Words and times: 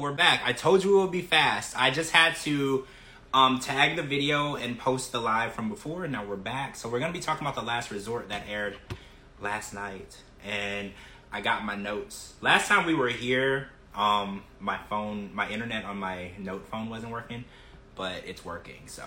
we're 0.00 0.12
back. 0.12 0.42
I 0.44 0.52
told 0.52 0.82
you 0.82 0.98
it 0.98 1.02
would 1.02 1.12
be 1.12 1.22
fast. 1.22 1.78
I 1.78 1.90
just 1.90 2.12
had 2.12 2.36
to 2.36 2.86
um, 3.34 3.60
tag 3.60 3.96
the 3.96 4.02
video 4.02 4.56
and 4.56 4.78
post 4.78 5.12
the 5.12 5.20
live 5.20 5.52
from 5.52 5.68
before, 5.68 6.04
and 6.04 6.12
now 6.12 6.24
we're 6.24 6.36
back. 6.36 6.74
So 6.76 6.88
we're 6.88 7.00
gonna 7.00 7.12
be 7.12 7.20
talking 7.20 7.46
about 7.46 7.54
the 7.54 7.66
last 7.66 7.90
resort 7.90 8.30
that 8.30 8.44
aired 8.48 8.76
last 9.40 9.74
night, 9.74 10.16
and 10.44 10.92
I 11.30 11.42
got 11.42 11.64
my 11.64 11.76
notes. 11.76 12.34
Last 12.40 12.66
time 12.66 12.86
we 12.86 12.94
were 12.94 13.08
here, 13.08 13.68
um, 13.94 14.42
my 14.58 14.78
phone, 14.88 15.34
my 15.34 15.48
internet 15.48 15.84
on 15.84 15.98
my 15.98 16.30
note 16.38 16.66
phone 16.68 16.88
wasn't 16.88 17.12
working, 17.12 17.44
but 17.94 18.22
it's 18.26 18.44
working. 18.44 18.82
So 18.86 19.04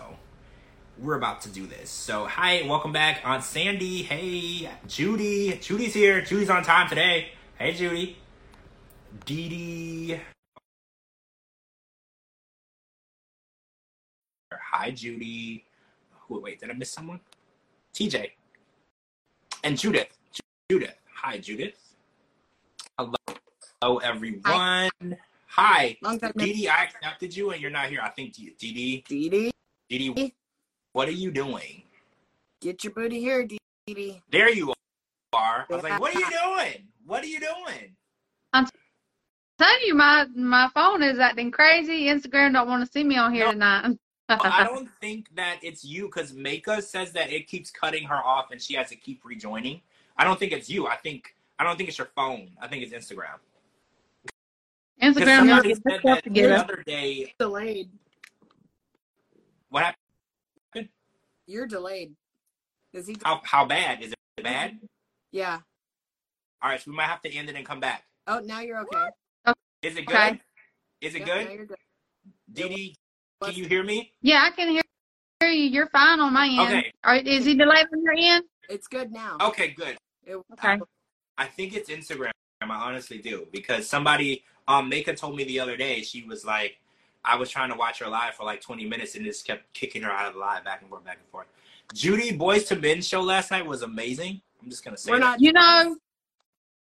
we're 1.00 1.16
about 1.16 1.42
to 1.42 1.50
do 1.50 1.66
this. 1.66 1.90
So 1.90 2.26
hi, 2.26 2.64
welcome 2.68 2.92
back, 2.92 3.22
Aunt 3.26 3.44
Sandy. 3.44 4.04
Hey, 4.04 4.70
Judy. 4.88 5.58
Judy's 5.60 5.94
here. 5.94 6.22
Judy's 6.22 6.50
on 6.50 6.64
time 6.64 6.88
today. 6.88 7.30
Hey, 7.58 7.74
Judy. 7.74 8.18
Dee 9.26 9.50
Dee. 9.50 10.20
Hi, 14.74 14.90
Judy. 14.90 15.64
Who, 16.28 16.42
wait, 16.42 16.60
did 16.60 16.72
I 16.72 16.74
miss 16.74 16.90
someone? 16.90 17.20
TJ. 17.94 18.32
And 19.64 19.78
Judith. 19.78 20.18
Judith. 20.68 20.96
Hi, 21.14 21.38
Judith. 21.38 21.78
Hello, 22.98 23.14
Hello 23.84 23.98
everyone. 24.00 24.90
Hi. 25.46 25.96
Long 26.02 26.20
time 26.20 26.32
no- 26.34 26.44
Dee 26.44 26.54
Dee, 26.54 26.68
I 26.70 26.86
accepted 26.86 27.38
you 27.38 27.52
and 27.52 27.62
you're 27.62 27.70
not 27.70 27.86
here. 27.90 28.02
I 28.02 28.10
think 28.10 28.34
Dee, 28.34 28.56
Dee 28.58 29.04
Dee, 29.90 30.24
what 30.94 31.08
are 31.08 31.12
you 31.12 31.30
doing? 31.30 31.84
get 32.60 32.84
your 32.84 32.94
booty 32.94 33.20
here, 33.20 33.46
Dee 33.46 33.60
Dee. 33.86 34.24
There 34.32 34.50
you 34.50 34.74
are. 35.34 35.68
I 35.70 35.74
was 35.74 35.84
like, 35.84 36.02
what 36.02 36.16
are 36.16 36.20
you 36.20 36.26
doing? 36.32 36.88
What 37.06 37.24
are 37.24 37.28
you 37.28 37.40
doing? 37.40 37.96
I'm 38.54 38.66
telling 39.60 39.82
you 39.86 39.94
my 39.94 40.26
my 40.36 40.68
phone 40.74 41.04
is 41.04 41.20
acting 41.20 41.52
crazy. 41.52 42.06
Instagram 42.06 42.54
don't 42.54 42.68
want 42.68 42.84
to 42.84 42.92
see 42.92 43.04
me 43.04 43.18
on 43.18 43.32
here 43.32 43.46
No. 43.46 43.52
tonight. 43.52 44.00
I 44.44 44.64
don't 44.74 44.90
think 45.02 45.34
that 45.36 45.60
it's 45.62 45.84
you 45.84 46.06
because 46.06 46.34
Maka 46.34 46.82
says 46.82 47.12
that 47.14 47.32
it 47.32 47.48
keeps 47.48 47.72
cutting 47.72 48.06
her 48.06 48.16
off 48.16 48.52
and 48.52 48.62
she 48.62 48.74
has 48.76 48.90
to 48.90 48.96
keep 48.96 49.24
rejoining. 49.24 49.82
I 50.18 50.24
don't 50.24 50.40
think 50.40 50.52
it's 50.52 50.70
you. 50.70 50.88
I 50.88 50.96
think 50.96 51.36
I 51.60 51.64
don't 51.64 51.78
think 51.78 51.90
it's 51.90 51.98
your 51.98 52.10
phone. 52.16 52.52
I 52.62 52.68
think 52.68 52.84
it's 52.84 52.94
Instagram. 52.94 53.40
Instagram 55.02 55.38
somebody 55.38 55.70
wants 55.70 55.82
said 55.88 56.00
that 56.04 56.24
the 56.26 56.56
other 56.56 56.84
day. 56.86 57.34
Delayed. 57.40 57.90
What 59.70 59.84
happened? 59.84 60.90
You're 61.48 61.68
delayed. 61.68 62.14
Is 62.94 63.08
he? 63.08 63.18
How 63.24 63.42
how 63.44 63.66
bad 63.66 64.02
is 64.02 64.12
it? 64.12 64.44
Bad? 64.44 64.80
Yeah. 65.32 65.60
All 66.62 66.70
right, 66.70 66.82
so 66.82 66.92
we 66.92 66.98
might 66.98 67.06
have 67.06 67.22
to 67.24 67.32
end 67.32 67.50
it 67.50 67.56
and 67.56 67.66
come 67.66 67.80
back. 67.80 68.04
Oh, 68.26 68.40
now 68.40 68.62
you're 68.62 68.80
okay. 68.80 69.10
Is 69.82 69.98
it 69.98 70.06
good? 70.06 70.16
Okay. 70.16 70.42
Is 71.02 71.16
it 71.16 71.20
Yep, 71.20 71.28
good? 71.28 71.46
Now 71.46 71.54
you're 71.54 71.66
good. 71.66 71.78
Dee 72.54 72.70
Dee, 72.70 72.98
can 73.44 73.56
you 73.56 73.66
hear 73.68 73.84
me? 73.84 74.12
Yeah, 74.22 74.44
I 74.44 74.52
can 74.56 74.70
hear, 74.70 74.82
hear 75.40 75.50
you. 75.50 75.64
You're 75.70 75.88
fine 75.88 76.20
on 76.20 76.34
my 76.34 76.48
end. 76.48 76.60
Okay. 76.62 76.92
Are, 77.04 77.16
is 77.16 77.46
he 77.46 77.56
delayed 77.56 77.86
on 77.94 78.04
your 78.04 78.14
end? 78.18 78.46
It's 78.70 78.88
good 78.88 79.12
now. 79.12 79.38
Okay, 79.42 79.70
good. 79.70 79.98
It- 80.26 80.38
Okay. 80.54 80.80
I 81.38 81.46
think 81.46 81.76
it's 81.76 81.90
Instagram. 81.90 82.32
I 82.62 82.68
honestly 82.70 83.18
do 83.18 83.46
because 83.52 83.90
somebody, 83.90 84.44
um, 84.68 84.88
Maka 84.88 85.14
told 85.14 85.36
me 85.36 85.44
the 85.44 85.60
other 85.60 85.76
day. 85.76 86.02
She 86.02 86.24
was 86.24 86.46
like, 86.46 86.78
I 87.26 87.36
was 87.36 87.50
trying 87.50 87.70
to 87.72 87.76
watch 87.76 88.00
her 88.00 88.08
live 88.08 88.36
for 88.36 88.44
like 88.46 88.62
20 88.62 88.86
minutes 88.86 89.16
and 89.16 89.26
just 89.26 89.46
kept 89.46 89.74
kicking 89.74 90.02
her 90.04 90.12
out 90.12 90.28
of 90.28 90.34
the 90.36 90.40
live, 90.40 90.64
back 90.64 90.82
and 90.82 90.90
forth, 90.90 91.04
back 91.04 91.18
and 91.18 91.28
forth. 91.30 91.48
Judy 91.94 92.38
Boyz 92.38 92.72
II 92.72 92.80
Men 92.80 93.02
show 93.02 93.22
last 93.22 93.52
night 93.52 93.66
was 93.66 93.82
amazing. 93.82 94.42
I'm 94.62 94.70
just 94.70 94.86
gonna 94.86 94.96
say 94.98 95.12
We're 95.12 95.20
that. 95.20 95.26
not. 95.26 95.42
You 95.42 95.52
know, 95.54 95.98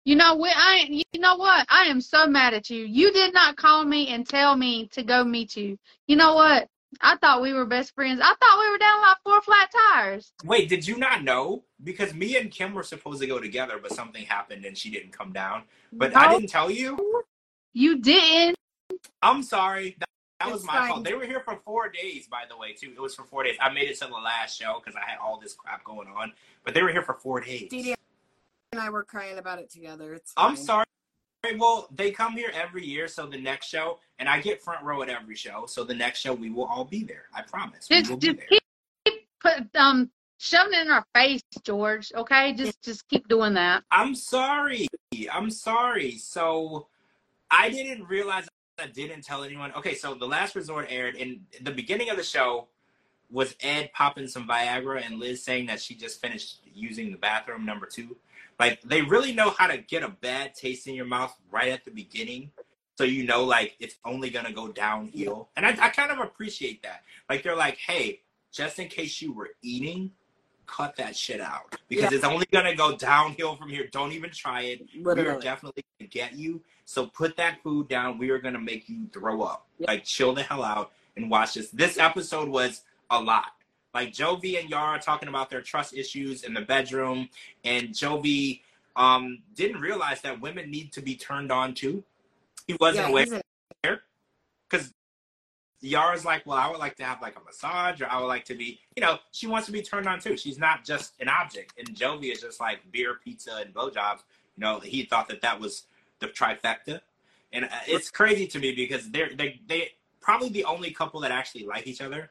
you 0.05 0.16
know, 0.16 0.36
we, 0.36 0.50
I, 0.50 0.86
you 1.12 1.20
know 1.20 1.36
what? 1.36 1.66
I 1.70 1.84
am 1.84 2.00
so 2.00 2.27
mad 2.27 2.55
at 2.55 2.69
you. 2.69 2.84
You 2.84 3.12
did 3.12 3.33
not 3.33 3.56
call 3.56 3.84
me 3.84 4.08
and 4.08 4.28
tell 4.28 4.55
me 4.56 4.88
to 4.88 5.02
go 5.02 5.24
meet 5.24 5.56
you. 5.56 5.78
You 6.06 6.16
know 6.16 6.34
what? 6.34 6.69
I 7.00 7.16
thought 7.16 7.42
we 7.42 7.52
were 7.52 7.64
best 7.64 7.94
friends. 7.94 8.20
I 8.22 8.34
thought 8.34 8.61
we 8.61 8.70
were 8.70 8.78
down 8.78 9.01
like 9.01 9.17
four 9.24 9.40
flat 9.40 9.70
tires. 9.92 10.33
Wait, 10.45 10.68
did 10.68 10.86
you 10.86 10.96
not 10.96 11.24
know? 11.24 11.64
Because 11.83 12.14
me 12.14 12.36
and 12.36 12.51
Kim 12.51 12.74
were 12.74 12.83
supposed 12.83 13.20
to 13.20 13.27
go 13.27 13.40
together, 13.40 13.78
but 13.83 13.92
something 13.92 14.24
happened 14.24 14.64
and 14.64 14.77
she 14.77 14.90
didn't 14.90 15.12
come 15.12 15.33
down. 15.33 15.64
But 15.92 16.14
I 16.14 16.33
didn't 16.34 16.51
tell 16.51 16.70
you. 16.70 17.24
You 17.73 17.98
didn't. 17.98 18.57
I'm 19.23 19.42
sorry. 19.42 19.96
That, 19.98 20.08
that 20.40 20.52
was 20.52 20.64
my 20.64 20.74
fine. 20.74 20.89
fault. 20.90 21.05
They 21.05 21.14
were 21.14 21.24
here 21.24 21.40
for 21.40 21.58
four 21.64 21.89
days, 21.89 22.28
by 22.28 22.45
the 22.48 22.57
way, 22.57 22.74
too. 22.74 22.92
It 22.95 23.01
was 23.01 23.14
for 23.14 23.24
four 23.24 23.42
days. 23.42 23.57
I 23.61 23.73
made 23.73 23.89
it 23.89 23.98
to 24.01 24.07
the 24.07 24.12
last 24.12 24.58
show 24.61 24.80
because 24.84 24.95
I 24.95 25.08
had 25.08 25.18
all 25.18 25.39
this 25.40 25.55
crap 25.55 25.83
going 25.83 26.08
on. 26.08 26.33
But 26.64 26.74
they 26.74 26.83
were 26.83 26.92
here 26.92 27.02
for 27.02 27.14
four 27.14 27.40
days. 27.40 27.68
Dee 27.70 27.83
Dee 27.83 27.95
and 28.74 28.83
I 28.83 28.90
were 28.90 29.05
crying 29.05 29.39
about 29.39 29.58
it 29.58 29.70
together. 29.70 30.14
It's. 30.14 30.33
I'm 30.36 30.57
sorry. 30.57 30.85
Well, 31.58 31.89
they 31.95 32.11
come 32.11 32.33
here 32.33 32.51
every 32.55 32.85
year, 32.85 33.07
so 33.07 33.27
the 33.27 33.39
next 33.39 33.67
show, 33.67 33.98
and 34.18 34.29
I 34.29 34.40
get 34.40 34.62
front 34.62 34.83
row 34.83 35.02
at 35.02 35.08
every 35.11 35.36
show. 35.36 35.67
So 35.67 35.85
the 35.85 35.95
next 35.95 36.20
show, 36.20 36.33
we 36.33 36.51
will 36.51 36.64
all 36.64 36.84
be 36.84 37.05
there. 37.05 37.27
I 37.34 37.42
promise. 37.42 37.86
We 37.90 37.98
Just, 37.98 38.11
will 38.11 38.17
be 38.17 38.29
just 38.29 38.39
there. 38.39 38.46
keep, 38.48 38.63
keep 39.05 39.27
put 39.40 39.77
um 39.77 40.11
shoving 40.39 40.73
it 40.73 40.86
in 40.86 40.90
our 40.90 41.05
face, 41.14 41.42
George. 41.63 42.13
Okay, 42.17 42.55
just 42.55 42.83
just 42.83 43.07
keep 43.08 43.29
doing 43.29 43.55
that. 43.55 43.84
I'm 43.90 44.14
sorry. 44.14 44.89
I'm 45.33 45.51
sorry. 45.51 46.17
So 46.17 46.89
I 47.51 47.68
didn't 47.68 48.08
realize 48.08 48.48
I 48.80 48.86
didn't 48.86 49.23
tell 49.23 49.45
anyone. 49.45 49.73
Okay, 49.74 49.95
so 49.95 50.14
the 50.14 50.27
last 50.27 50.57
resort 50.57 50.86
aired, 50.89 51.14
and 51.17 51.40
the 51.61 51.70
beginning 51.70 52.08
of 52.11 52.17
the 52.17 52.24
show 52.24 52.68
was 53.30 53.55
Ed 53.61 53.90
popping 53.92 54.29
some 54.29 54.48
Viagra 54.48 55.05
and 55.05 55.18
Liz 55.18 55.42
saying 55.42 55.67
that 55.67 55.80
she 55.80 55.95
just 55.95 56.20
finished 56.23 56.61
using 56.73 57.11
the 57.11 57.18
bathroom 57.18 57.67
number 57.67 57.84
two. 57.86 58.17
Like 58.58 58.80
they 58.82 59.02
really 59.02 59.32
know 59.32 59.50
how 59.50 59.66
to 59.66 59.78
get 59.78 60.02
a 60.02 60.08
bad 60.08 60.54
taste 60.54 60.86
in 60.86 60.94
your 60.94 61.06
mouth 61.06 61.34
right 61.50 61.70
at 61.72 61.84
the 61.84 61.90
beginning. 61.90 62.50
So 62.96 63.04
you 63.04 63.24
know, 63.24 63.44
like 63.44 63.76
it's 63.80 63.96
only 64.04 64.30
gonna 64.30 64.52
go 64.52 64.68
downhill, 64.68 65.48
and 65.56 65.66
I, 65.66 65.70
I 65.70 65.88
kind 65.88 66.12
of 66.12 66.18
appreciate 66.20 66.82
that. 66.84 67.02
Like 67.28 67.42
they're 67.42 67.56
like, 67.56 67.76
"Hey, 67.78 68.20
just 68.52 68.78
in 68.78 68.88
case 68.88 69.20
you 69.20 69.32
were 69.32 69.50
eating, 69.62 70.12
cut 70.66 70.94
that 70.96 71.16
shit 71.16 71.40
out 71.40 71.74
because 71.88 72.10
Yeah. 72.12 72.16
it's 72.18 72.24
only 72.24 72.46
gonna 72.52 72.74
go 72.76 72.96
downhill 72.96 73.56
from 73.56 73.68
here. 73.68 73.88
Don't 73.90 74.12
even 74.12 74.30
try 74.30 74.62
it. 74.62 74.86
We 74.94 75.04
are 75.10 75.40
definitely 75.40 75.84
gonna 75.98 76.08
get 76.08 76.34
you. 76.34 76.62
So 76.84 77.06
put 77.06 77.36
that 77.36 77.62
food 77.62 77.88
down. 77.88 78.16
We 78.18 78.30
are 78.30 78.38
gonna 78.38 78.60
make 78.60 78.88
you 78.88 79.08
throw 79.12 79.42
up. 79.42 79.66
Yeah. 79.78 79.88
Like 79.88 80.04
chill 80.04 80.32
the 80.32 80.42
hell 80.44 80.62
out 80.62 80.92
and 81.16 81.28
watch 81.30 81.54
this. 81.54 81.70
This 81.70 81.98
episode 81.98 82.48
was 82.48 82.82
a 83.10 83.20
lot. 83.20 83.52
Like 83.94 84.12
Jovi 84.12 84.58
and 84.60 84.68
Yara 84.68 84.98
talking 84.98 85.28
about 85.28 85.50
their 85.50 85.62
trust 85.62 85.94
issues 85.94 86.42
in 86.42 86.52
the 86.52 86.60
bedroom, 86.60 87.28
and 87.64 87.90
Jovi 87.90 88.60
um 88.96 89.42
didn't 89.55 89.80
realize 89.80 90.20
that 90.22 90.40
women 90.40 90.70
need 90.70 90.92
to 90.92 91.02
be 91.02 91.16
turned 91.16 91.52
on 91.52 91.74
too. 91.74 92.02
He 92.66 92.77
wasn't 92.80 93.06
Yeah, 93.06 93.10
aware 93.10 94.02
because 94.68 94.92
Yara's 95.80 96.24
like, 96.24 96.46
well, 96.46 96.56
I 96.56 96.68
would 96.70 96.78
like 96.78 96.96
to 96.96 97.04
have 97.04 97.20
like 97.22 97.36
a 97.36 97.44
massage, 97.44 98.00
or 98.00 98.06
I 98.08 98.18
would 98.18 98.27
like 98.27 98.44
to 98.46 98.54
be, 98.54 98.80
you 98.96 99.02
know, 99.02 99.18
she 99.33 99.46
wants 99.46 99.66
to 99.66 99.72
be 99.72 99.83
turned 99.83 100.08
on 100.08 100.18
too. 100.18 100.36
She's 100.36 100.58
not 100.58 100.84
just 100.84 101.12
an 101.20 101.28
object. 101.28 101.74
And 101.78 101.88
Jovi 101.94 102.33
is 102.33 102.40
just 102.40 102.58
like 102.60 102.80
beer, 102.90 103.18
pizza, 103.22 103.56
and 103.64 103.74
blowjobs. 103.74 104.20
You 104.56 104.64
know, 104.64 104.80
he 104.80 105.04
thought 105.04 105.28
that 105.28 105.42
that 105.42 105.60
was 105.60 105.84
the 106.20 106.28
trifecta, 106.28 107.00
and 107.52 107.66
uh, 107.66 107.68
it's 107.86 108.10
crazy 108.10 108.46
to 108.48 108.58
me 108.58 108.74
because 108.74 109.10
they're 109.10 109.30
they 109.34 109.60
they 109.68 109.90
probably 110.20 110.48
the 110.48 110.64
only 110.64 110.90
couple 110.90 111.20
that 111.20 111.30
actually 111.30 111.64
like 111.66 111.86
each 111.86 112.00
other 112.00 112.30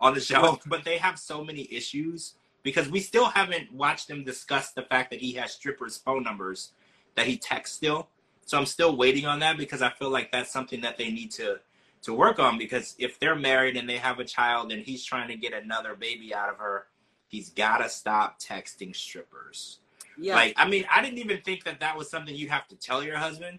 on 0.00 0.14
the 0.14 0.20
show, 0.20 0.58
but 0.66 0.84
they 0.84 0.98
have 0.98 1.18
so 1.18 1.44
many 1.44 1.68
issues 1.70 2.34
because 2.62 2.88
we 2.88 3.00
still 3.00 3.26
haven't 3.26 3.72
watched 3.72 4.08
them 4.08 4.24
discuss 4.24 4.72
the 4.72 4.82
fact 4.82 5.10
that 5.10 5.20
he 5.20 5.32
has 5.32 5.52
strippers' 5.52 5.98
phone 5.98 6.22
numbers 6.22 6.72
that 7.16 7.26
he 7.26 7.36
texts 7.36 7.76
still. 7.76 8.08
So 8.46 8.58
I'm 8.58 8.66
still 8.66 8.96
waiting 8.96 9.26
on 9.26 9.40
that 9.40 9.56
because 9.56 9.82
I 9.82 9.90
feel 9.90 10.10
like 10.10 10.32
that's 10.32 10.50
something 10.50 10.80
that 10.80 10.98
they 10.98 11.10
need 11.10 11.30
to 11.32 11.60
to 12.02 12.14
work 12.14 12.38
on 12.38 12.56
because 12.56 12.94
if 12.98 13.18
they're 13.18 13.36
married 13.36 13.76
and 13.76 13.88
they 13.88 13.98
have 13.98 14.18
a 14.18 14.24
child 14.24 14.72
and 14.72 14.82
he's 14.82 15.04
trying 15.04 15.28
to 15.28 15.36
get 15.36 15.52
another 15.52 15.94
baby 15.94 16.34
out 16.34 16.48
of 16.48 16.56
her, 16.56 16.86
he's 17.28 17.50
got 17.50 17.78
to 17.78 17.88
stop 17.88 18.40
texting 18.40 18.96
strippers. 18.96 19.80
Yeah. 20.18 20.34
Like, 20.34 20.54
I 20.56 20.68
mean, 20.68 20.86
I 20.90 21.02
didn't 21.02 21.18
even 21.18 21.42
think 21.42 21.64
that 21.64 21.80
that 21.80 21.96
was 21.96 22.10
something 22.10 22.34
you'd 22.34 22.50
have 22.50 22.66
to 22.68 22.76
tell 22.76 23.02
your 23.02 23.18
husband, 23.18 23.58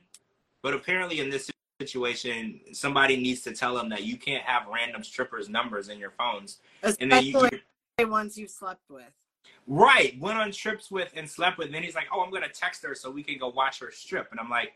but 0.61 0.73
apparently 0.73 1.19
in 1.19 1.29
this 1.29 1.51
situation, 1.87 2.59
somebody 2.73 3.17
needs 3.17 3.41
to 3.41 3.51
tell 3.51 3.77
him 3.77 3.89
that 3.89 4.03
you 4.03 4.17
can't 4.17 4.43
have 4.43 4.63
random 4.67 5.03
strippers' 5.03 5.49
numbers 5.49 5.89
in 5.89 5.97
your 5.97 6.11
phones. 6.11 6.59
And 6.83 7.11
then 7.11 7.23
you, 7.23 7.35
Especially 7.37 7.61
you 7.99 8.07
ones 8.07 8.37
you've 8.37 8.51
slept 8.51 8.89
with. 8.89 9.11
right 9.67 10.19
went 10.19 10.37
on 10.37 10.51
trips 10.51 10.91
with 10.91 11.11
and 11.15 11.29
slept 11.29 11.57
with. 11.57 11.67
And 11.67 11.75
then 11.75 11.83
he's 11.83 11.95
like, 11.95 12.07
"Oh, 12.13 12.21
I'm 12.21 12.31
gonna 12.31 12.49
text 12.49 12.83
her 12.83 12.95
so 12.95 13.09
we 13.09 13.23
can 13.23 13.37
go 13.37 13.49
watch 13.49 13.79
her 13.79 13.91
strip." 13.91 14.27
And 14.31 14.39
I'm 14.39 14.49
like, 14.49 14.73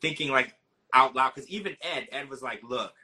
thinking 0.00 0.30
like 0.30 0.54
out 0.92 1.14
loud 1.14 1.34
because 1.34 1.48
even 1.50 1.76
Ed, 1.82 2.08
Ed 2.12 2.28
was 2.28 2.42
like, 2.42 2.62
"Look." 2.62 2.94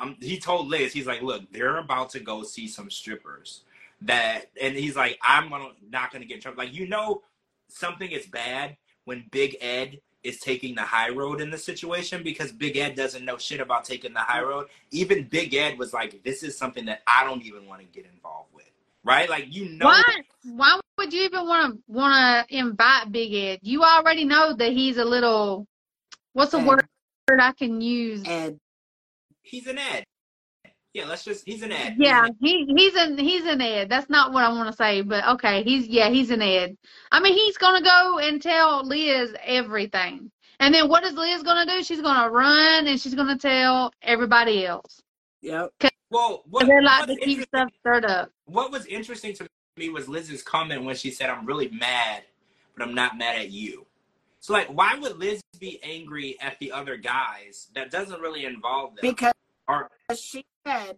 Um, 0.00 0.16
he 0.20 0.38
told 0.38 0.68
Liz, 0.68 0.92
he's 0.92 1.08
like, 1.08 1.22
look, 1.22 1.42
they're 1.50 1.78
about 1.78 2.10
to 2.10 2.20
go 2.20 2.44
see 2.44 2.68
some 2.68 2.88
strippers. 2.88 3.64
That 4.02 4.42
and 4.62 4.76
he's 4.76 4.94
like, 4.94 5.18
I'm 5.22 5.50
gonna 5.50 5.70
not 5.90 6.12
gonna 6.12 6.24
get 6.24 6.36
in 6.36 6.40
trouble. 6.40 6.58
Like 6.58 6.72
you 6.72 6.86
know, 6.86 7.22
something 7.68 8.10
is 8.10 8.26
bad 8.26 8.76
when 9.04 9.24
Big 9.32 9.56
Ed 9.60 10.00
is 10.24 10.40
taking 10.40 10.74
the 10.74 10.82
high 10.82 11.10
road 11.10 11.40
in 11.40 11.50
the 11.50 11.58
situation 11.58 12.22
because 12.22 12.52
Big 12.52 12.76
Ed 12.76 12.94
doesn't 12.94 13.24
know 13.24 13.38
shit 13.38 13.60
about 13.60 13.84
taking 13.84 14.12
the 14.12 14.20
high 14.20 14.42
road. 14.42 14.66
Even 14.90 15.24
Big 15.24 15.54
Ed 15.54 15.78
was 15.78 15.92
like, 15.92 16.22
this 16.24 16.42
is 16.42 16.56
something 16.56 16.84
that 16.86 17.02
I 17.06 17.24
don't 17.24 17.42
even 17.42 17.66
want 17.66 17.80
to 17.80 17.86
get 17.86 18.10
involved 18.12 18.52
with. 18.54 18.64
Right? 19.04 19.30
Like 19.30 19.54
you 19.54 19.68
know 19.70 19.86
Why? 19.86 20.02
Why 20.44 20.80
would 20.98 21.12
you 21.12 21.22
even 21.22 21.46
want 21.46 21.74
to 21.74 21.82
want 21.86 22.48
to 22.48 22.56
invite 22.56 23.12
Big 23.12 23.32
Ed? 23.32 23.60
You 23.62 23.82
already 23.82 24.24
know 24.24 24.54
that 24.54 24.72
he's 24.72 24.98
a 24.98 25.04
little. 25.04 25.66
What's 26.32 26.52
the 26.52 26.58
word 26.58 26.84
I 27.38 27.52
can 27.52 27.80
use. 27.80 28.22
Ed. 28.26 28.58
He's 29.42 29.66
an 29.66 29.78
Ed. 29.78 30.04
Yeah, 30.94 31.04
let's 31.06 31.24
just 31.24 31.44
he's 31.44 31.62
an 31.62 31.70
Ed. 31.72 31.96
Yeah, 31.98 32.26
He's 32.40 32.66
he 32.66 32.74
he's 32.76 32.94
an 32.94 33.18
he's 33.18 33.44
an 33.44 33.60
Ed. 33.60 33.88
That's 33.88 34.08
not 34.08 34.32
what 34.32 34.44
I 34.44 34.48
want 34.48 34.70
to 34.70 34.76
say, 34.76 35.02
but 35.02 35.26
okay, 35.34 35.62
he's 35.62 35.86
yeah, 35.86 36.08
he's 36.08 36.30
an 36.30 36.42
Ed. 36.42 36.76
I 37.12 37.20
mean, 37.20 37.34
he's 37.34 37.56
gonna 37.58 37.82
go 37.82 38.18
and 38.18 38.40
tell 38.40 38.84
Liz 38.86 39.34
everything, 39.44 40.30
and 40.60 40.74
then 40.74 40.88
what 40.88 41.04
is 41.04 41.12
Liz 41.14 41.42
gonna 41.42 41.66
do? 41.70 41.82
She's 41.82 42.00
gonna 42.00 42.30
run 42.30 42.86
and 42.86 42.98
she's 43.00 43.14
gonna 43.14 43.38
tell 43.38 43.92
everybody 44.02 44.66
else. 44.66 45.02
Yep. 45.42 45.72
an- 45.82 45.90
well, 46.10 46.42
what, 46.48 46.66
they 46.66 46.80
like 46.80 47.06
what's 47.06 47.20
to 47.20 47.26
keep 47.26 47.38
interesting- 47.40 47.44
stuff 47.44 47.68
stirred 47.80 48.04
up. 48.06 48.30
what 48.46 48.72
was 48.72 48.86
interesting 48.86 49.34
to 49.34 49.46
me 49.76 49.90
was 49.90 50.08
Liz's 50.08 50.42
comment 50.42 50.84
when 50.84 50.96
she 50.96 51.10
said, 51.10 51.28
"I'm 51.28 51.44
really 51.44 51.68
mad, 51.68 52.22
but 52.76 52.82
I'm 52.88 52.94
not 52.94 53.18
mad 53.18 53.36
at 53.38 53.50
you." 53.50 53.86
So, 54.40 54.52
like, 54.54 54.68
why 54.68 54.94
would 54.96 55.18
Liz 55.18 55.42
be 55.60 55.78
angry 55.82 56.36
at 56.40 56.58
the 56.60 56.72
other 56.72 56.96
guys? 56.96 57.68
That 57.74 57.90
doesn't 57.90 58.20
really 58.20 58.46
involve 58.46 58.94
them. 58.96 59.02
Because 59.02 59.34
Or 59.68 59.90
she 60.16 60.44
said 60.66 60.96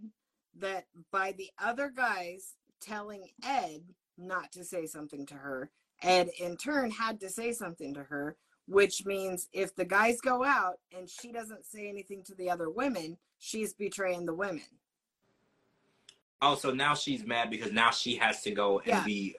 that 0.59 0.85
by 1.11 1.33
the 1.33 1.51
other 1.59 1.91
guys 1.95 2.55
telling 2.81 3.29
Ed 3.45 3.83
not 4.17 4.53
to 4.53 4.65
say 4.65 4.87
something 4.87 5.27
to 5.27 5.35
her, 5.35 5.71
Ed 6.03 6.31
in 6.39 6.57
turn 6.57 6.91
had 6.91 7.21
to 7.21 7.29
say 7.29 7.53
something 7.53 7.93
to 7.95 8.05
her, 8.05 8.37
which 8.67 9.05
means 9.05 9.49
if 9.53 9.75
the 9.75 9.85
guys 9.85 10.21
go 10.21 10.45
out 10.45 10.75
and 10.97 11.09
she 11.11 11.33
doesn't 11.33 11.67
say 11.67 11.89
anything 11.89 12.23
to 12.25 12.35
the 12.37 12.49
other 12.49 12.71
women, 12.71 13.19
she's 13.39 13.75
betraying 13.75 14.25
the 14.27 14.35
women. 14.35 14.63
oh, 16.43 16.55
so 16.55 16.71
now 16.71 16.95
she's 16.95 17.23
mad 17.27 17.51
because 17.51 17.71
now 17.73 17.91
she 17.91 18.17
has 18.17 18.43
to 18.43 18.51
go 18.51 18.79
and 18.79 18.87
Yeah. 18.89 19.05
be 19.05 19.37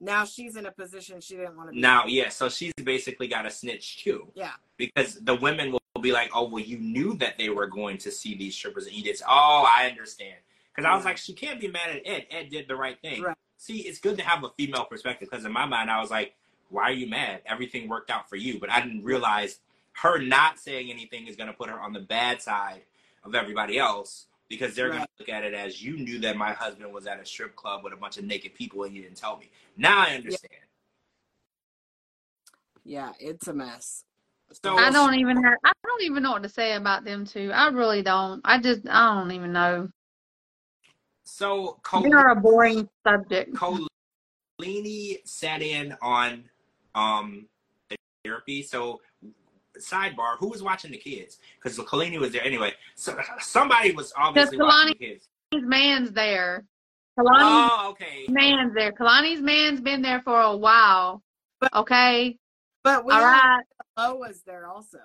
Now 0.00 0.24
she's 0.24 0.54
in 0.56 0.64
a 0.66 0.70
position 0.72 1.20
she 1.20 1.34
didn't 1.36 1.56
want 1.56 1.68
to 1.70 1.72
be. 1.74 1.80
now. 1.80 2.06
Yeah, 2.06 2.28
so 2.30 2.48
she's 2.48 2.72
basically 2.84 3.26
got 3.28 3.44
a 3.46 3.50
snitch 3.50 4.02
too. 4.04 4.30
Yeah. 4.34 4.52
because 4.78 5.16
the 5.16 5.34
women 5.34 5.72
will 5.72 5.82
be 6.00 6.12
like, 6.12 6.30
"Oh, 6.34 6.48
well, 6.48 6.62
you 6.62 6.78
knew 6.78 7.14
that 7.18 7.38
they 7.38 7.48
were 7.48 7.66
going 7.66 7.98
to 7.98 8.10
see 8.10 8.36
these 8.36 8.54
strippers 8.54 8.86
and 8.86 8.94
you 8.94 9.02
did." 9.02 9.20
Oh, 9.28 9.66
I 9.68 9.86
understand. 9.86 10.36
Because 10.74 10.88
I 10.88 10.94
was 10.94 11.04
like, 11.04 11.16
she 11.16 11.32
can't 11.32 11.60
be 11.60 11.68
mad 11.68 11.90
at 11.90 12.02
Ed. 12.04 12.26
Ed 12.30 12.50
did 12.50 12.68
the 12.68 12.76
right 12.76 13.00
thing. 13.00 13.22
Right. 13.22 13.36
See, 13.56 13.80
it's 13.80 13.98
good 13.98 14.16
to 14.18 14.24
have 14.24 14.44
a 14.44 14.50
female 14.56 14.84
perspective 14.84 15.28
because 15.30 15.44
in 15.44 15.52
my 15.52 15.66
mind, 15.66 15.90
I 15.90 16.00
was 16.00 16.10
like, 16.10 16.34
"Why 16.70 16.84
are 16.84 16.92
you 16.92 17.08
mad? 17.08 17.42
Everything 17.46 17.88
worked 17.88 18.10
out 18.10 18.28
for 18.28 18.36
you." 18.36 18.60
But 18.60 18.70
I 18.70 18.80
didn't 18.80 19.04
realize 19.04 19.60
her 20.02 20.18
not 20.18 20.58
saying 20.58 20.90
anything 20.90 21.26
is 21.26 21.36
going 21.36 21.48
to 21.48 21.52
put 21.52 21.68
her 21.68 21.80
on 21.80 21.92
the 21.92 22.00
bad 22.00 22.40
side 22.40 22.82
of 23.24 23.34
everybody 23.34 23.78
else 23.78 24.26
because 24.48 24.74
they're 24.74 24.88
going 24.88 25.02
to 25.02 25.08
look 25.18 25.28
at 25.28 25.44
it 25.44 25.54
as 25.54 25.82
you 25.82 25.96
knew 25.96 26.18
that 26.20 26.36
my 26.36 26.52
husband 26.52 26.92
was 26.92 27.06
at 27.06 27.20
a 27.20 27.26
strip 27.26 27.54
club 27.56 27.84
with 27.84 27.92
a 27.92 27.96
bunch 27.96 28.16
of 28.16 28.24
naked 28.24 28.54
people 28.54 28.84
and 28.84 28.94
you 28.94 29.02
didn't 29.02 29.16
tell 29.16 29.36
me. 29.36 29.50
Now 29.76 29.98
I 29.98 30.14
understand. 30.14 30.52
Yeah, 32.84 33.12
it's 33.18 33.48
a 33.48 33.52
mess. 33.52 34.04
So 34.52 34.76
I 34.76 34.90
don't 34.90 35.14
even 35.14 35.42
have, 35.42 35.54
I 35.64 35.72
don't 35.84 36.02
even 36.02 36.22
know 36.22 36.32
what 36.32 36.42
to 36.42 36.48
say 36.48 36.74
about 36.74 37.04
them 37.04 37.26
two. 37.26 37.50
I 37.52 37.68
really 37.68 38.02
don't. 38.02 38.40
I 38.44 38.58
just 38.58 38.88
I 38.88 39.14
don't 39.14 39.32
even 39.32 39.52
know. 39.52 39.88
So 41.24 41.78
Cole, 41.82 42.02
They're 42.02 42.30
a 42.30 42.36
boring 42.36 42.88
subject. 43.06 43.54
Kolini 43.54 45.18
sat 45.24 45.60
in 45.60 45.94
on 46.00 46.44
um 46.94 47.46
the 47.90 47.96
therapy. 48.24 48.62
So 48.62 49.00
sidebar, 49.78 50.38
who 50.38 50.48
was 50.48 50.62
watching 50.62 50.90
the 50.90 50.96
kids? 50.96 51.38
Because 51.62 51.78
Kolini 51.78 52.18
was 52.18 52.32
there 52.32 52.44
anyway. 52.44 52.72
So 52.94 53.18
somebody 53.40 53.92
was 53.92 54.12
obviously 54.16 54.58
watching 54.58 54.94
the 54.98 55.06
kids. 55.06 55.28
Kalani's 55.52 55.68
man's 55.68 56.12
there. 56.12 56.64
Kalani's 57.18 57.70
Oh, 57.70 57.90
okay. 57.90 58.26
man's 58.28 58.74
there. 58.74 58.92
Kalani's 58.92 59.40
man's 59.40 59.80
been 59.80 60.02
there 60.02 60.22
for 60.22 60.40
a 60.40 60.56
while. 60.56 61.22
Okay. 61.74 62.38
But 62.82 63.04
we 63.04 63.12
All 63.12 63.22
right. 63.22 63.62
Lo 63.96 64.16
was 64.16 64.42
there 64.42 64.66
also. 64.66 64.98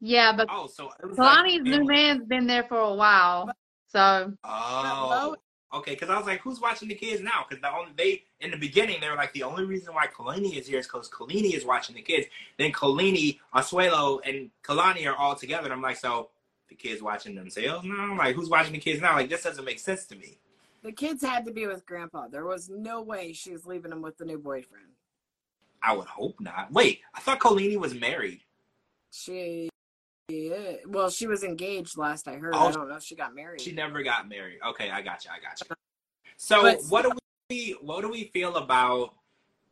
Yeah, 0.00 0.32
but 0.36 0.48
Oh, 0.50 0.68
so 0.68 0.90
it 1.02 1.06
Kalani's 1.06 1.58
like 1.58 1.62
new 1.62 1.84
man's 1.84 2.24
been 2.24 2.46
there 2.46 2.64
for 2.64 2.78
a 2.78 2.94
while. 2.94 3.50
So 3.88 4.32
Oh, 4.44 5.36
okay. 5.74 5.92
Because 5.92 6.10
I 6.10 6.16
was 6.16 6.26
like, 6.26 6.40
who's 6.40 6.60
watching 6.60 6.88
the 6.88 6.94
kids 6.94 7.20
now? 7.20 7.44
Because 7.48 7.60
the 7.60 7.74
only 7.74 7.92
they 7.96 8.22
in 8.40 8.50
the 8.50 8.56
beginning 8.56 9.00
they 9.00 9.08
were 9.08 9.16
like 9.16 9.32
the 9.32 9.42
only 9.42 9.64
reason 9.64 9.94
why 9.94 10.06
Kolini 10.06 10.56
is 10.56 10.68
here 10.68 10.78
is 10.78 10.86
because 10.86 11.08
Kolini 11.08 11.54
is 11.54 11.64
watching 11.64 11.96
the 11.96 12.02
kids. 12.02 12.28
Then 12.58 12.70
Kolini, 12.70 13.40
Asuelu, 13.54 14.20
and 14.24 14.50
Kalani 14.62 15.06
are 15.06 15.16
all 15.16 15.34
together. 15.34 15.64
And 15.64 15.72
I'm 15.72 15.82
like, 15.82 15.96
so 15.96 16.30
the 16.68 16.74
kids 16.74 17.02
watching 17.02 17.34
themselves 17.34 17.84
now? 17.84 18.10
I'm 18.12 18.18
like, 18.18 18.36
who's 18.36 18.48
watching 18.48 18.74
the 18.74 18.78
kids 18.78 19.00
now? 19.00 19.14
Like 19.14 19.28
this 19.28 19.42
doesn't 19.42 19.64
make 19.64 19.80
sense 19.80 20.06
to 20.06 20.16
me. 20.16 20.38
The 20.82 20.92
kids 20.92 21.24
had 21.24 21.44
to 21.46 21.52
be 21.52 21.66
with 21.66 21.84
grandpa. 21.86 22.28
There 22.28 22.44
was 22.44 22.68
no 22.68 23.02
way 23.02 23.32
she 23.32 23.50
was 23.50 23.66
leaving 23.66 23.90
him 23.90 24.00
with 24.00 24.16
the 24.16 24.24
new 24.24 24.38
boyfriend. 24.38 24.86
I 25.82 25.96
would 25.96 26.06
hope 26.06 26.40
not. 26.40 26.72
Wait, 26.72 27.00
I 27.14 27.20
thought 27.20 27.40
Kolini 27.40 27.76
was 27.76 27.94
married. 27.94 28.40
She, 29.10 29.68
yeah, 30.28 30.76
well, 30.86 31.08
she 31.10 31.26
was 31.26 31.42
engaged 31.44 31.96
last 31.96 32.28
I 32.28 32.34
heard. 32.34 32.54
Oh, 32.54 32.68
I 32.68 32.72
don't 32.72 32.88
know 32.88 32.96
if 32.96 33.02
she 33.02 33.14
got 33.14 33.34
married. 33.34 33.60
She 33.60 33.72
never 33.72 34.02
got 34.02 34.28
married. 34.28 34.58
Okay, 34.66 34.90
I 34.90 35.00
got 35.02 35.24
you. 35.24 35.30
I 35.30 35.40
got 35.40 35.60
you. 35.60 35.66
Uh-huh. 35.70 35.74
So 36.36 36.62
But- 36.62 36.80
what 36.88 37.02
do 37.02 37.12
we 37.50 37.76
what 37.80 38.02
do 38.02 38.10
we 38.10 38.24
feel 38.24 38.56
about 38.56 39.14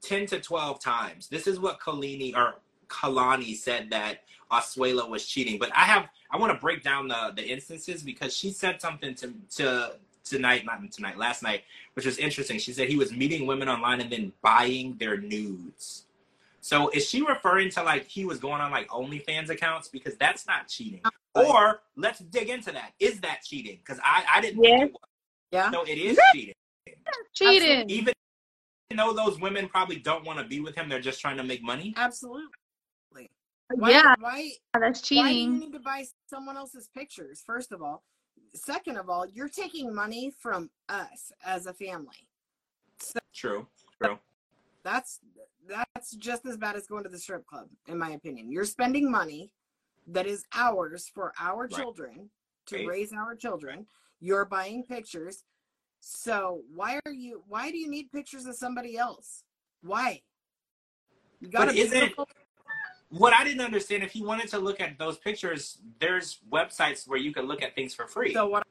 ten 0.03 0.27
to 0.27 0.41
twelve 0.41 0.81
times? 0.81 1.29
This 1.29 1.47
is 1.47 1.59
what 1.61 1.81
Kalini 1.81 2.35
or 2.35 2.57
Kalani 2.89 3.57
said 3.57 3.91
that 3.91 4.21
Asuelu 4.51 5.09
was 5.09 5.27
cheating. 5.27 5.59
But 5.59 5.71
I 5.77 5.85
have 5.85 6.09
I 6.31 6.39
want 6.39 6.53
to 6.53 6.59
break 6.59 6.83
down 6.83 7.09
the 7.09 7.33
the 7.35 7.47
instances 7.47 8.03
because 8.03 8.35
she 8.35 8.51
said 8.51 8.81
something 8.81 9.15
to 9.17 9.35
to 9.57 9.97
tonight, 10.27 10.65
not 10.67 10.81
tonight, 10.93 11.17
last 11.17 11.43
night, 11.43 11.63
which 11.95 12.05
was 12.05 12.19
interesting. 12.19 12.59
She 12.59 12.73
said 12.73 12.89
he 12.89 12.97
was 12.97 13.13
meeting 13.13 13.47
women 13.47 13.69
online 13.69 14.01
and 14.01 14.11
then 14.11 14.33
buying 14.43 14.97
their 14.99 15.17
nudes. 15.17 16.05
So 16.61 16.89
is 16.91 17.09
she 17.09 17.23
referring 17.23 17.71
to 17.71 17.83
like 17.83 18.07
he 18.09 18.25
was 18.25 18.39
going 18.39 18.61
on 18.61 18.71
like 18.71 18.89
OnlyFans 18.89 19.51
accounts 19.51 19.89
because 19.89 20.17
that's 20.17 20.47
not 20.47 20.69
cheating? 20.69 21.01
Oh. 21.35 21.53
Or 21.55 21.81
let's 21.97 22.19
dig 22.19 22.49
into 22.51 22.73
that. 22.73 22.93
Is 22.99 23.21
that 23.21 23.43
cheating? 23.45 23.79
Because 23.85 24.01
I 24.05 24.25
I 24.29 24.41
didn't 24.41 24.61
think 24.61 24.83
it 24.83 24.93
yeah. 25.53 25.71
So 25.71 25.85
it 25.85 25.97
is 25.97 26.19
cheating. 26.35 26.55
cheating. 27.35 27.89
Even 27.89 28.13
though 28.97 29.13
those 29.13 29.39
women 29.41 29.69
probably 29.69 29.97
don't 29.97 30.25
want 30.25 30.39
to 30.41 30.45
be 30.45 30.59
with 30.61 30.75
him, 30.75 30.89
they're 30.89 31.01
just 31.01 31.21
trying 31.21 31.37
to 31.37 31.45
make 31.45 31.63
money. 31.63 31.95
Absolutely. 31.97 32.49
Why, 33.75 33.91
Yeah, 33.91 34.15
Why, 34.21 34.51
that's 34.79 35.01
cheating. 35.01 35.25
why 35.25 35.31
do 35.33 35.35
you 35.39 35.45
cheating. 35.47 35.59
need 35.61 35.73
to 35.73 35.81
buy 35.81 36.05
someone 36.31 36.57
else's 36.57 36.89
pictures, 36.95 37.43
first 37.45 37.73
of 37.73 37.83
all? 37.83 38.05
Second 38.57 38.97
of 38.97 39.09
all, 39.11 39.27
you're 39.27 39.49
taking 39.49 39.95
money 39.95 40.33
from 40.39 40.71
us 40.89 41.33
as 41.45 41.67
a 41.67 41.75
family. 41.75 42.29
True. 43.35 43.67
True. 44.03 44.19
That's 44.83 45.21
that's 45.69 46.13
just 46.13 46.47
as 46.47 46.57
bad 46.57 46.77
as 46.77 46.87
going 46.87 47.03
to 47.03 47.09
the 47.11 47.19
strip 47.19 47.45
club, 47.47 47.69
in 47.87 47.99
my 47.99 48.11
opinion. 48.11 48.51
You're 48.51 48.65
spending 48.65 49.11
money 49.11 49.53
that 50.07 50.27
is 50.27 50.45
ours 50.55 51.11
for 51.13 51.35
our 51.39 51.63
Right. 51.65 51.73
children 51.73 52.31
to 52.67 52.77
Right. 52.77 52.87
raise 52.87 53.13
our 53.13 53.35
children. 53.37 53.87
You're 54.21 54.45
buying 54.45 54.85
pictures. 54.85 55.45
So 56.01 56.63
why 56.73 57.01
are 57.05 57.13
you 57.13 57.43
why 57.49 57.71
do 57.71 57.79
you 57.79 57.89
need 57.89 58.11
pictures 58.13 58.47
of 58.47 58.55
somebody 58.55 58.97
else? 58.97 59.45
Why? 59.83 60.23
You 61.41 61.49
got 61.49 61.67
But 61.67 61.71
a 61.71 61.73
beautiful 61.75 62.29
What 63.11 63.33
I 63.33 63.45
didn't 63.45 63.61
understand, 63.61 64.03
if 64.03 64.13
he 64.13 64.23
wanted 64.23 64.49
to 64.49 64.59
look 64.59 64.81
at 64.81 64.99
those 64.99 65.17
pictures, 65.19 65.79
there's 66.01 66.41
websites 66.51 67.07
where 67.07 67.19
you 67.19 67.33
can 67.33 67.47
look 67.47 67.63
at 67.63 67.75
things 67.75 67.95
for 67.95 68.07
free. 68.07 68.33
So 68.35 68.47
what 68.49 68.67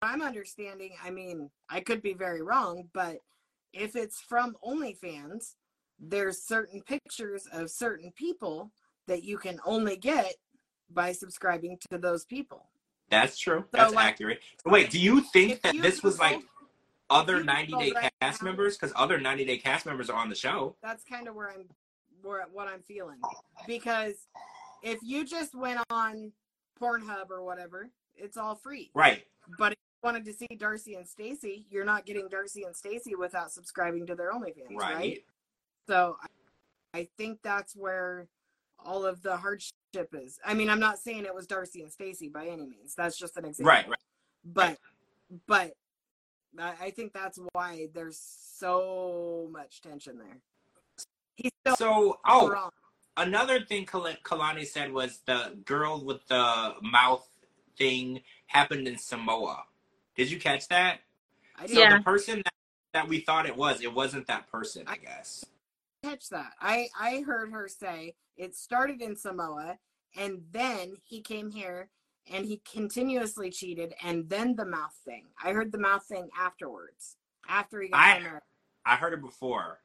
I'm 0.00 0.22
understanding, 0.22 0.92
I 1.04 1.10
mean, 1.10 1.50
I 1.68 1.80
could 1.80 2.02
be 2.02 2.14
very 2.14 2.42
wrong, 2.42 2.88
but 2.94 3.18
if 3.72 3.94
it's 3.94 4.20
from 4.20 4.56
OnlyFans, 4.66 5.54
there's 6.00 6.42
certain 6.42 6.82
pictures 6.82 7.46
of 7.52 7.70
certain 7.70 8.12
people 8.12 8.70
that 9.06 9.24
you 9.24 9.36
can 9.38 9.60
only 9.64 9.96
get 9.96 10.34
by 10.90 11.12
subscribing 11.12 11.78
to 11.90 11.98
those 11.98 12.24
people. 12.24 12.66
That's 13.10 13.38
true. 13.38 13.64
That's 13.72 13.92
like- 13.92 14.06
accurate. 14.06 14.40
So 14.64 14.70
wait, 14.70 14.90
do 14.90 14.98
you 14.98 15.20
think 15.20 15.62
that 15.62 15.74
you 15.74 15.82
this 15.82 16.02
was 16.02 16.18
like 16.18 16.40
other 17.10 17.42
90 17.42 17.72
Day 17.72 17.92
right 17.92 18.12
cast 18.20 18.42
now- 18.42 18.46
members? 18.46 18.76
Because 18.76 18.92
other 18.96 19.18
90 19.18 19.44
Day 19.44 19.58
cast 19.58 19.86
members 19.86 20.08
are 20.08 20.20
on 20.20 20.28
the 20.28 20.34
show. 20.34 20.76
That's 20.82 21.04
kind 21.04 21.26
of 21.28 21.34
where 21.34 21.50
I'm 21.50 21.68
where 22.28 22.44
what 22.52 22.68
I'm 22.68 22.82
feeling. 22.82 23.18
Because 23.66 24.14
if 24.82 24.98
you 25.02 25.24
just 25.24 25.54
went 25.54 25.80
on 25.90 26.32
Pornhub 26.80 27.30
or 27.30 27.42
whatever, 27.42 27.88
it's 28.16 28.36
all 28.36 28.54
free. 28.54 28.90
Right. 28.94 29.24
But 29.58 29.72
if 29.72 29.78
you 29.78 30.06
wanted 30.06 30.24
to 30.26 30.32
see 30.32 30.48
Darcy 30.56 30.94
and 30.94 31.08
Stacey, 31.08 31.66
you're 31.70 31.84
not 31.84 32.06
getting 32.06 32.28
Darcy 32.28 32.64
and 32.64 32.76
Stacey 32.76 33.14
without 33.14 33.50
subscribing 33.50 34.06
to 34.06 34.14
their 34.14 34.32
OnlyFans, 34.32 34.76
Right. 34.76 34.94
right? 34.94 35.24
So 35.88 36.16
I, 36.94 36.98
I 37.00 37.08
think 37.16 37.40
that's 37.42 37.74
where 37.74 38.28
all 38.78 39.04
of 39.04 39.22
the 39.22 39.36
hardship 39.36 39.72
is. 40.12 40.38
I 40.44 40.54
mean, 40.54 40.68
I'm 40.70 40.80
not 40.80 40.98
saying 40.98 41.24
it 41.24 41.34
was 41.34 41.46
Darcy 41.46 41.82
and 41.82 41.90
Stacey 41.90 42.28
by 42.28 42.46
any 42.46 42.66
means. 42.66 42.94
That's 42.94 43.18
just 43.18 43.36
an 43.36 43.44
example. 43.44 43.70
Right. 43.70 43.88
Right. 43.88 43.98
But 44.44 44.78
but 45.46 45.72
I 46.58 46.90
think 46.90 47.12
that's 47.12 47.38
why 47.52 47.88
there's 47.94 48.18
so 48.18 49.48
much 49.52 49.80
tension 49.80 50.18
there. 50.18 50.38
He's 51.38 51.52
still 51.60 51.76
So, 51.76 52.18
oh, 52.26 52.50
wrong. 52.50 52.70
another 53.16 53.60
thing 53.60 53.86
Kal- 53.86 54.12
Kalani 54.24 54.66
said 54.66 54.92
was 54.92 55.20
the 55.24 55.56
girl 55.64 56.04
with 56.04 56.26
the 56.26 56.74
mouth 56.82 57.26
thing 57.76 58.22
happened 58.48 58.88
in 58.88 58.98
Samoa. 58.98 59.62
Did 60.16 60.30
you 60.32 60.40
catch 60.40 60.66
that? 60.68 61.00
I 61.56 61.66
So 61.66 61.78
Yeah. 61.80 61.98
the 61.98 62.02
person 62.02 62.38
that, 62.44 62.54
that 62.92 63.08
we 63.08 63.20
thought 63.20 63.46
it 63.46 63.56
was, 63.56 63.80
it 63.82 63.94
wasn't 63.94 64.26
that 64.26 64.50
person, 64.50 64.84
I 64.88 64.96
guess. 64.96 65.44
catch 66.02 66.28
that. 66.30 66.54
I 66.60 66.88
I 66.98 67.20
heard 67.26 67.50
her 67.52 67.68
say 67.68 68.14
it 68.36 68.54
started 68.56 69.00
in 69.00 69.14
Samoa 69.16 69.78
and 70.16 70.42
then 70.50 70.96
he 71.04 71.20
came 71.20 71.50
here 71.50 71.88
and 72.30 72.44
he 72.46 72.60
continuously 72.70 73.50
cheated 73.50 73.94
and 74.02 74.28
then 74.28 74.56
the 74.56 74.64
mouth 74.64 74.94
thing. 75.04 75.26
I 75.42 75.52
heard 75.52 75.70
the 75.70 75.78
mouth 75.78 76.04
thing 76.04 76.28
afterwards. 76.38 77.16
After 77.48 77.80
he 77.80 77.88
got 77.88 77.98
I- 78.00 78.20
married. 78.20 78.42
I 78.84 78.96
heard 78.96 79.12
it 79.12 79.20
before. 79.20 79.80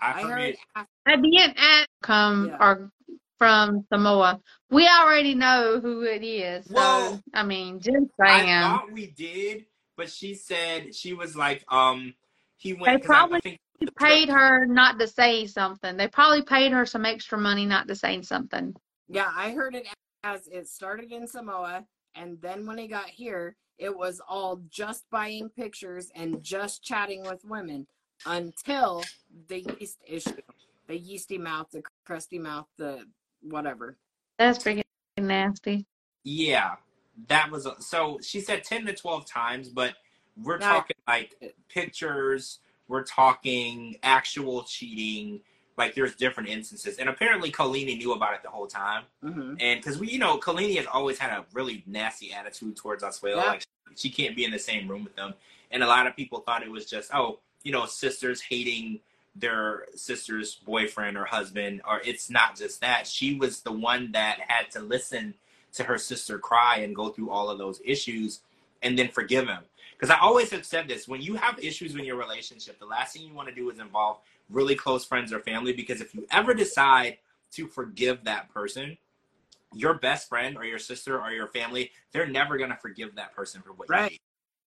I, 0.00 0.20
I 0.20 0.22
heard 0.22 0.36
me, 0.38 0.48
it 0.50 0.58
after, 0.74 0.90
At 1.06 1.22
the 1.22 1.38
end, 1.40 1.54
at 1.56 1.88
come 2.02 2.46
Yeah. 2.48 2.56
or 2.60 2.90
from 3.38 3.86
Samoa, 3.92 4.40
we 4.70 4.88
already 4.88 5.34
know 5.34 5.78
who 5.80 6.02
it 6.02 6.24
is. 6.24 6.66
So 6.66 6.74
Well, 6.74 7.22
I 7.34 7.42
mean, 7.42 7.78
just 7.80 8.06
saying. 8.20 8.48
I 8.50 8.60
thought 8.62 8.90
we 8.90 9.06
did, 9.08 9.66
but 9.96 10.10
she 10.10 10.34
said 10.34 10.94
she 10.94 11.12
was 11.12 11.36
like, 11.36 11.64
um, 11.72 12.14
he 12.56 12.72
went. 12.72 12.86
They 13.02 13.06
'cause 13.06 13.10
I- 13.10 13.14
I 13.14 13.18
probably 13.20 13.40
think 13.40 13.60
the 13.80 13.92
paid 13.98 14.26
trip- 14.28 14.38
her 14.38 14.66
not 14.66 14.98
to 14.98 15.06
say 15.06 15.46
something. 15.46 15.96
They 15.96 16.08
probably 16.08 16.42
paid 16.42 16.72
her 16.72 16.84
some 16.86 17.04
extra 17.04 17.38
money 17.38 17.66
not 17.66 17.86
to 17.88 17.94
say 17.94 18.20
something. 18.22 18.74
yeah, 19.08 19.30
I 19.36 19.52
heard 19.52 19.74
it 19.76 19.86
as 20.24 20.48
it 20.48 20.66
started 20.68 21.12
in 21.12 21.28
Samoa 21.28 21.86
and 22.16 22.40
then 22.40 22.66
when 22.66 22.78
he 22.78 22.88
got 22.88 23.08
here, 23.08 23.54
it 23.78 23.94
was 23.96 24.20
all 24.26 24.56
just 24.70 25.04
buying 25.10 25.48
pictures 25.50 26.10
and 26.16 26.42
just 26.42 26.82
chatting 26.82 27.22
with 27.22 27.44
women 27.44 27.86
until 28.24 29.04
the 29.48 29.60
yeast 29.78 29.98
issue. 30.06 30.40
The 30.88 30.96
yeasty 30.96 31.38
mouth, 31.38 31.68
the 31.72 31.82
crusty 32.04 32.38
mouth, 32.38 32.66
the 32.78 33.04
whatever. 33.42 33.96
That's 34.38 34.58
freaking 34.62 34.82
nasty. 35.18 35.86
Yeah, 36.24 36.76
that 37.28 37.50
was 37.50 37.66
a, 37.66 37.80
so. 37.80 38.18
She 38.22 38.40
said 38.40 38.64
ten 38.64 38.84
to 38.86 38.92
twelve 38.94 39.26
times, 39.26 39.68
but 39.68 39.94
we're 40.42 40.58
Now- 40.58 40.74
talking 40.74 40.96
like 41.08 41.54
pictures. 41.68 42.60
We're 42.88 43.02
talking 43.04 43.96
actual 44.02 44.62
cheating. 44.62 45.40
Like 45.76 45.94
there's 45.94 46.14
different 46.14 46.48
instances, 46.48 46.96
and 46.98 47.08
apparently 47.08 47.50
Kolini 47.50 47.96
knew 47.98 48.12
about 48.12 48.32
it 48.34 48.42
the 48.42 48.48
whole 48.48 48.66
time. 48.66 49.04
hmm 49.22 49.54
And 49.60 49.80
because 49.80 49.98
we, 49.98 50.08
you 50.08 50.18
know, 50.18 50.38
Kolini 50.38 50.76
has 50.76 50.86
always 50.86 51.18
had 51.18 51.30
a 51.32 51.44
really 51.52 51.82
nasty 51.86 52.32
attitude 52.32 52.76
towards 52.76 53.02
Asuelu. 53.02 53.36
Yeah. 53.36 53.42
Like 53.44 53.66
she 53.94 54.08
can't 54.08 54.34
be 54.34 54.44
in 54.44 54.50
the 54.52 54.58
same 54.58 54.88
room 54.88 55.04
with 55.04 55.14
them. 55.16 55.34
And 55.70 55.82
a 55.82 55.86
lot 55.86 56.06
of 56.06 56.16
people 56.16 56.40
thought 56.40 56.62
it 56.62 56.70
was 56.70 56.86
just, 56.86 57.12
oh, 57.12 57.40
you 57.62 57.72
know, 57.72 57.84
sisters 57.84 58.40
hating 58.40 59.00
their 59.38 59.86
sister's 59.94 60.54
boyfriend 60.54 61.16
or 61.16 61.24
husband. 61.24 61.82
Or 61.88 62.00
it's 62.04 62.30
not 62.30 62.56
just 62.56 62.80
that. 62.80 63.06
She 63.06 63.34
was 63.34 63.60
the 63.60 63.72
one 63.72 64.12
that 64.12 64.40
had 64.46 64.70
to 64.72 64.80
listen 64.80 65.34
to 65.74 65.84
her 65.84 65.98
sister 65.98 66.38
cry 66.38 66.78
and 66.78 66.96
go 66.96 67.10
through 67.10 67.30
all 67.30 67.50
of 67.50 67.58
those 67.58 67.80
issues 67.84 68.40
and 68.82 68.98
then 68.98 69.08
forgive 69.08 69.46
him. 69.46 69.62
Because 69.98 70.10
I 70.10 70.18
always 70.20 70.50
have 70.50 70.64
said 70.64 70.88
this 70.88 71.08
when 71.08 71.22
you 71.22 71.36
have 71.36 71.58
issues 71.58 71.94
in 71.94 72.04
your 72.04 72.16
relationship, 72.16 72.78
the 72.78 72.86
last 72.86 73.14
thing 73.14 73.22
you 73.26 73.34
want 73.34 73.48
to 73.48 73.54
do 73.54 73.70
is 73.70 73.78
involve 73.78 74.18
really 74.50 74.74
close 74.74 75.04
friends 75.04 75.32
or 75.32 75.40
family. 75.40 75.72
Because 75.72 76.00
if 76.00 76.14
you 76.14 76.26
ever 76.30 76.54
decide 76.54 77.18
to 77.52 77.66
forgive 77.66 78.24
that 78.24 78.52
person, 78.52 78.98
your 79.74 79.94
best 79.94 80.28
friend 80.28 80.56
or 80.56 80.64
your 80.64 80.78
sister 80.78 81.20
or 81.20 81.30
your 81.30 81.48
family, 81.48 81.90
they're 82.12 82.26
never 82.26 82.56
gonna 82.56 82.78
forgive 82.80 83.14
that 83.16 83.34
person 83.34 83.62
for 83.62 83.72
what 83.72 83.88
Right. 83.88 84.12
you 84.12 84.18
did. 84.18 84.20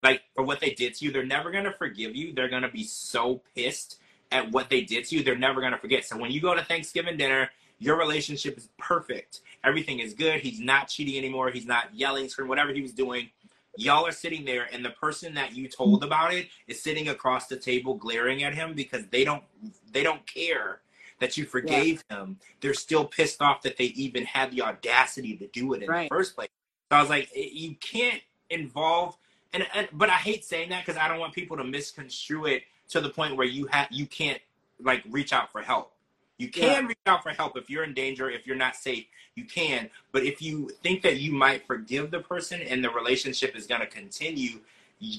Like 0.03 0.23
for 0.35 0.45
what 0.45 0.61
they 0.61 0.71
did 0.71 0.95
to 0.95 1.05
you, 1.05 1.11
they're 1.11 1.25
never 1.25 1.51
gonna 1.51 1.73
forgive 1.73 2.15
you. 2.15 2.33
They're 2.33 2.49
gonna 2.49 2.71
be 2.71 2.85
so 2.85 3.43
pissed 3.55 4.01
at 4.33 4.51
what 4.53 4.71
they 4.71 4.83
did 4.83 5.05
to 5.07 5.17
you, 5.17 5.23
they're 5.23 5.37
never 5.37 5.61
gonna 5.61 5.79
forget. 5.79 6.05
So 6.05 6.17
when 6.17 6.31
you 6.31 6.41
go 6.41 6.55
to 6.55 6.65
Thanksgiving 6.65 7.17
dinner, 7.17 7.51
your 7.79 7.99
relationship 7.99 8.57
is 8.57 8.69
perfect. 8.79 9.41
Everything 9.63 10.01
is 10.01 10.15
good. 10.15 10.41
He's 10.41 10.61
not 10.61 10.89
cheating 10.89 11.17
anymore. 11.19 11.51
He's 11.51 11.67
not 11.67 11.95
yelling, 11.95 12.29
screaming, 12.29 12.49
whatever 12.49 12.73
he 12.73 12.81
was 12.83 12.93
doing. 12.93 13.31
Y'all 13.77 14.07
are 14.07 14.13
sitting 14.13 14.47
there, 14.47 14.67
and 14.73 14.83
the 14.83 14.91
person 14.91 15.35
that 15.35 15.55
you 15.55 15.69
told 15.69 16.03
about 16.03 16.33
it 16.33 16.49
is 16.67 16.83
sitting 16.83 17.09
across 17.09 17.47
the 17.47 17.57
table, 17.57 17.95
glaring 17.95 18.43
at 18.43 18.55
him 18.55 18.73
because 18.75 19.07
they 19.09 19.23
don't 19.25 19.45
they 19.93 20.03
don't 20.03 20.27
care 20.27 20.81
that 21.21 21.37
you 21.37 21.45
forgave 21.45 22.03
him. 22.11 22.39
They're 22.61 22.75
still 22.75 23.05
pissed 23.05 23.41
off 23.43 23.63
that 23.63 23.77
they 23.77 23.87
even 23.87 24.25
had 24.25 24.51
the 24.51 24.63
audacity 24.63 25.37
to 25.37 25.47
do 25.49 25.75
it 25.75 25.83
in 25.83 25.89
Right. 25.89 26.09
the 26.09 26.15
first 26.15 26.35
place. 26.35 26.49
So 26.91 26.97
I 26.97 27.01
was 27.01 27.11
like, 27.11 27.31
you 27.35 27.75
can't 27.77 28.23
involve, 28.49 29.17
and, 29.53 29.67
and 29.75 29.89
but 29.93 30.09
I 30.09 30.15
hate 30.15 30.45
saying 30.45 30.71
that 30.71 30.85
because 30.87 31.01
I 31.01 31.09
don't 31.09 31.19
want 31.19 31.35
people 31.35 31.57
to 31.59 31.65
misconstrue 31.65 32.47
it 32.47 32.63
to 32.89 33.01
the 33.01 33.09
point 33.09 33.37
where 33.37 33.47
you 33.47 33.67
have 33.67 33.89
you 33.91 34.07
can't 34.07 34.41
like 34.83 35.03
reach 35.11 35.33
out 35.33 35.51
for 35.53 35.63
help. 35.63 35.93
You 36.39 36.49
can 36.49 36.87
reach 36.87 36.99
out 37.07 37.23
for 37.23 37.31
help 37.31 37.57
if 37.57 37.71
you're 37.71 37.85
in 37.85 37.95
danger, 37.95 38.31
if 38.31 38.47
you're 38.47 38.57
not 38.57 38.77
safe, 38.77 39.07
you 39.37 39.45
can. 39.45 39.89
But 40.13 40.25
if 40.25 40.43
you 40.43 40.71
think 40.83 41.03
that 41.03 41.19
you 41.19 41.33
might 41.33 41.67
forgive 41.67 42.11
the 42.11 42.21
person 42.21 42.61
and 42.61 42.85
the 42.85 42.91
relationship 42.91 43.57
is 43.57 43.67
going 43.67 43.81
to 43.81 43.87
continue, 43.87 44.61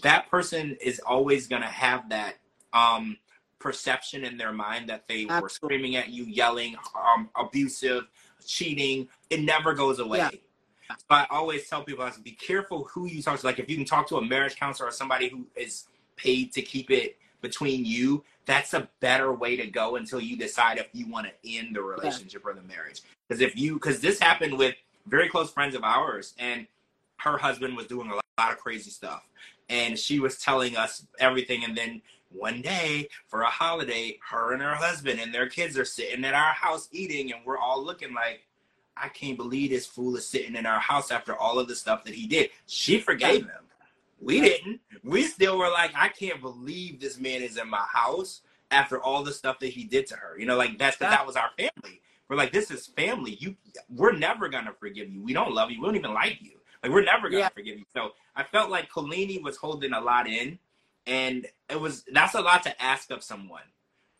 that 0.04 0.30
person 0.30 0.78
is 0.80 1.00
always 1.00 1.48
going 1.48 1.64
to 1.64 1.68
have 1.68 2.10
that 2.10 2.36
um, 2.72 3.18
perception 3.58 4.24
in 4.24 4.38
their 4.38 4.52
mind 4.52 4.90
that 4.90 5.08
they 5.08 5.26
were 5.26 5.50
screaming 5.50 5.96
at 5.96 6.10
you, 6.10 6.24
yelling, 6.26 6.76
um, 6.96 7.30
abusive, 7.36 8.04
cheating. 8.46 9.08
It 9.32 9.42
never 9.42 9.74
goes 9.74 9.98
away. 9.98 10.20
Yeah. 10.20 10.30
So 10.90 10.96
I 11.10 11.26
always 11.32 11.68
tell 11.68 11.84
people, 11.84 12.06
I 12.06 12.12
be 12.24 12.32
careful 12.32 12.86
who 12.86 13.08
you 13.08 13.22
talk 13.22 13.40
to. 13.40 13.46
Like 13.46 13.60
if 13.60 13.70
you 13.70 13.76
can 13.76 13.86
talk 13.86 14.08
to 14.10 14.18
a 14.18 14.26
marriage 14.26 14.56
counselor 14.56 14.90
or 14.90 14.92
somebody 14.92 15.30
who 15.30 15.48
is 15.56 15.86
paid 16.16 16.54
to 16.54 16.62
keep 16.62 16.92
it 16.92 17.18
between 17.42 17.86
you, 17.86 18.24
that's 18.46 18.74
a 18.74 18.88
better 19.00 19.34
way 19.34 19.56
to 19.56 19.68
go 19.68 19.96
until 19.98 20.20
you 20.20 20.38
decide 20.38 20.78
if 20.78 20.88
you 20.94 21.08
want 21.08 21.28
to 21.28 21.58
end 21.58 21.76
the 21.76 21.82
relationship 21.82 22.46
or 22.46 22.54
the 22.54 22.62
marriage. 22.64 23.02
Because 23.28 23.42
if 23.42 23.56
you, 23.58 23.74
because 23.74 24.00
this 24.00 24.20
happened 24.20 24.58
with 24.58 24.76
very 25.06 25.30
close 25.30 25.52
friends 25.52 25.76
of 25.76 25.84
ours, 25.84 26.34
and 26.40 26.68
her 27.18 27.38
husband 27.38 27.76
was 27.76 27.88
doing 27.88 28.10
a 28.10 28.16
lot, 28.16 28.24
lot 28.38 28.52
of 28.52 28.60
crazy 28.60 28.92
stuff, 28.92 29.24
and 29.70 29.98
she 29.98 30.20
was 30.20 30.38
telling 30.38 30.78
us 30.78 31.06
everything, 31.20 31.64
and 31.64 31.78
then 31.78 32.02
one 32.32 32.62
day 32.62 33.08
for 33.28 33.42
a 33.42 33.50
holiday, 33.50 34.18
her 34.30 34.54
and 34.54 34.62
her 34.62 34.76
husband 34.76 35.20
and 35.20 35.34
their 35.34 35.48
kids 35.48 35.78
are 35.78 35.86
sitting 35.86 36.24
at 36.26 36.34
our 36.34 36.54
house 36.54 36.88
eating, 36.92 37.32
and 37.32 37.42
we're 37.46 37.58
all 37.58 37.84
looking 37.84 38.14
like, 38.14 38.46
I 38.96 39.10
can't 39.10 39.38
believe 39.38 39.70
this 39.70 39.86
fool 39.86 40.16
is 40.16 40.28
sitting 40.28 40.56
in 40.56 40.66
our 40.66 40.80
house 40.80 41.12
after 41.12 41.36
all 41.36 41.60
of 41.60 41.68
the 41.68 41.76
stuff 41.76 42.04
that 42.06 42.16
he 42.16 42.28
did. 42.28 42.50
She 42.66 43.00
forgave 43.00 43.44
him. 43.44 43.67
We 44.20 44.42
didn't. 44.42 44.82
We 45.04 45.24
still 45.24 45.58
were 45.58 45.70
like, 45.70 45.92
I 45.96 46.10
can't 46.10 46.42
believe 46.42 47.00
this 47.00 47.20
man 47.20 47.42
is 47.42 47.58
in 47.58 47.70
my 47.70 47.86
house 47.92 48.42
after 48.72 49.02
all 49.02 49.24
the 49.24 49.32
stuff 49.32 49.60
that 49.60 49.68
he 49.70 49.84
did 49.84 50.08
to 50.08 50.16
her. 50.16 50.38
You 50.40 50.46
know, 50.46 50.58
like 50.58 50.78
that's 50.78 50.98
that, 50.98 51.12
that 51.12 51.28
was 51.28 51.36
our 51.36 51.50
family. 51.58 52.02
We're 52.28 52.36
like, 52.36 52.52
this 52.52 52.72
is 52.72 52.88
family. 52.88 53.38
You, 53.40 53.56
we're 53.90 54.12
never 54.18 54.50
gonna 54.50 54.74
forgive 54.80 55.10
you. 55.10 55.22
We 55.22 55.34
don't 55.34 55.54
love 55.54 55.72
you. 55.72 55.80
We 55.82 55.88
don't 55.88 55.96
even 55.96 56.14
like 56.14 56.40
you. 56.42 56.60
Like 56.84 56.92
we're 56.92 57.04
never 57.04 57.30
gonna 57.30 57.42
Yeah. 57.44 57.50
forgive 57.50 57.78
you. 57.80 57.86
So 57.94 58.12
I 58.36 58.44
felt 58.44 58.70
like 58.70 58.90
Kolini 58.92 59.42
was 59.42 59.58
holding 59.58 59.94
a 59.94 60.02
lot 60.02 60.28
in, 60.28 60.60
and 61.06 61.48
it 61.70 61.80
was 61.80 62.04
that's 62.12 62.34
a 62.36 62.42
lot 62.42 62.64
to 62.64 62.82
ask 62.84 63.12
of 63.12 63.24
someone 63.24 63.64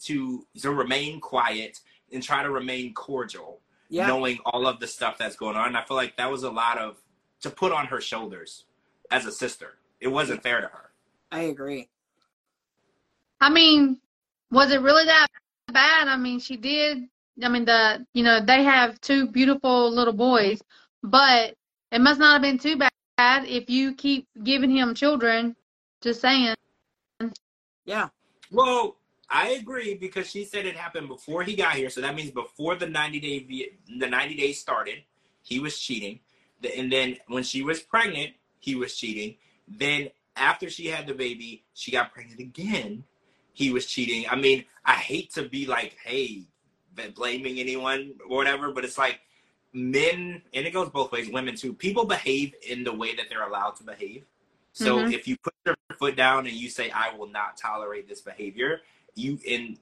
to 0.04 0.46
to 0.62 0.72
remain 0.72 1.20
quiet 1.20 1.80
and 2.14 2.24
try 2.24 2.44
to 2.44 2.50
remain 2.50 2.94
cordial 2.94 3.60
Yeah. 3.90 4.08
knowing 4.08 4.38
all 4.46 4.68
of 4.68 4.80
the 4.80 4.88
stuff 4.88 5.18
that's 5.18 5.36
going 5.36 5.58
on. 5.58 5.68
And 5.70 5.78
I 5.78 5.84
feel 5.84 5.98
like 5.98 6.16
that 6.18 6.32
was 6.32 6.44
a 6.44 6.52
lot 6.52 6.78
of 6.78 6.98
to 7.42 7.50
put 7.50 7.72
on 7.72 7.88
her 7.88 8.00
shoulders 8.00 8.66
as 9.12 9.26
a 9.26 9.32
sister. 9.32 9.78
It 10.00 10.08
wasn't 10.08 10.44
fair 10.44 10.62
to 10.62 10.68
her. 10.68 10.92
I 11.32 11.44
agree. 11.44 11.90
I 13.42 13.50
mean, 13.50 14.00
was 14.52 14.72
it 14.72 14.82
really 14.82 15.06
that 15.06 15.28
bad? 15.72 16.08
I 16.08 16.16
mean, 16.16 16.40
she 16.40 16.58
did. 16.58 17.08
I 17.44 17.50
mean, 17.50 17.66
the 17.66 18.06
you 18.14 18.24
know 18.24 18.40
they 18.44 18.64
have 18.64 19.00
two 19.02 19.28
beautiful 19.28 19.92
little 19.92 20.14
boys, 20.14 20.62
but 21.04 21.56
it 21.92 22.02
must 22.02 22.20
not 22.20 22.34
have 22.34 22.42
been 22.42 22.58
too 22.58 22.78
bad 22.78 23.46
if 23.46 23.70
you 23.70 23.94
keep 23.94 24.28
giving 24.44 24.76
him 24.76 24.96
children. 24.96 25.56
Just 26.02 26.22
saying. 26.22 26.56
Yeah. 27.86 28.10
Well, 28.52 28.98
I 29.30 29.50
agree 29.50 29.96
because 29.96 30.30
she 30.30 30.46
said 30.46 30.66
it 30.66 30.76
happened 30.76 31.08
before 31.08 31.44
he 31.44 31.56
got 31.56 31.76
here, 31.76 31.90
so 31.90 32.02
that 32.02 32.16
means 32.16 32.32
before 32.32 32.76
the 32.76 32.88
ninety 32.88 33.20
day 33.20 33.72
the 34.00 34.08
ninety 34.08 34.36
days 34.36 34.60
started, 34.60 35.04
he 35.42 35.60
was 35.60 35.78
cheating. 35.80 36.20
And 36.76 36.92
then 36.92 37.18
when 37.28 37.44
she 37.44 37.62
was 37.62 37.82
pregnant, 37.82 38.34
he 38.60 38.76
was 38.76 38.96
cheating. 38.96 39.36
Then 39.68 40.10
after 40.36 40.70
she 40.70 40.88
had 40.88 41.08
the 41.08 41.14
baby, 41.14 41.64
she 41.74 41.92
got 41.92 42.14
pregnant 42.14 42.40
again. 42.40 43.04
He 43.54 43.72
was 43.72 43.86
cheating. 43.86 44.26
I 44.30 44.36
mean, 44.36 44.66
I 44.86 44.94
hate 44.94 45.34
to 45.34 45.44
be 45.44 45.66
like, 45.66 45.98
hey, 46.04 46.44
blaming 47.16 47.60
anyone 47.60 48.14
or 48.28 48.36
whatever, 48.38 48.72
but 48.72 48.84
it's 48.84 48.98
like 48.98 49.20
men, 49.74 50.42
and 50.54 50.66
it 50.66 50.72
goes 50.72 50.90
both 50.90 51.12
ways, 51.12 51.30
women 51.30 51.56
too. 51.56 51.74
People 51.74 52.06
behave 52.06 52.54
in 52.68 52.84
the 52.84 52.94
way 52.94 53.16
that 53.16 53.26
they're 53.30 53.48
allowed 53.48 53.76
to 53.78 53.84
behave. 53.84 54.26
So 54.74 55.04
Mhm. 55.04 55.12
if 55.12 55.28
you 55.28 55.38
put 55.38 55.54
your 55.66 55.76
foot 55.98 56.16
down 56.16 56.48
and 56.48 56.56
you 56.56 56.70
say, 56.70 56.90
I 56.92 57.14
will 57.16 57.28
not 57.28 57.58
tolerate 57.58 58.08
this 58.08 58.22
behavior, 58.22 58.82
you 59.16 59.40
and 59.48 59.80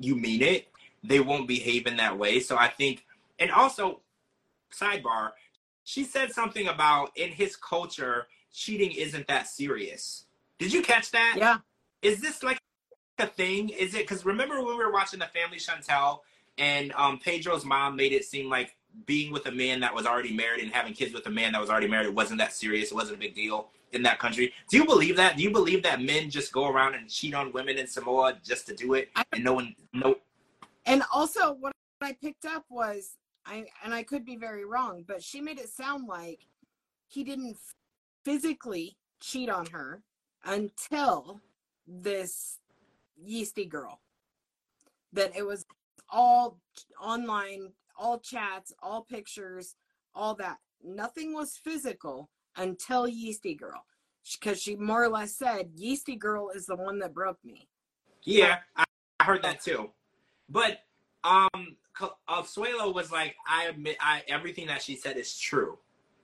you 0.00 0.14
mean 0.14 0.42
it, 0.42 0.68
they 1.02 1.20
won't 1.20 1.48
behave 1.48 1.86
in 1.86 1.96
that 1.96 2.16
way. 2.16 2.40
So 2.40 2.56
I 2.56 2.68
think, 2.68 3.04
and 3.38 3.50
also, 3.50 4.02
sidebar, 4.72 5.32
she 5.84 6.04
said 6.04 6.32
something 6.32 6.68
about 6.68 7.16
in 7.16 7.30
his 7.30 7.56
culture, 7.56 8.28
cheating 8.56 8.90
isn't 8.92 9.28
that 9.28 9.46
serious. 9.46 10.24
Did 10.58 10.72
you 10.72 10.82
catch 10.82 11.10
that? 11.10 11.34
Yeah. 11.36 11.58
Is 12.02 12.20
this 12.20 12.42
like 12.42 12.58
a 13.18 13.26
thing? 13.26 13.68
Is 13.68 13.94
it 13.94 14.00
because 14.00 14.24
remember 14.24 14.56
when 14.56 14.78
we 14.78 14.84
were 14.84 14.92
watching 14.92 15.20
the 15.20 15.26
Family 15.26 15.58
Chantel 15.58 16.20
and 16.56 16.92
um, 16.92 17.18
Pedro's 17.18 17.64
mom 17.64 17.96
made 17.96 18.12
it 18.12 18.24
seem 18.24 18.48
like 18.48 18.74
being 19.04 19.30
with 19.30 19.44
a 19.46 19.52
man 19.52 19.80
that 19.80 19.94
was 19.94 20.06
already 20.06 20.34
married 20.34 20.62
and 20.64 20.72
having 20.72 20.94
kids 20.94 21.12
with 21.12 21.26
a 21.26 21.30
man 21.30 21.52
that 21.52 21.60
was 21.60 21.68
already 21.68 21.86
married 21.86 22.14
wasn't 22.14 22.38
that 22.38 22.54
serious. 22.54 22.90
It 22.90 22.94
wasn't 22.94 23.18
a 23.18 23.20
big 23.20 23.34
deal 23.34 23.68
in 23.92 24.02
that 24.04 24.18
country. 24.18 24.54
Do 24.70 24.78
you 24.78 24.86
believe 24.86 25.16
that? 25.16 25.36
Do 25.36 25.42
you 25.42 25.50
believe 25.50 25.82
that 25.82 26.00
men 26.00 26.30
just 26.30 26.50
go 26.50 26.66
around 26.66 26.94
and 26.94 27.10
cheat 27.10 27.34
on 27.34 27.52
women 27.52 27.76
in 27.76 27.86
Samoa 27.86 28.38
just 28.42 28.66
to 28.68 28.74
do 28.74 28.94
it 28.94 29.10
and 29.32 29.44
no 29.44 29.52
one 29.52 29.74
no 29.92 30.16
And 30.86 31.02
also, 31.12 31.52
what 31.52 31.72
I 32.00 32.14
picked 32.14 32.46
up 32.46 32.64
was 32.70 33.16
I 33.44 33.66
and 33.84 33.92
I 33.92 34.02
could 34.02 34.24
be 34.24 34.36
very 34.36 34.64
wrong, 34.64 35.04
but 35.06 35.22
she 35.22 35.42
made 35.42 35.58
it 35.58 35.68
sound 35.68 36.06
like 36.08 36.40
he 37.08 37.22
didn't 37.22 37.58
physically 38.26 38.96
cheat 39.20 39.48
on 39.48 39.66
her 39.66 40.02
until 40.44 41.40
this 41.86 42.58
yeasty 43.16 43.64
girl. 43.64 44.00
That 45.12 45.36
it 45.36 45.46
was 45.46 45.64
all 46.10 46.58
online, 47.00 47.70
all 47.96 48.18
chats, 48.18 48.72
all 48.82 49.02
pictures, 49.02 49.76
all 50.14 50.34
that. 50.34 50.58
Nothing 50.84 51.32
was 51.34 51.56
physical 51.56 52.28
until 52.56 53.06
yeasty 53.08 53.54
girl. 53.54 53.84
Because 54.40 54.60
she 54.60 54.74
more 54.74 55.04
or 55.04 55.08
less 55.08 55.36
said, 55.36 55.70
Yeasty 55.76 56.16
girl 56.16 56.50
is 56.50 56.66
the 56.66 56.74
one 56.74 56.98
that 56.98 57.14
broke 57.14 57.38
me. 57.44 57.68
Yeah, 58.24 58.58
I, 58.74 58.84
I 59.20 59.24
heard 59.24 59.42
that 59.44 59.62
too. 59.62 59.90
But 60.48 60.80
um 61.22 61.76
Asuelu 62.28 62.92
was 62.92 63.12
like, 63.12 63.36
I 63.48 63.66
admit 63.66 63.96
I 64.00 64.22
everything 64.26 64.66
that 64.66 64.82
she 64.82 64.96
said 64.96 65.16
is 65.16 65.38
true. 65.38 65.78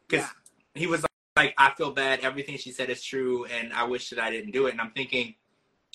Because 0.09 0.27
Yeah. 0.27 0.81
he 0.81 0.87
was 0.89 1.05
like, 1.45 1.55
I 1.59 1.71
feel 1.77 1.91
bad, 1.91 2.21
everything 2.21 2.57
she 2.57 2.71
said 2.71 2.91
is 2.91 3.03
true, 3.03 3.45
and 3.47 3.73
I 3.73 3.85
wish 3.85 4.11
that 4.11 4.19
I 4.19 4.31
didn't 4.31 4.53
do 4.53 4.67
it. 4.67 4.73
And 4.73 4.81
I'm 4.81 4.91
thinking, 4.91 5.35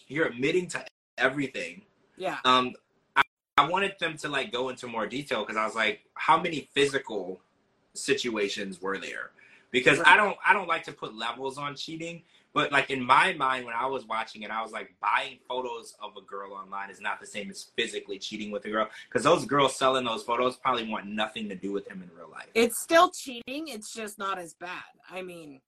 you're 0.08 0.28
admitting 0.28 0.68
to 0.68 0.86
everything. 1.18 1.82
Yeah. 2.18 2.38
Um 2.46 2.74
I, 3.16 3.24
I 3.58 3.68
wanted 3.68 3.94
them 4.00 4.18
to 4.18 4.30
like 4.30 4.52
go 4.52 4.70
into 4.70 4.88
more 4.88 5.08
detail 5.08 5.42
because 5.44 5.58
I 5.58 5.66
was 5.66 5.76
like, 5.76 6.02
how 6.14 6.40
many 6.40 6.70
physical 6.74 7.40
situations 7.94 8.82
were 8.82 8.98
there? 8.98 9.32
Because 9.72 10.00
I 10.06 10.16
don't 10.16 10.38
I 10.46 10.54
don't 10.54 10.68
like 10.68 10.84
to 10.84 10.92
put 10.92 11.16
levels 11.16 11.58
on 11.58 11.76
cheating. 11.76 12.24
But 12.58 12.72
like 12.72 12.90
in 12.90 13.06
my 13.06 13.34
mind, 13.34 13.68
when 13.68 13.76
I 13.76 13.86
was 13.86 14.08
watching 14.08 14.42
it, 14.42 14.50
I 14.50 14.64
was 14.64 14.72
like, 14.72 14.90
buying 15.00 15.38
photos 15.48 15.96
of 16.02 16.18
a 16.18 16.22
girl 16.22 16.54
online 16.54 16.90
is 16.90 17.00
not 17.00 17.20
the 17.20 17.26
same 17.28 17.52
as 17.52 17.70
physically 17.76 18.18
cheating 18.18 18.50
with 18.50 18.66
a 18.66 18.70
girl. 18.72 18.90
Because 19.08 19.24
those 19.24 19.46
girls 19.46 19.76
selling 19.76 20.06
those 20.06 20.24
photos 20.24 20.56
probably 20.56 20.90
want 20.90 21.06
nothing 21.06 21.48
to 21.50 21.56
do 21.56 21.72
with 21.72 21.88
him 21.88 22.02
in 22.02 22.10
real 22.18 22.32
life. 22.32 22.48
It's 22.56 22.80
still 22.80 23.12
cheating, 23.12 23.68
it's 23.68 23.94
just 23.94 24.18
not 24.18 24.40
as 24.40 24.56
bad. 24.56 24.82
I 25.08 25.22
mean, 25.22 25.62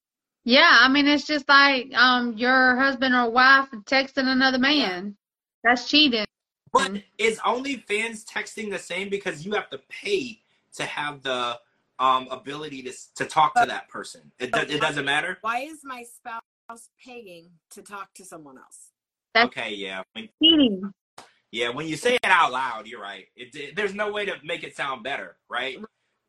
Yeah, 0.45 0.79
I 0.81 0.89
mean 0.89 1.05
it's 1.05 1.27
just 1.27 1.47
like 1.47 1.93
um 1.93 2.35
your 2.35 2.75
husband 2.77 3.13
or 3.13 3.29
wife 3.29 3.69
texting 3.85 4.25
another 4.25 4.57
man. 4.57 5.15
That's 5.63 5.87
cheating. 5.87 6.25
But 6.73 7.03
is 7.19 7.37
OnlyFans 7.41 8.25
texting 8.25 8.71
the 8.71 8.79
same 8.79 9.09
because 9.09 9.45
you 9.45 9.53
have 9.53 9.69
to 9.69 9.79
pay 9.89 10.41
to 10.77 10.85
have 10.85 11.21
the 11.21 11.59
um, 11.99 12.27
ability 12.31 12.81
to 12.81 12.93
to 13.17 13.25
talk 13.25 13.53
to 13.53 13.67
that 13.67 13.89
person? 13.89 14.31
It, 14.39 14.51
do, 14.51 14.61
it 14.61 14.81
doesn't 14.81 15.05
matter. 15.05 15.37
why 15.41 15.59
is 15.59 15.81
my 15.83 16.01
spouse 16.01 16.41
paying 17.03 17.49
to 17.71 17.81
talk 17.81 18.13
to 18.15 18.25
someone 18.25 18.57
else? 18.57 18.91
That's- 19.33 19.47
Okay, 19.47 19.73
yeah, 19.75 20.03
when, 20.13 20.29
Cheating. 20.41 20.91
yeah. 21.51 21.69
When 21.69 21.87
you 21.87 21.95
say 21.95 22.15
it 22.15 22.19
out 22.25 22.51
loud, 22.51 22.87
you're 22.87 23.01
right. 23.01 23.25
It, 23.35 23.55
it- 23.55 23.75
there's 23.75 23.93
no 23.93 24.11
way 24.11 24.25
to 24.25 24.35
make 24.43 24.63
it 24.63 24.75
sound 24.75 25.03
better, 25.03 25.37
right? 25.49 25.77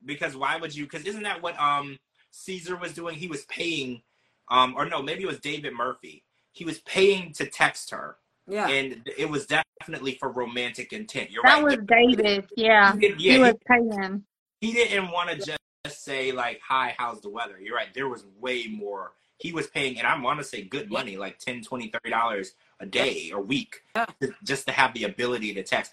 Because 0.05 0.37
why 0.37 0.57
would 0.57 0.75
you? 0.75 0.85
Because 0.85 1.05
isn't 1.05 1.23
that 1.25 1.43
what 1.43 1.59
um 1.61 1.99
Caesar 2.31 2.77
was 2.77 2.93
doing? 2.95 3.17
He 3.17 3.27
was 3.27 3.45
paying, 3.47 4.03
um, 4.51 4.75
or 4.77 4.85
no, 4.87 5.03
maybe 5.03 5.23
it 5.23 5.27
was 5.27 5.41
David 5.41 5.73
Murphy. 5.75 6.25
He 6.53 6.65
was 6.65 6.81
paying 6.81 7.33
to 7.35 7.47
text 7.47 7.91
her, 7.91 8.17
Yeah. 8.47 8.69
and 8.69 9.03
it 9.19 9.29
was 9.29 9.47
definitely 9.47 10.17
for 10.17 10.31
romantic 10.31 10.93
intent. 10.93 11.31
You're 11.31 11.43
That 11.45 11.63
right. 11.63 11.79
was 11.79 11.87
David. 11.87 12.49
Yeah. 12.57 12.93
He 12.95 12.99
did- 13.01 13.21
yeah, 13.21 13.33
he 13.33 13.37
he- 13.37 13.43
was 13.43 13.55
paying. 13.67 14.25
he 14.61 14.73
didn't 14.73 15.11
want 15.11 15.31
to 15.31 15.37
just 15.37 15.59
say 15.89 16.31
like 16.33 16.61
hi 16.67 16.95
how's 16.99 17.21
the 17.23 17.29
weather 17.29 17.59
you're 17.59 17.75
right 17.75 17.93
there 17.95 18.07
was 18.09 18.25
way 18.39 18.67
more 18.67 19.13
he 19.41 19.53
was 19.53 19.67
paying 19.67 19.99
and 19.99 20.07
i 20.07 20.19
want 20.21 20.39
to 20.39 20.45
say 20.45 20.63
good 20.63 20.91
money 20.91 21.17
like 21.17 21.39
10 21.39 21.63
20 21.63 21.89
30 21.89 22.11
dollars 22.11 22.53
a 22.81 22.87
day 22.87 23.31
or 23.35 23.41
week 23.41 23.83
Yeah. 23.97 24.07
to- 24.21 24.35
just 24.45 24.67
to 24.67 24.73
have 24.73 24.93
the 24.95 25.05
ability 25.05 25.55
to 25.55 25.63
text 25.63 25.93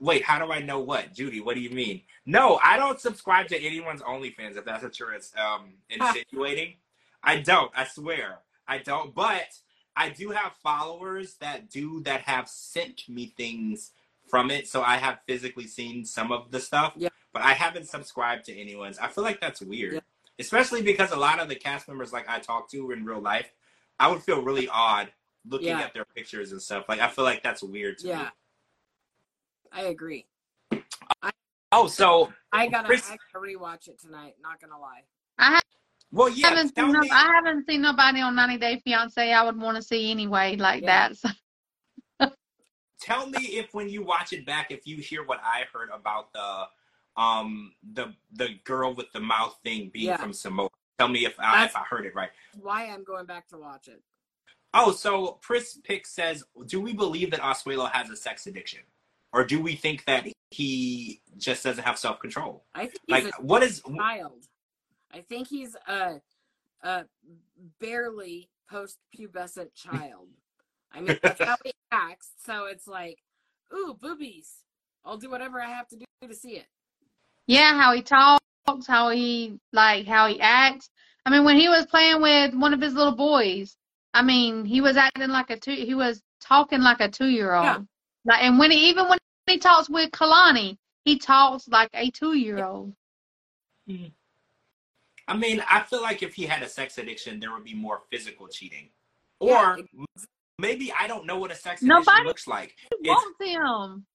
wait 0.00 0.22
how 0.24 0.44
do 0.44 0.50
i 0.52 0.60
know 0.60 0.80
what 0.80 1.12
judy 1.14 1.40
what 1.40 1.54
do 1.54 1.60
you 1.60 1.70
mean 1.70 2.00
no 2.24 2.58
i 2.64 2.76
don't 2.76 3.00
subscribe 3.00 3.48
to 3.48 3.56
anyone's 3.58 4.02
onlyfans 4.02 4.56
if 4.56 4.64
that's 4.64 4.82
what 4.82 4.98
you're 4.98 5.14
um 5.38 5.74
insinuating 5.90 6.74
i 7.22 7.36
don't 7.36 7.70
i 7.76 7.84
swear 7.84 8.38
i 8.66 8.78
don't 8.78 9.14
but 9.14 9.58
i 9.96 10.08
do 10.08 10.30
have 10.30 10.52
followers 10.62 11.34
that 11.40 11.68
do 11.70 12.00
that 12.02 12.22
have 12.22 12.48
sent 12.48 13.08
me 13.08 13.32
things 13.36 13.92
from 14.28 14.50
it 14.50 14.66
so 14.66 14.82
i 14.82 14.96
have 14.96 15.18
physically 15.26 15.66
seen 15.66 16.04
some 16.04 16.32
of 16.32 16.50
the 16.50 16.58
stuff 16.60 16.92
Yeah. 16.96 17.10
but 17.32 17.42
I 17.42 17.52
haven't 17.52 17.86
subscribed 17.86 18.46
to 18.46 18.58
anyone's. 18.58 18.98
I 18.98 19.08
feel 19.08 19.22
like 19.22 19.40
that's 19.42 19.60
weird, 19.60 19.92
Yeah. 19.94 20.00
Especially 20.38 20.82
because 20.82 21.10
a 21.12 21.16
lot 21.16 21.40
of 21.40 21.48
the 21.48 21.54
cast 21.54 21.88
members 21.88 22.12
like 22.12 22.28
I 22.28 22.38
talk 22.38 22.70
to 22.70 22.90
in 22.90 23.04
real 23.04 23.20
life, 23.20 23.50
I 23.98 24.08
would 24.08 24.22
feel 24.22 24.42
really 24.42 24.68
odd 24.68 25.10
looking 25.48 25.68
Yeah. 25.68 25.80
at 25.80 25.94
their 25.94 26.04
pictures 26.04 26.52
and 26.52 26.60
stuff. 26.60 26.84
Like 26.88 27.00
I 27.00 27.08
feel 27.08 27.24
like 27.24 27.42
that's 27.42 27.62
weird 27.62 27.98
to 27.98 28.04
me. 28.06 28.10
Yeah. 28.10 28.30
I 29.72 29.82
agree. 29.82 30.26
Oh, 31.72 31.86
so 31.88 32.32
I 32.52 32.68
gotta, 32.68 32.86
Chris- 32.86 33.10
I 33.10 33.16
gotta 33.32 33.44
rewatch 33.44 33.88
it 33.88 34.00
tonight. 34.00 34.34
Not 34.40 34.60
gonna 34.60 34.78
lie. 34.80 35.02
I 35.38 35.60
well, 36.12 36.28
yeah. 36.28 36.48
haven't 36.48 36.74
seen 36.76 36.92
no, 36.92 37.00
I 37.10 37.32
haven't 37.34 37.66
seen 37.66 37.82
nobody 37.82 38.20
on 38.20 38.34
90 38.36 38.58
Day 38.58 38.80
Fiance 38.84 39.32
I 39.32 39.42
would 39.44 39.60
want 39.60 39.76
to 39.76 39.82
see 39.82 40.10
anyway 40.10 40.56
like 40.56 40.82
Yeah. 40.82 41.08
that. 41.10 41.16
So, 42.20 42.30
tell 43.00 43.28
me 43.28 43.38
if 43.40 43.74
when 43.74 43.88
you 43.88 44.02
watch 44.02 44.32
it 44.32 44.46
back, 44.46 44.70
if 44.70 44.86
you 44.86 44.96
hear 44.98 45.24
what 45.24 45.40
I 45.44 45.64
heard 45.72 45.90
about 45.92 46.32
the 46.32 46.64
um 47.16 47.72
the 47.94 48.14
the 48.32 48.48
girl 48.64 48.94
with 48.94 49.10
the 49.12 49.20
mouth 49.20 49.58
thing 49.64 49.90
being 49.92 50.06
Yeah. 50.06 50.16
from 50.18 50.32
Samoa. 50.32 50.68
Tell 50.98 51.08
me 51.08 51.24
if 51.26 51.38
I 51.38 51.52
That's- 51.52 51.70
if 51.70 51.76
I 51.76 51.80
heard 51.84 52.06
it 52.06 52.14
right. 52.14 52.30
Why 52.60 52.86
I'm 52.86 53.04
going 53.04 53.26
back 53.26 53.48
to 53.48 53.58
watch 53.58 53.88
it. 53.88 54.02
Oh, 54.74 54.92
so 54.92 55.38
Pris 55.40 55.78
Pick 55.84 56.06
says, 56.06 56.44
do 56.66 56.80
we 56.80 56.92
believe 56.92 57.30
that 57.30 57.40
Asuelu 57.40 57.90
has 57.92 58.10
a 58.10 58.16
sex 58.16 58.46
addiction? 58.46 58.80
Or 59.32 59.44
do 59.44 59.60
we 59.60 59.74
think 59.74 60.04
that 60.04 60.26
he 60.50 61.22
just 61.38 61.64
doesn't 61.64 61.84
have 61.84 61.98
self 61.98 62.20
control? 62.20 62.64
I 62.74 62.86
think 62.86 63.00
he's 63.06 63.24
Like 63.24 63.42
what 63.42 63.62
is 63.62 63.82
child. 63.96 64.46
I 65.14 65.20
think 65.20 65.48
he's 65.48 65.76
a, 65.88 66.20
a 66.82 67.04
barely 67.80 68.48
post-pubescent 68.68 69.74
child. 69.74 70.28
I 70.92 71.00
mean, 71.00 71.18
that's 71.22 71.42
how 71.42 71.56
he 71.64 71.72
acts. 71.90 72.30
So 72.44 72.66
it's 72.66 72.86
like, 72.86 73.18
ooh, 73.74 73.94
boobies. 73.98 74.56
I'll 75.04 75.16
do 75.18 75.30
whatever 75.30 75.60
I 75.60 75.68
have 75.68 75.88
to 75.88 75.96
do 75.96 76.04
to 76.26 76.34
see 76.34 76.56
it. 76.56 76.66
Yeah, 77.46 77.74
how 77.80 77.92
he 77.92 78.02
talks, 78.02 78.40
how 78.86 79.10
he 79.10 79.58
like 79.72 80.06
how 80.06 80.26
he 80.28 80.40
acts. 80.40 80.90
I 81.24 81.30
mean, 81.30 81.44
when 81.44 81.56
he 81.56 81.68
was 81.68 81.86
playing 81.86 82.22
with 82.22 82.54
one 82.54 82.72
of 82.72 82.80
his 82.80 82.94
little 82.94 83.14
boys, 83.16 83.76
I 84.14 84.22
mean, 84.22 84.64
he 84.64 84.80
was 84.80 84.96
acting 84.96 85.28
like 85.28 85.50
a 85.50 85.58
two. 85.58 85.72
He 85.72 85.94
was 85.94 86.22
talking 86.40 86.80
like 86.80 87.00
a 87.00 87.08
two-year-old. 87.08 87.64
Yeah. 87.64 87.78
Like, 88.24 88.42
and 88.42 88.58
when 88.58 88.70
he, 88.70 88.88
even 88.90 89.08
when 89.08 89.18
he 89.46 89.58
talks 89.58 89.88
with 89.88 90.10
Kalani, 90.10 90.78
he 91.04 91.18
talks 91.18 91.66
like 91.68 91.90
a 91.94 92.10
two-year-old. 92.10 92.92
Hmm. 93.88 94.04
I 95.28 95.36
mean, 95.36 95.62
I 95.68 95.80
feel 95.80 96.02
like 96.02 96.22
if 96.22 96.34
he 96.34 96.44
had 96.44 96.62
a 96.62 96.68
sex 96.68 96.98
addiction, 96.98 97.40
there 97.40 97.52
would 97.52 97.64
be 97.64 97.74
more 97.74 98.02
physical 98.10 98.46
cheating. 98.46 98.90
Yeah, 99.40 99.74
Or 99.74 99.78
maybe 100.58 100.92
I 100.98 101.08
don't 101.08 101.26
know 101.26 101.38
what 101.38 101.50
a 101.50 101.56
sex 101.56 101.82
Nobody- 101.82 102.06
addiction 102.08 102.26
looks 102.26 102.46
like. 102.46 102.76
It's, 102.92 103.08
wants 103.08 103.36
him. 103.40 104.06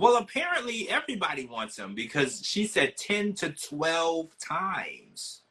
Well, 0.00 0.16
apparently 0.16 0.88
everybody 0.88 1.44
wants 1.44 1.78
him 1.78 1.94
because 1.94 2.42
she 2.42 2.66
said 2.66 2.96
10 2.96 3.34
to 3.34 3.50
12 3.50 4.30
times, 4.38 5.42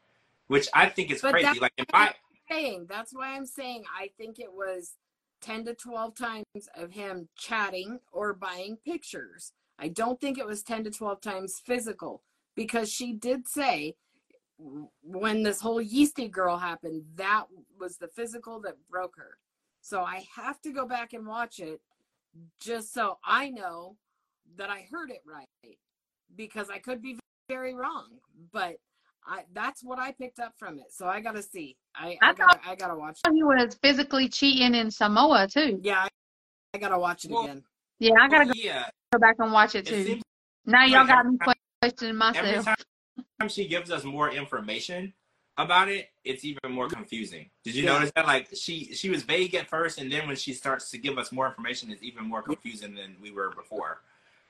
which 0.47 0.67
I 0.73 0.89
think 0.89 1.11
is 1.11 1.21
But 1.21 1.33
crazy. 1.33 1.59
Like, 1.59 1.73
if 1.77 1.85
I, 1.93 2.15
saying 2.49 2.87
that's 2.89 3.13
why 3.13 3.35
I'm 3.35 3.45
saying 3.45 3.83
I 3.95 4.09
think 4.17 4.39
it 4.39 4.51
was 4.51 4.95
10 5.41 5.65
to 5.65 5.75
12 5.75 6.15
times 6.15 6.45
of 6.75 6.91
him 6.91 7.29
chatting 7.37 7.99
or 8.11 8.33
buying 8.33 8.77
pictures. 8.83 9.53
I 9.77 9.89
don't 9.89 10.19
think 10.19 10.39
it 10.39 10.47
was 10.47 10.63
10 10.63 10.85
to 10.85 10.89
12 10.89 11.21
times 11.21 11.61
physical 11.63 12.23
because 12.55 12.91
she 12.91 13.13
did 13.13 13.47
say 13.47 13.95
when 15.03 15.43
this 15.43 15.61
whole 15.61 15.79
yeasty 15.79 16.27
girl 16.27 16.57
happened, 16.57 17.03
that 17.15 17.45
was 17.79 17.97
the 17.97 18.07
physical 18.07 18.59
that 18.61 18.77
broke 18.89 19.15
her. 19.15 19.37
So 19.81 20.01
I 20.01 20.25
have 20.35 20.59
to 20.61 20.73
go 20.73 20.87
back 20.87 21.13
and 21.13 21.27
watch 21.27 21.59
it 21.59 21.81
just 22.59 22.93
so 22.95 23.19
I 23.23 23.51
know 23.51 23.95
that 24.57 24.69
I 24.69 24.85
heard 24.91 25.09
it 25.11 25.21
right 25.25 25.45
because 26.35 26.69
I 26.69 26.79
could 26.79 27.01
be 27.01 27.17
very 27.49 27.73
wrong, 27.73 28.07
but 28.51 28.75
I 29.25 29.43
that's 29.53 29.83
what 29.83 29.99
I 29.99 30.11
picked 30.11 30.39
up 30.39 30.53
from 30.57 30.79
it. 30.79 30.91
So 30.91 31.07
I 31.07 31.19
gotta 31.21 31.41
see. 31.41 31.75
I, 31.95 32.17
I 32.21 32.29
I 32.29 32.33
gotta 32.33 32.59
I 32.69 32.75
gotta 32.75 32.95
watch 32.95 33.19
it. 33.25 33.33
He 33.33 33.43
was 33.43 33.77
physically 33.81 34.29
cheating 34.29 34.75
in 34.75 34.91
Samoa 34.91 35.47
too. 35.47 35.79
Yeah, 35.81 35.99
I, 36.03 36.07
I 36.73 36.77
gotta 36.77 36.97
watch 36.99 37.25
it 37.25 37.31
Well, 37.31 37.43
again. 37.43 37.63
Yeah, 37.99 38.13
I 38.19 38.27
gotta 38.29 38.45
go 38.45 38.53
yeah, 38.55 38.89
back 39.19 39.35
and 39.39 39.51
watch 39.51 39.75
it 39.75 39.87
it 39.87 39.91
too. 39.91 40.03
seems 40.05 40.21
now 40.65 40.85
y'all 40.85 40.99
like 40.99 41.07
got 41.09 41.25
me 41.25 41.37
time- 41.37 41.53
questioning 41.81 42.21
every 42.35 42.51
myself. 42.57 42.65
time 43.39 43.49
she 43.49 43.67
gives 43.67 43.91
us 43.91 44.03
more 44.03 44.29
information 44.31 45.13
about 45.57 45.89
it, 45.89 46.07
it's 46.23 46.45
even 46.45 46.71
more 46.71 46.87
confusing. 46.87 47.49
Did 47.65 47.75
you 47.75 47.83
Yeah. 47.83 47.93
notice 47.93 48.11
that? 48.15 48.25
Like 48.25 48.47
she 48.55 48.93
she 48.93 49.09
was 49.09 49.23
vague 49.23 49.55
at 49.55 49.67
first, 49.67 49.99
and 49.99 50.09
then 50.11 50.27
when 50.27 50.35
she 50.37 50.53
starts 50.53 50.89
to 50.91 50.97
give 50.97 51.17
us 51.17 51.31
more 51.31 51.47
information, 51.47 51.91
it's 51.91 52.03
even 52.03 52.25
more 52.25 52.41
confusing 52.41 52.93
than 52.95 53.17
we 53.21 53.31
were 53.31 53.49
before. 53.49 54.01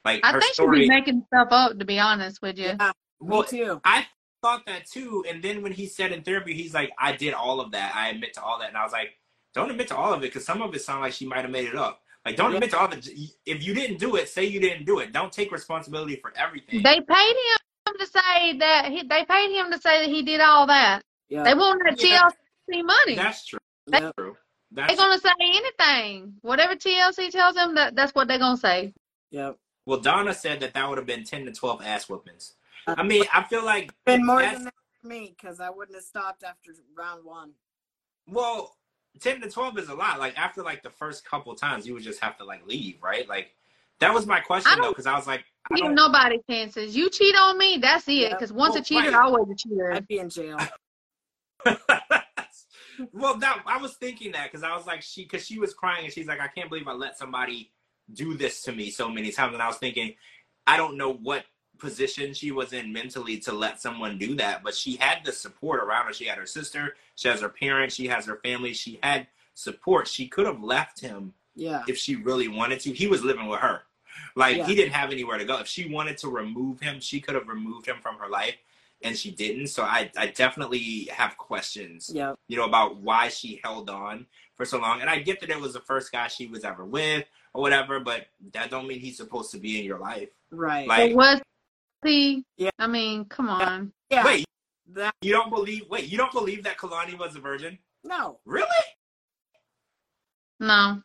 Like 0.06 0.22
I 0.24 0.32
her 0.32 0.40
think 0.42 0.54
story. 0.54 0.78
she'd 0.80 0.84
be 0.84 0.90
making 0.90 1.24
stuff 1.28 1.48
up, 1.52 1.78
to 1.78 1.86
be 1.86 2.00
honest 2.00 2.42
with 2.42 2.58
you. 2.58 2.74
Yeah, 2.80 2.92
well, 3.20 3.42
me 3.42 3.48
too. 3.48 3.82
I 3.84 4.06
thought 4.42 4.66
that 4.68 4.86
too, 4.86 5.26
and 5.30 5.44
then 5.44 5.62
when 5.62 5.72
he 5.74 5.86
said 5.88 6.12
in 6.12 6.22
therapy, 6.24 6.54
he's 6.54 6.74
like, 6.74 6.92
"I 6.98 7.12
did 7.14 7.34
all 7.34 7.60
of 7.60 7.72
that. 7.72 7.94
I 7.96 8.10
admit 8.10 8.34
to 8.36 8.42
all 8.42 8.60
that," 8.60 8.70
and 8.70 8.78
I 8.78 8.84
was 8.84 8.94
like, 8.94 9.10
"Don't 9.54 9.70
admit 9.70 9.90
to 9.90 9.98
all 9.98 10.14
of 10.14 10.20
it, 10.20 10.28
because 10.28 10.46
some 10.46 10.62
of 10.62 10.74
it 10.74 10.82
sounds 10.82 11.02
like 11.02 11.14
she 11.14 11.26
might 11.26 11.42
have 11.42 11.52
made 11.52 11.68
it 11.68 11.76
up." 11.76 12.02
Like, 12.26 12.36
don't 12.38 12.52
Yeah. 12.52 12.58
admit 12.58 12.72
to 12.72 12.80
all 12.80 12.88
the. 12.88 13.30
If 13.46 13.64
you 13.66 13.74
didn't 13.74 13.98
do 14.00 14.16
it, 14.16 14.30
say 14.30 14.46
you 14.46 14.60
didn't 14.60 14.86
do 14.86 15.00
it. 15.00 15.12
Don't 15.12 15.32
take 15.32 15.52
responsibility 15.52 16.16
for 16.18 16.34
everything. 16.38 16.82
They 16.84 17.02
paid 17.02 17.36
him 17.36 17.94
to 18.00 18.06
say 18.06 18.58
that 18.60 18.86
he, 18.92 19.04
they 19.04 19.26
paid 19.26 19.52
him 19.54 19.72
to 19.72 19.80
say 19.80 20.06
that 20.06 20.10
he 20.10 20.22
did 20.24 20.40
all 20.40 20.68
that. 20.68 21.02
Yeah. 21.30 21.44
They 21.44 21.54
want 21.56 21.82
that 21.86 22.02
Yeah. 22.02 22.30
TLC 22.70 22.84
money. 22.84 23.16
That's 23.16 23.46
true. 23.46 23.60
Yep. 23.88 24.16
True. 24.18 24.38
They're 24.72 24.86
That's 24.88 25.00
gonna 25.00 25.20
say 25.20 25.32
anything. 25.40 26.36
Whatever 26.42 26.76
TLC 26.76 27.32
tells 27.32 27.56
them, 27.56 27.76
that 27.76 27.96
that's 27.96 28.14
what 28.14 28.28
they're 28.28 28.38
gonna 28.40 28.58
say. 28.58 28.94
Yep. 29.32 29.58
Well. 29.86 30.00
Donna 30.00 30.34
said 30.34 30.60
that 30.62 30.74
that 30.74 30.88
would 30.90 30.98
have 30.98 31.08
been 31.08 31.24
ten 31.24 31.46
to 31.46 31.52
twelve 31.52 31.82
ass 31.84 32.10
whoopings. 32.10 32.54
Uh, 32.88 32.96
I 32.98 33.04
mean, 33.04 33.24
I 33.34 33.44
feel 33.44 33.64
like 33.64 33.92
Been 34.06 34.26
more 34.26 34.42
than 34.42 34.66
that 34.66 34.74
for 35.02 35.08
me 35.08 35.36
because 35.38 35.60
I 35.60 35.70
wouldn't 35.70 35.96
have 35.96 36.04
stopped 36.04 36.44
after 36.44 36.72
round 36.98 37.26
one. 37.26 37.52
Well, 38.28 38.76
ten 39.20 39.42
to 39.42 39.50
twelve 39.50 39.78
is 39.78 39.90
a 39.90 39.96
lot. 39.96 40.20
Like 40.20 40.38
after 40.38 40.64
like 40.64 40.84
the 40.84 40.90
first 40.90 41.26
couple 41.26 41.54
times, 41.56 41.88
you 41.88 41.94
would 41.94 42.04
just 42.04 42.22
have 42.22 42.38
to 42.38 42.44
like 42.44 42.66
leave, 42.68 43.02
right? 43.02 43.28
Like 43.28 43.56
that 44.00 44.14
was 44.14 44.26
my 44.26 44.40
question 44.40 44.80
though, 44.82 44.90
because 44.90 45.06
I 45.06 45.16
was 45.16 45.28
like, 45.28 45.44
I 45.72 45.76
Give 45.76 45.86
don't, 45.86 45.96
nobody 45.96 46.40
chances. 46.50 46.96
You 46.96 47.10
cheat 47.10 47.36
on 47.36 47.58
me, 47.58 47.80
that's 47.82 48.08
it. 48.08 48.14
Yeah. 48.14 48.30
Because 48.30 48.54
once 48.54 48.74
Well, 48.74 48.82
a 48.82 48.86
cheater, 48.86 49.12
right. 49.12 49.26
always 49.26 49.50
a 49.50 49.56
cheater. 49.56 49.94
I'd 49.94 50.08
be 50.08 50.20
in 50.20 50.30
jail. 50.30 50.58
well, 53.12 53.36
that 53.38 53.62
I 53.66 53.78
was 53.78 53.96
thinking 53.96 54.32
that 54.32 54.52
because 54.52 54.64
I 54.64 54.76
was 54.76 54.86
like, 54.88 55.02
she, 55.02 55.24
because 55.24 55.46
she 55.46 55.60
was 55.60 55.74
crying 55.74 56.06
and 56.06 56.14
she's 56.14 56.28
like, 56.28 56.40
I 56.40 56.48
can't 56.48 56.70
believe 56.70 56.88
I 56.88 56.94
let 56.94 57.18
somebody 57.18 57.72
do 58.14 58.36
this 58.36 58.62
to 58.64 58.72
me 58.72 58.90
so 58.92 59.10
many 59.10 59.32
times, 59.32 59.54
and 59.54 59.62
I 59.62 59.68
was 59.68 59.78
thinking, 59.78 60.16
I 60.68 60.78
don't 60.78 60.98
know 60.98 61.14
what 61.14 61.46
position 61.78 62.34
she 62.34 62.52
was 62.52 62.74
in 62.74 62.92
mentally 62.92 63.38
to 63.40 63.54
let 63.54 63.82
someone 63.82 64.18
do 64.18 64.36
that, 64.36 64.64
but 64.64 64.76
she 64.76 64.98
had 64.98 65.20
the 65.24 65.32
support 65.32 65.82
around 65.82 66.08
her. 66.08 66.14
She 66.14 66.26
had 66.26 66.38
her 66.38 66.46
sister, 66.46 66.96
she 67.16 67.28
has 67.30 67.42
her 67.42 67.50
parents, 67.50 67.96
she 67.96 68.08
has 68.08 68.26
her 68.26 68.38
family, 68.44 68.74
she 68.74 69.00
had 69.02 69.28
support. 69.54 70.08
She 70.08 70.28
could 70.28 70.46
have 70.46 70.62
left 70.62 71.00
him 71.00 71.34
Yeah. 71.56 71.84
if 71.88 71.98
she 71.98 72.16
really 72.16 72.48
wanted 72.48 72.80
to. 72.82 72.94
He 72.94 73.08
was 73.08 73.24
living 73.24 73.48
with 73.48 73.60
her. 73.62 73.84
Like 74.36 74.58
Yeah. 74.58 74.66
he 74.68 74.76
didn't 74.76 74.94
have 74.94 75.12
anywhere 75.12 75.38
to 75.38 75.46
go. 75.46 75.58
If 75.60 75.68
she 75.68 75.90
wanted 75.90 76.18
to 76.20 76.30
remove 76.30 76.80
him, 76.82 77.00
she 77.00 77.20
could 77.22 77.36
have 77.36 77.48
removed 77.48 77.86
him 77.86 77.98
from 78.02 78.18
her 78.18 78.28
life 78.30 78.56
and 79.02 79.18
she 79.18 79.32
didn't. 79.32 79.68
So 79.68 79.84
I, 79.84 80.12
I 80.18 80.28
definitely 80.28 81.06
have 81.14 81.38
questions, 81.38 82.12
Yep. 82.14 82.38
you 82.48 82.58
know, 82.58 82.66
about 82.66 82.98
why 82.98 83.30
she 83.30 83.60
held 83.64 83.90
on 83.90 84.28
for 84.56 84.66
so 84.66 84.78
long. 84.80 85.00
And 85.02 85.10
I 85.10 85.20
get 85.20 85.40
that 85.42 85.50
it 85.50 85.60
was 85.60 85.74
the 85.74 85.80
first 85.80 86.12
guy 86.12 86.28
she 86.28 86.48
was 86.48 86.64
ever 86.66 86.84
with 86.86 87.26
or 87.54 87.62
whatever, 87.62 88.00
but 88.00 88.28
that 88.54 88.70
don't 88.70 88.88
mean 88.88 89.00
he's 89.00 89.18
supposed 89.18 89.52
to 89.52 89.58
be 89.58 89.80
in 89.80 89.86
your 89.86 90.00
life. 90.00 90.30
Right. 90.52 90.88
Like- 90.88 91.12
But 91.12 91.18
was 91.18 91.42
he? 92.04 92.44
Yeah. 92.58 92.70
I 92.80 92.88
mean, 92.88 93.26
come 93.26 93.50
on. 93.50 93.92
yeah. 94.10 94.26
Wait, 94.26 94.46
That 94.94 95.14
you 95.22 95.32
don't 95.32 95.50
believe 95.50 95.84
wait, 95.90 96.06
you 96.06 96.18
don't 96.18 96.32
believe 96.32 96.64
that 96.64 96.78
Kalani 96.78 97.18
was 97.18 97.36
a 97.36 97.40
virgin? 97.40 97.78
no. 98.04 98.40
Really? 98.46 98.68
No. 100.60 101.02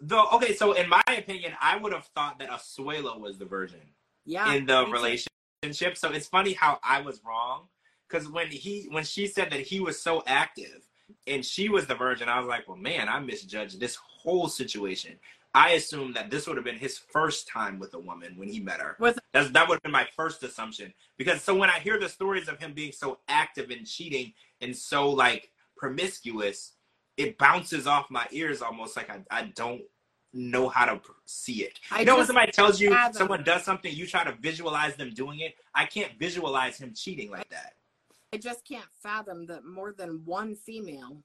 Though 0.00 0.26
okay, 0.34 0.54
so 0.54 0.72
in 0.72 0.88
my 0.88 1.02
opinion, 1.08 1.52
I 1.60 1.76
would 1.76 1.92
have 1.92 2.06
thought 2.14 2.38
that 2.38 2.50
Asuelu 2.50 3.18
was 3.20 3.38
the 3.38 3.44
virgin. 3.44 3.80
Yeah. 4.26 4.52
in 4.54 4.66
the 4.66 4.80
me 4.82 4.86
too. 4.86 4.92
relationship. 4.92 5.96
So 5.96 6.10
it's 6.12 6.26
funny 6.26 6.52
how 6.52 6.78
I 6.82 7.00
was 7.00 7.20
wrong 7.26 7.68
because 8.08 8.28
when 8.28 8.48
he 8.48 8.86
when 8.90 9.04
she 9.04 9.26
said 9.26 9.50
that 9.50 9.60
he 9.60 9.80
was 9.80 10.00
so 10.00 10.22
active 10.26 10.86
and 11.26 11.44
she 11.44 11.68
was 11.68 11.86
the 11.86 11.94
virgin, 11.94 12.28
I 12.28 12.38
was 12.38 12.48
like, 12.48 12.66
well, 12.68 12.76
man, 12.76 13.08
I 13.08 13.20
misjudged 13.20 13.80
this 13.80 13.96
whole 13.96 14.48
situation. 14.48 15.18
I 15.56 15.70
assume 15.70 16.12
that 16.14 16.30
this 16.30 16.46
would 16.46 16.56
have 16.56 16.64
been 16.64 16.76
his 16.78 16.98
first 16.98 17.46
time 17.46 17.78
with 17.78 17.94
a 17.94 17.98
woman 17.98 18.34
when 18.36 18.48
he 18.48 18.58
met 18.58 18.80
her. 18.80 18.96
With- 18.98 19.18
That's, 19.32 19.50
that 19.50 19.68
would 19.68 19.76
have 19.76 19.82
been 19.82 19.92
my 19.92 20.06
first 20.16 20.42
assumption 20.42 20.92
because 21.16 21.40
so 21.42 21.54
when 21.54 21.70
I 21.70 21.78
hear 21.78 21.98
the 21.98 22.08
stories 22.08 22.48
of 22.48 22.58
him 22.58 22.72
being 22.74 22.92
so 22.92 23.20
active 23.28 23.70
and 23.70 23.86
cheating 23.86 24.32
and 24.60 24.76
so 24.76 25.08
like 25.10 25.50
promiscuous, 25.76 26.72
it 27.16 27.38
bounces 27.38 27.86
off 27.86 28.10
my 28.10 28.26
ears 28.32 28.62
almost 28.62 28.96
like 28.96 29.08
I, 29.10 29.20
I 29.30 29.52
don't 29.54 29.82
know 30.32 30.68
how 30.68 30.86
to 30.86 31.00
see 31.26 31.62
it. 31.62 31.78
I 31.92 32.00
You 32.00 32.06
know 32.06 32.16
when 32.16 32.26
somebody 32.26 32.50
tells 32.50 32.80
you 32.80 32.90
fathom- 32.90 33.14
someone 33.14 33.44
does 33.44 33.62
something, 33.64 33.94
you 33.94 34.06
try 34.08 34.24
to 34.24 34.32
visualize 34.40 34.96
them 34.96 35.14
doing 35.14 35.38
it. 35.40 35.54
I 35.74 35.84
can't 35.84 36.18
visualize 36.18 36.76
him 36.78 36.92
cheating 36.96 37.30
like 37.30 37.48
that. 37.50 37.74
I 38.32 38.38
just 38.38 38.66
can't 38.66 38.88
fathom 39.00 39.46
that 39.46 39.64
more 39.64 39.92
than 39.96 40.22
one 40.24 40.56
female 40.56 41.22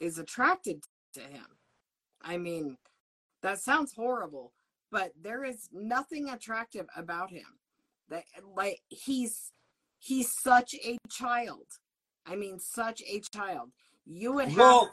is 0.00 0.16
attracted 0.18 0.82
to 1.12 1.20
him. 1.20 1.44
I 2.22 2.38
mean, 2.38 2.78
that 3.42 3.60
sounds 3.60 3.92
horrible, 3.94 4.52
but 4.90 5.12
there 5.20 5.44
is 5.44 5.68
nothing 5.72 6.28
attractive 6.30 6.86
about 6.96 7.30
him. 7.30 7.46
That 8.08 8.24
eh, 8.36 8.40
like 8.56 8.80
he's 8.88 9.52
he's 9.98 10.32
such 10.32 10.74
a 10.74 10.96
child. 11.10 11.66
I 12.26 12.36
mean, 12.36 12.58
such 12.58 13.02
a 13.08 13.20
child. 13.32 13.70
You 14.06 14.32
would 14.34 14.48
have 14.48 14.56
Well, 14.56 14.92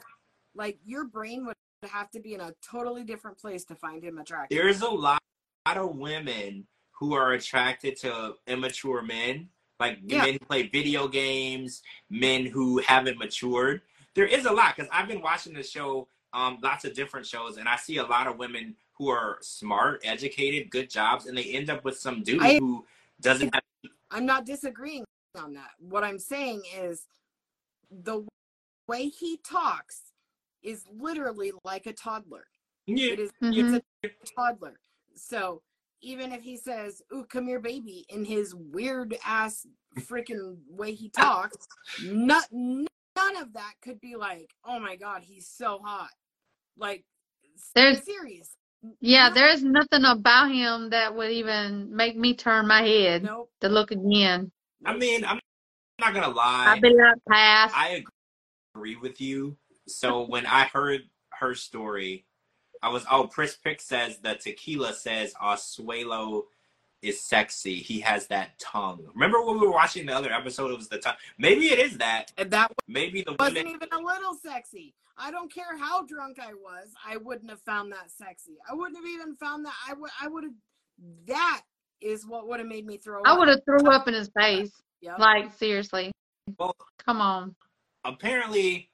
like 0.54 0.78
your 0.84 1.04
brain 1.04 1.46
would 1.46 1.54
have 1.90 2.10
to 2.10 2.20
be 2.20 2.34
in 2.34 2.40
a 2.40 2.52
totally 2.68 3.04
different 3.04 3.38
place 3.38 3.64
to 3.66 3.74
find 3.74 4.02
him 4.02 4.18
attractive. 4.18 4.56
there's 4.56 4.82
a 4.82 4.88
lot, 4.88 5.20
lot 5.66 5.76
of 5.76 5.96
women 5.96 6.66
who 6.92 7.14
are 7.14 7.32
attracted 7.32 7.96
to 7.98 8.34
immature 8.46 9.02
men, 9.02 9.48
like 9.78 9.98
Yeah. 10.02 10.22
men 10.22 10.34
who 10.34 10.38
play 10.46 10.68
video 10.68 11.06
games, 11.08 11.82
men 12.08 12.46
who 12.46 12.78
haven't 12.78 13.18
matured. 13.18 13.82
There 14.14 14.26
is 14.26 14.46
a 14.46 14.52
lot 14.52 14.74
because 14.74 14.90
I've 14.92 15.08
been 15.08 15.20
watching 15.20 15.52
the 15.52 15.62
show, 15.62 16.08
um, 16.32 16.58
lots 16.62 16.84
of 16.84 16.94
different 16.94 17.26
shows, 17.26 17.56
and 17.56 17.68
I 17.68 17.76
see 17.76 17.98
a 17.98 18.04
lot 18.04 18.26
of 18.26 18.38
women 18.38 18.74
who 18.92 19.08
are 19.08 19.38
smart, 19.40 20.00
educated, 20.04 20.70
good 20.70 20.90
jobs, 20.90 21.26
and 21.26 21.36
they 21.36 21.44
end 21.44 21.70
up 21.70 21.84
with 21.84 21.98
some 21.98 22.22
dude 22.22 22.42
I- 22.42 22.58
who 22.58 22.84
doesn't 23.20 23.52
have 23.54 23.62
I'm 24.10 24.24
not 24.26 24.46
disagreeing 24.46 25.04
on 25.36 25.52
that. 25.54 25.70
What 25.78 26.04
I'm 26.04 26.18
saying 26.18 26.62
is 26.76 27.06
the 27.90 28.24
way 28.88 29.08
he 29.08 29.38
talks 29.38 30.12
is 30.62 30.84
literally 30.88 31.52
like 31.64 31.86
a 31.86 31.92
toddler. 31.92 32.46
yeah, 32.86 33.12
It 33.12 33.18
is 33.20 33.30
Mhm. 33.42 33.82
it's 34.12 34.30
a 34.30 34.34
toddler. 34.36 34.78
So 35.14 35.62
even 36.02 36.30
if 36.32 36.42
he 36.42 36.56
says, 36.56 37.02
"Ooh, 37.12 37.24
come 37.24 37.46
here, 37.48 37.58
baby," 37.58 38.06
in 38.10 38.24
his 38.24 38.54
weird 38.54 39.16
ass 39.24 39.66
freaking 39.96 40.58
way 40.68 40.94
he 40.94 41.08
talks, 41.08 41.66
not, 42.00 42.44
none 42.52 42.86
of 43.18 43.52
that 43.54 43.74
could 43.82 44.00
be 44.00 44.16
like, 44.16 44.50
"Oh 44.64 44.78
my 44.78 44.96
god, 44.96 45.22
he's 45.22 45.48
so 45.48 45.78
hot." 45.84 46.10
Like, 46.76 47.04
There's- 47.74 48.04
serious. 48.04 48.54
Yeah, 49.00 49.30
there's 49.30 49.64
nothing 49.64 50.04
about 50.04 50.50
him 50.52 50.90
that 50.90 51.14
would 51.14 51.30
even 51.32 51.94
make 51.96 52.16
me 52.16 52.34
turn 52.34 52.66
my 52.68 52.82
head 52.82 53.24
Nope. 53.24 53.50
to 53.60 53.68
look 53.68 53.90
again. 53.90 54.52
I 54.84 54.96
mean, 54.96 55.24
I'm 55.24 55.40
not 55.98 56.14
gonna 56.14 56.28
lie. 56.28 56.66
I'd 56.68 56.82
be 56.82 56.90
like, 56.90 57.16
pass. 57.28 57.72
I 57.74 58.04
agree 58.74 58.96
with 58.96 59.20
you. 59.20 59.56
So 59.88 60.26
when 60.26 60.46
I 60.46 60.64
heard 60.64 61.02
her 61.32 61.54
story, 61.54 62.26
I 62.82 62.90
was 62.90 63.04
oh, 63.10 63.26
Pris 63.26 63.56
Pick 63.56 63.80
says 63.80 64.18
the 64.18 64.34
tequila 64.34 64.92
says 64.92 65.32
Asuelu 65.42 66.42
is 67.02 67.20
sexy. 67.20 67.76
He 67.76 68.00
has 68.00 68.26
that 68.28 68.58
tongue. 68.58 69.06
Remember 69.14 69.42
when 69.44 69.60
we 69.60 69.66
were 69.66 69.72
watching 69.72 70.06
the 70.06 70.14
other 70.16 70.32
episode? 70.32 70.70
It 70.70 70.76
was 70.76 70.88
the 70.88 70.98
tongue. 70.98 71.14
Maybe 71.38 71.66
it 71.66 71.78
is 71.78 71.98
that. 71.98 72.32
And 72.38 72.50
that 72.50 72.72
Maybe 72.88 73.22
the 73.22 73.36
wasn't 73.38 73.58
women. 73.66 73.72
even 73.74 73.88
a 73.92 73.98
little 73.98 74.34
sexy. 74.34 74.94
I 75.18 75.30
don't 75.30 75.52
care 75.52 75.76
how 75.78 76.04
drunk 76.04 76.38
I 76.40 76.52
was. 76.54 76.88
I 77.06 77.16
wouldn't 77.16 77.48
have 77.50 77.60
found 77.60 77.90
that 77.92 78.10
sexy. 78.10 78.58
I 78.70 78.74
wouldn't 78.74 78.96
have 78.96 79.06
even 79.06 79.34
found 79.36 79.64
that. 79.64 79.74
I 79.88 79.94
would. 79.94 80.10
I 80.20 80.28
would 80.28 80.44
have. 80.44 80.52
That 81.26 81.62
is 82.00 82.26
what 82.26 82.48
would 82.48 82.58
have 82.60 82.68
made 82.68 82.86
me 82.86 82.98
throw. 82.98 83.22
I 83.24 83.32
up. 83.32 83.38
would 83.38 83.48
have 83.48 83.60
threw 83.64 83.90
up 83.90 84.08
in 84.08 84.14
his 84.14 84.30
face. 84.38 84.72
Yep. 85.00 85.18
Like, 85.18 85.52
seriously. 85.54 86.10
Well, 86.58 86.74
Come 87.04 87.20
on. 87.20 87.54
apparently, 88.04 88.90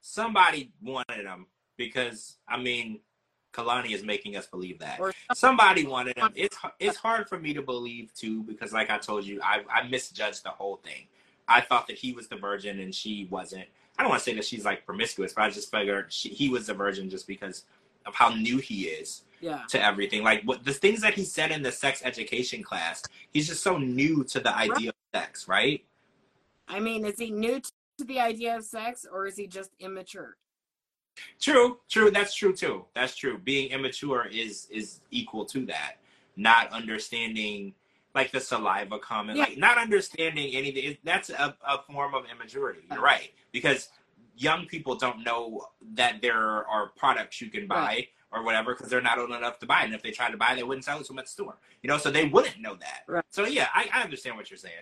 somebody 0.00 0.72
wanted 0.82 1.26
him 1.26 1.46
because 1.76 2.36
I 2.48 2.56
mean, 2.58 3.00
Kalani 3.52 3.92
is 3.92 4.02
making 4.02 4.36
us 4.36 4.46
believe 4.46 4.78
that. 4.78 4.98
Or 5.00 5.12
somebody 5.34 5.86
wanted 5.86 6.18
him. 6.18 6.32
It's 6.34 6.56
it's 6.80 6.96
hard 6.96 7.28
for 7.28 7.38
me 7.38 7.54
to 7.54 7.62
believe 7.62 8.12
too 8.14 8.42
because, 8.42 8.72
like 8.72 8.90
I 8.90 8.98
told 8.98 9.24
you, 9.24 9.40
I 9.42 9.62
I 9.72 9.88
misjudged 9.88 10.44
the 10.44 10.50
whole 10.50 10.76
thing. 10.76 11.06
I 11.48 11.60
thought 11.60 11.86
that 11.88 11.96
he 11.96 12.12
was 12.12 12.28
the 12.28 12.36
virgin 12.36 12.80
and 12.80 12.94
she 12.94 13.28
wasn't. 13.30 13.66
I 13.98 14.02
don't 14.02 14.10
want 14.10 14.22
to 14.22 14.30
say 14.30 14.34
that 14.36 14.44
she's 14.44 14.64
like 14.64 14.86
promiscuous, 14.86 15.32
but 15.34 15.42
I 15.42 15.50
just 15.50 15.70
figured 15.70 16.12
she, 16.12 16.30
he 16.30 16.48
was 16.48 16.66
the 16.66 16.74
virgin 16.74 17.10
just 17.10 17.26
because 17.26 17.64
of 18.06 18.14
how 18.14 18.30
new 18.30 18.58
he 18.58 18.84
is 18.84 19.22
yeah. 19.40 19.60
to 19.68 19.84
everything. 19.84 20.22
Like 20.22 20.42
what 20.44 20.64
the 20.64 20.72
things 20.72 21.02
that 21.02 21.14
he 21.14 21.24
said 21.24 21.50
in 21.50 21.62
the 21.62 21.72
sex 21.72 22.00
education 22.04 22.62
class, 22.62 23.02
he's 23.32 23.48
just 23.48 23.62
so 23.62 23.76
new 23.76 24.24
to 24.24 24.40
the 24.40 24.56
idea 24.56 24.90
of 24.90 24.94
sex, 25.14 25.46
right? 25.46 25.84
I 26.68 26.80
mean, 26.80 27.04
is 27.04 27.18
he 27.18 27.30
new 27.30 27.60
to 27.60 28.04
the 28.04 28.20
idea 28.20 28.56
of 28.56 28.64
sex, 28.64 29.06
or 29.10 29.26
is 29.26 29.36
he 29.36 29.46
just 29.46 29.70
immature? 29.78 30.36
True, 31.40 31.78
true. 31.88 32.10
That's 32.10 32.34
true 32.34 32.54
too. 32.54 32.84
That's 32.94 33.14
true. 33.16 33.38
Being 33.38 33.70
immature 33.70 34.26
is 34.30 34.66
is 34.70 35.00
equal 35.10 35.44
to 35.46 35.66
that. 35.66 35.96
Not 36.36 36.72
understanding 36.72 37.74
like 38.14 38.30
the 38.30 38.40
saliva 38.40 38.98
comment, 38.98 39.38
Yeah. 39.38 39.44
like 39.44 39.58
not 39.58 39.78
understanding 39.78 40.54
anything. 40.54 40.96
That's 41.04 41.30
a, 41.30 41.56
a 41.66 41.82
form 41.90 42.14
of 42.14 42.24
immaturity. 42.30 42.80
You're 42.90 43.00
right 43.02 43.32
because 43.52 43.88
young 44.36 44.66
people 44.66 44.96
don't 44.96 45.24
know 45.24 45.66
that 45.94 46.20
there 46.22 46.66
are 46.66 46.92
products 46.96 47.40
you 47.40 47.50
can 47.50 47.66
buy 47.66 47.76
Right. 47.76 48.08
or 48.32 48.42
whatever 48.44 48.74
because 48.74 48.88
they're 48.90 49.00
not 49.02 49.18
old 49.18 49.30
enough 49.30 49.58
to 49.60 49.66
buy. 49.66 49.82
And 49.82 49.94
if 49.94 50.02
they 50.02 50.10
tried 50.10 50.30
to 50.32 50.36
buy, 50.36 50.54
they 50.54 50.62
wouldn't 50.62 50.84
sell 50.84 50.98
it 50.98 51.04
to 51.04 51.08
them 51.08 51.18
at 51.20 51.24
the 51.26 51.30
store. 51.30 51.56
You 51.82 51.88
know, 51.88 51.98
so 51.98 52.10
they 52.10 52.26
wouldn't 52.26 52.60
know 52.60 52.74
that. 52.76 53.02
Right. 53.06 53.24
So 53.30 53.44
yeah, 53.46 53.68
I, 53.74 53.88
I 53.92 54.02
understand 54.02 54.36
what 54.36 54.50
you're 54.50 54.58
saying. 54.58 54.74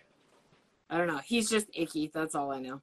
I 0.89 0.99
don't 0.99 1.07
know. 1.07 1.19
He's 1.25 1.49
just 1.49 1.67
icky. 1.73 2.11
That's 2.13 2.35
all 2.35 2.51
I 2.51 2.59
know. 2.61 2.81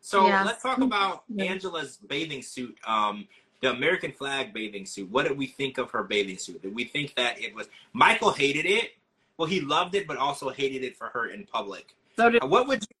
So 0.00 0.26
Yeah. 0.26 0.44
let's 0.44 0.62
talk 0.62 0.78
about 0.78 1.24
Angela's 1.38 1.96
bathing 1.96 2.42
suit 2.42 2.76
um, 2.86 3.26
the 3.60 3.70
American 3.70 4.12
flag 4.12 4.52
bathing 4.54 4.86
suit. 4.86 5.10
What 5.10 5.26
did 5.26 5.36
we 5.36 5.46
think 5.46 5.78
of 5.78 5.90
her 5.90 6.04
bathing 6.04 6.38
suit? 6.38 6.62
Did 6.62 6.74
we 6.74 6.84
think 6.84 7.14
that 7.16 7.40
it 7.40 7.54
was 7.54 7.68
Michael 7.92 8.30
hated 8.30 8.66
it? 8.66 8.92
Well, 9.36 9.48
he 9.48 9.60
loved 9.60 9.94
it, 9.94 10.06
but 10.06 10.16
also 10.16 10.50
hated 10.50 10.82
it 10.84 10.96
for 10.96 11.08
her 11.08 11.30
in 11.30 11.44
public. 11.44 11.94
So 12.16 12.30
did 12.30 12.42
What 12.44 12.66
would 12.68 12.82
you, 12.82 12.96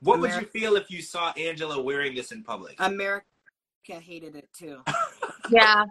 what 0.00 0.20
would 0.20 0.32
you 0.34 0.46
feel 0.46 0.76
if 0.76 0.90
you 0.90 1.02
saw 1.02 1.32
Angela 1.32 1.80
wearing 1.80 2.14
this 2.14 2.32
in 2.32 2.42
public? 2.42 2.76
America 2.78 3.24
hated 3.88 4.36
it 4.36 4.48
too. 4.52 4.82
Yeah. 5.50 5.86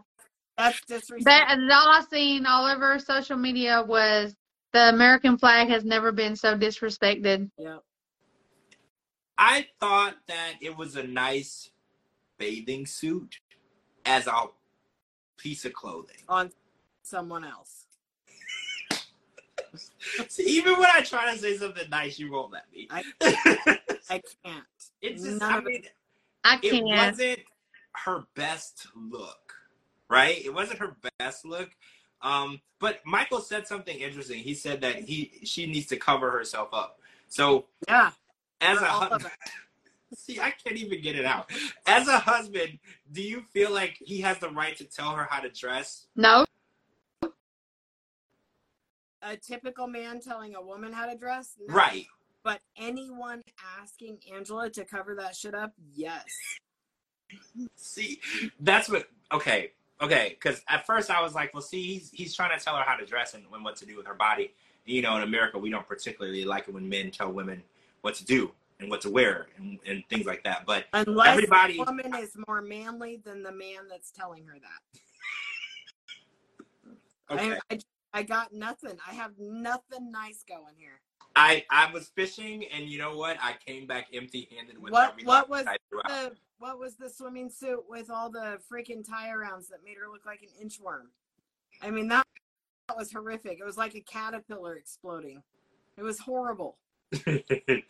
That's 0.57 0.79
disrespectful. 0.81 1.25
That 1.25 1.57
all 1.71 1.89
I 1.89 2.01
seen 2.09 2.45
all 2.45 2.65
over 2.65 2.97
social 2.99 3.37
media 3.37 3.83
was 3.85 4.33
the 4.73 4.89
American 4.89 5.37
flag 5.37 5.67
has 5.69 5.83
never 5.83 6.11
been 6.11 6.35
so 6.35 6.57
disrespected. 6.57 7.49
Yep. 7.57 7.83
I 9.43 9.65
thought 9.79 10.15
that 10.27 10.53
it 10.61 10.77
was 10.77 10.95
a 10.95 11.03
nice 11.03 11.71
bathing 12.37 12.85
suit 12.85 13.39
as 14.05 14.27
a 14.27 14.43
piece 15.37 15.65
of 15.65 15.73
clothing. 15.73 16.17
On 16.29 16.51
someone 17.01 17.43
else. 17.43 17.85
See, 20.29 20.43
even 20.43 20.73
when 20.77 20.89
I 20.93 21.01
try 21.01 21.33
to 21.33 21.39
say 21.39 21.57
something 21.57 21.89
nice, 21.89 22.19
you 22.19 22.31
won't 22.31 22.51
let 22.51 22.71
me. 22.71 22.87
I- 22.91 23.03
I 24.11 24.21
can't. 24.45 24.65
it's 25.01 25.23
just, 25.23 25.39
None 25.39 25.51
I 25.53 25.57
of 25.57 25.65
it- 25.65 25.69
mean, 25.69 25.83
I 26.43 26.59
it 26.61 26.71
can't. 26.71 26.85
wasn't 26.85 27.39
her 27.93 28.23
best 28.35 28.87
look, 28.95 29.53
right? 30.07 30.43
It 30.45 30.53
wasn't 30.53 30.79
her 30.79 30.95
best 31.19 31.45
look. 31.45 31.71
Um, 32.21 32.61
but 32.79 32.99
Michael 33.05 33.39
said 33.41 33.65
something 33.67 33.97
interesting. 33.97 34.39
He 34.43 34.53
said 34.53 34.81
that 34.81 34.97
he 34.99 35.39
she 35.45 35.65
needs 35.65 35.87
to 35.87 35.97
cover 35.97 36.29
herself 36.29 36.69
up. 36.73 36.99
So 37.27 37.65
Yeah. 37.87 38.11
As 38.61 38.81
a 38.81 38.89
all 38.89 39.19
hu- 39.19 39.27
see, 40.15 40.39
I 40.39 40.51
can't 40.51 40.77
even 40.77 41.01
get 41.01 41.15
it 41.15 41.25
out. 41.25 41.51
As 41.85 42.07
a 42.07 42.17
husband, 42.17 42.79
do 43.11 43.21
you 43.21 43.43
feel 43.53 43.71
like 43.71 43.97
he 43.99 44.21
has 44.21 44.37
the 44.39 44.49
right 44.49 44.75
to 44.77 44.85
tell 44.85 45.11
her 45.11 45.27
how 45.29 45.41
to 45.41 45.49
dress? 45.49 46.07
No. 46.15 46.45
A 49.23 49.37
typical 49.37 49.87
man 49.87 50.19
telling 50.19 50.55
a 50.55 50.61
woman 50.61 50.93
how 50.93 51.05
to 51.05 51.15
dress? 51.15 51.55
No. 51.67 51.73
Right. 51.73 52.07
But 52.43 52.59
anyone 52.75 53.43
asking 53.79 54.17
Angela 54.33 54.69
to 54.71 54.83
cover 54.83 55.15
that 55.15 55.35
shit 55.35 55.53
up? 55.53 55.73
Yes. 55.93 56.25
See, 57.75 58.19
that's 58.59 58.89
what. 58.89 59.07
Okay, 59.31 59.71
okay. 60.01 60.37
Because 60.41 60.63
at 60.67 60.85
first 60.85 61.11
I 61.11 61.21
was 61.21 61.35
like, 61.35 61.53
well, 61.53 61.61
see, 61.61 61.83
he's 61.83 62.11
he's 62.11 62.35
trying 62.35 62.57
to 62.57 62.63
tell 62.63 62.75
her 62.75 62.83
how 62.83 62.95
to 62.95 63.05
dress 63.05 63.35
and, 63.35 63.43
and 63.53 63.63
what 63.63 63.75
to 63.77 63.85
do 63.85 63.95
with 63.95 64.07
her 64.07 64.15
body. 64.15 64.53
You 64.85 65.03
know, 65.03 65.15
in 65.17 65.23
America, 65.23 65.59
we 65.59 65.69
don't 65.69 65.87
particularly 65.87 66.43
like 66.43 66.67
it 66.67 66.73
when 66.73 66.89
men 66.89 67.11
tell 67.11 67.31
women 67.31 67.61
what 68.01 68.15
to 68.15 68.25
do 68.25 68.51
and 68.79 68.89
what 68.89 69.01
to 69.01 69.09
wear 69.09 69.47
and, 69.57 69.77
and 69.85 70.03
things 70.09 70.25
like 70.25 70.43
that. 70.43 70.65
But 70.65 70.85
Unless 70.93 71.27
Everybody- 71.29 71.77
the 71.77 71.83
woman 71.83 72.15
is 72.15 72.35
more 72.47 72.61
manly 72.61 73.21
than 73.23 73.43
the 73.43 73.51
man 73.51 73.87
that's 73.89 74.11
telling 74.11 74.45
her 74.45 74.57
that. 74.59 74.99
okay, 77.35 77.57
I, 77.69 77.75
I, 77.75 77.79
I 78.13 78.23
got 78.23 78.53
nothing. 78.53 78.97
I 79.07 79.13
have 79.13 79.31
nothing 79.39 80.11
nice 80.11 80.43
going 80.47 80.75
here. 80.77 80.99
I 81.35 81.63
I 81.69 81.89
was 81.93 82.09
fishing, 82.13 82.65
and 82.73 82.89
you 82.89 82.97
know 82.97 83.15
what? 83.15 83.37
I 83.41 83.53
came 83.65 83.87
back 83.87 84.07
empty-handed 84.13 84.77
with 84.81 84.91
What- 84.91 85.15
what 85.23 85.49
was 85.49 85.65
I 85.65 85.77
threw 85.89 85.99
out. 85.99 86.07
The, 86.09 86.31
what 86.59 86.77
was 86.77 86.95
the 86.95 87.09
swimming 87.09 87.49
suit 87.49 87.83
with 87.87 88.09
all 88.11 88.29
the 88.29 88.59
freaking 88.71 89.07
tie 89.07 89.29
arounds 89.29 89.69
that 89.69 89.83
made 89.83 89.95
her 89.97 90.09
look 90.11 90.25
like 90.25 90.41
an 90.43 90.49
inchworm? 90.67 91.05
I 91.81 91.89
mean, 91.89 92.07
that, 92.09 92.27
that 92.89 92.97
was 92.97 93.11
horrific. 93.11 93.59
It 93.59 93.63
was 93.65 93.77
like 93.77 93.95
a 93.95 94.01
caterpillar 94.01 94.75
exploding. 94.75 95.41
It 95.97 96.03
was 96.03 96.19
horrible. 96.19 96.77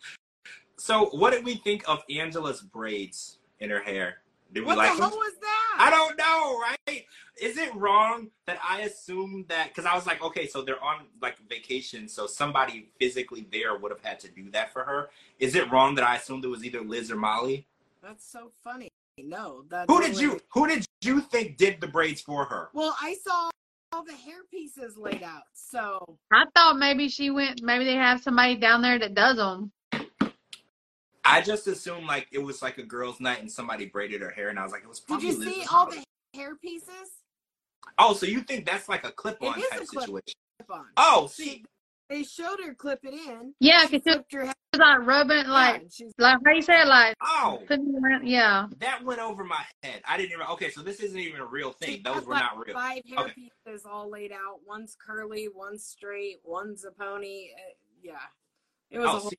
so, 0.76 1.06
what 1.06 1.30
did 1.30 1.44
we 1.44 1.54
think 1.56 1.84
of 1.88 2.02
Angela's 2.10 2.60
braids 2.60 3.38
in 3.60 3.70
her 3.70 3.80
hair? 3.80 4.18
Did 4.52 4.60
we 4.60 4.66
What 4.66 4.78
like 4.78 4.92
the 4.92 5.00
them? 5.00 5.10
hell 5.10 5.18
was 5.18 5.32
that? 5.40 5.76
I 5.78 5.90
don't 5.90 6.18
know, 6.18 6.60
right? 6.60 7.06
Is 7.40 7.56
it 7.56 7.74
wrong 7.74 8.28
that 8.46 8.58
I 8.66 8.82
assumed 8.82 9.48
that? 9.48 9.68
Because 9.68 9.86
I 9.86 9.94
was 9.94 10.06
like, 10.06 10.22
okay, 10.22 10.46
so 10.46 10.62
they're 10.62 10.82
on 10.82 11.06
like 11.22 11.36
vacation, 11.48 12.06
so 12.06 12.26
somebody 12.26 12.90
physically 12.98 13.46
there 13.50 13.76
would 13.78 13.90
have 13.90 14.02
had 14.02 14.20
to 14.20 14.28
do 14.28 14.50
that 14.50 14.72
for 14.72 14.84
her. 14.84 15.08
Is 15.38 15.54
it 15.54 15.70
wrong 15.72 15.94
that 15.94 16.04
I 16.04 16.16
assumed 16.16 16.44
it 16.44 16.48
was 16.48 16.64
either 16.64 16.82
Liz 16.82 17.10
or 17.10 17.16
Molly? 17.16 17.66
That's 18.02 18.30
so 18.30 18.50
funny. 18.62 18.88
No, 19.18 19.62
that. 19.70 19.86
Who 19.88 20.00
did 20.02 20.20
you 20.20 20.40
Who 20.52 20.68
did 20.68 20.84
you 21.02 21.20
think 21.20 21.56
did 21.56 21.80
the 21.80 21.86
braids 21.86 22.20
for 22.20 22.44
her? 22.44 22.68
Well, 22.72 22.94
I 23.00 23.14
saw 23.14 23.50
all 23.92 24.04
the 24.04 24.12
hair 24.12 24.38
pieces 24.50 24.96
laid 24.96 25.22
out. 25.22 25.42
So 25.52 26.18
I 26.32 26.44
thought 26.54 26.78
maybe 26.78 27.08
she 27.08 27.30
went. 27.30 27.62
Maybe 27.62 27.84
they 27.84 27.94
have 27.94 28.22
somebody 28.22 28.56
down 28.56 28.82
there 28.82 28.98
that 28.98 29.14
does 29.14 29.36
them. 29.36 29.72
I 31.24 31.40
just 31.40 31.66
assumed 31.68 32.06
like 32.06 32.26
it 32.32 32.42
was 32.42 32.62
like 32.62 32.78
a 32.78 32.82
girls' 32.82 33.20
night 33.20 33.40
and 33.40 33.50
somebody 33.50 33.86
braided 33.86 34.22
her 34.22 34.30
hair, 34.30 34.48
and 34.48 34.58
I 34.58 34.64
was 34.64 34.72
like, 34.72 34.82
it 34.82 34.88
was 34.88 35.00
did 35.00 35.22
you 35.22 35.38
Liz 35.38 35.54
see 35.54 35.64
all 35.70 35.88
the 35.88 36.02
hair 36.34 36.56
pieces? 36.56 36.88
Oh, 37.98 38.14
so 38.14 38.26
you 38.26 38.40
think 38.40 38.66
that's 38.66 38.88
like 38.88 39.04
a 39.06 39.12
clip-on 39.12 39.58
It 39.58 39.62
is 39.62 39.68
type 39.68 39.82
a 39.82 39.86
clip- 39.86 40.04
situation? 40.04 40.34
On. 40.70 40.86
Oh, 40.96 41.26
see, 41.26 41.64
They 42.12 42.24
showed 42.24 42.58
her 42.62 42.74
clip 42.74 43.00
it 43.04 43.14
in. 43.14 43.54
Yeah, 43.58 43.86
She 43.86 43.96
because 43.96 44.00
it 44.06 44.12
flipped 44.16 44.32
her 44.34 44.44
head. 44.44 44.54
was 44.74 44.80
like 44.80 45.06
rubbing, 45.06 45.46
like 45.46 45.80
and 45.80 45.90
she's 45.90 46.12
like 46.18 46.36
how 46.44 46.52
you 46.52 46.60
said, 46.60 46.84
like 46.84 47.16
oh, 47.22 47.62
around. 47.70 48.28
Yeah. 48.28 48.66
that 48.80 49.02
went 49.02 49.18
over 49.18 49.44
my 49.44 49.62
head. 49.82 50.02
I 50.06 50.18
didn't 50.18 50.32
even. 50.32 50.44
Okay, 50.48 50.68
so 50.68 50.82
this 50.82 51.00
isn't 51.00 51.18
even 51.18 51.40
a 51.40 51.46
real 51.46 51.72
thing. 51.72 51.88
She 51.88 52.02
Those 52.02 52.26
were 52.26 52.34
like 52.34 52.42
not 52.42 52.66
real. 52.66 52.74
Five 52.74 53.00
hair 53.08 53.24
Okay. 53.24 53.32
pieces 53.66 53.86
all 53.90 54.10
laid 54.10 54.30
out. 54.30 54.60
One's 54.66 54.94
curly, 54.94 55.48
one's 55.54 55.86
straight, 55.86 56.40
one's 56.44 56.84
a 56.84 56.90
pony. 56.90 57.48
Uh, 57.56 57.72
yeah, 58.02 58.12
it 58.90 58.98
was 58.98 59.06
a 59.06 59.10
Oh, 59.12 59.18
whole. 59.18 59.30
see, 59.30 59.38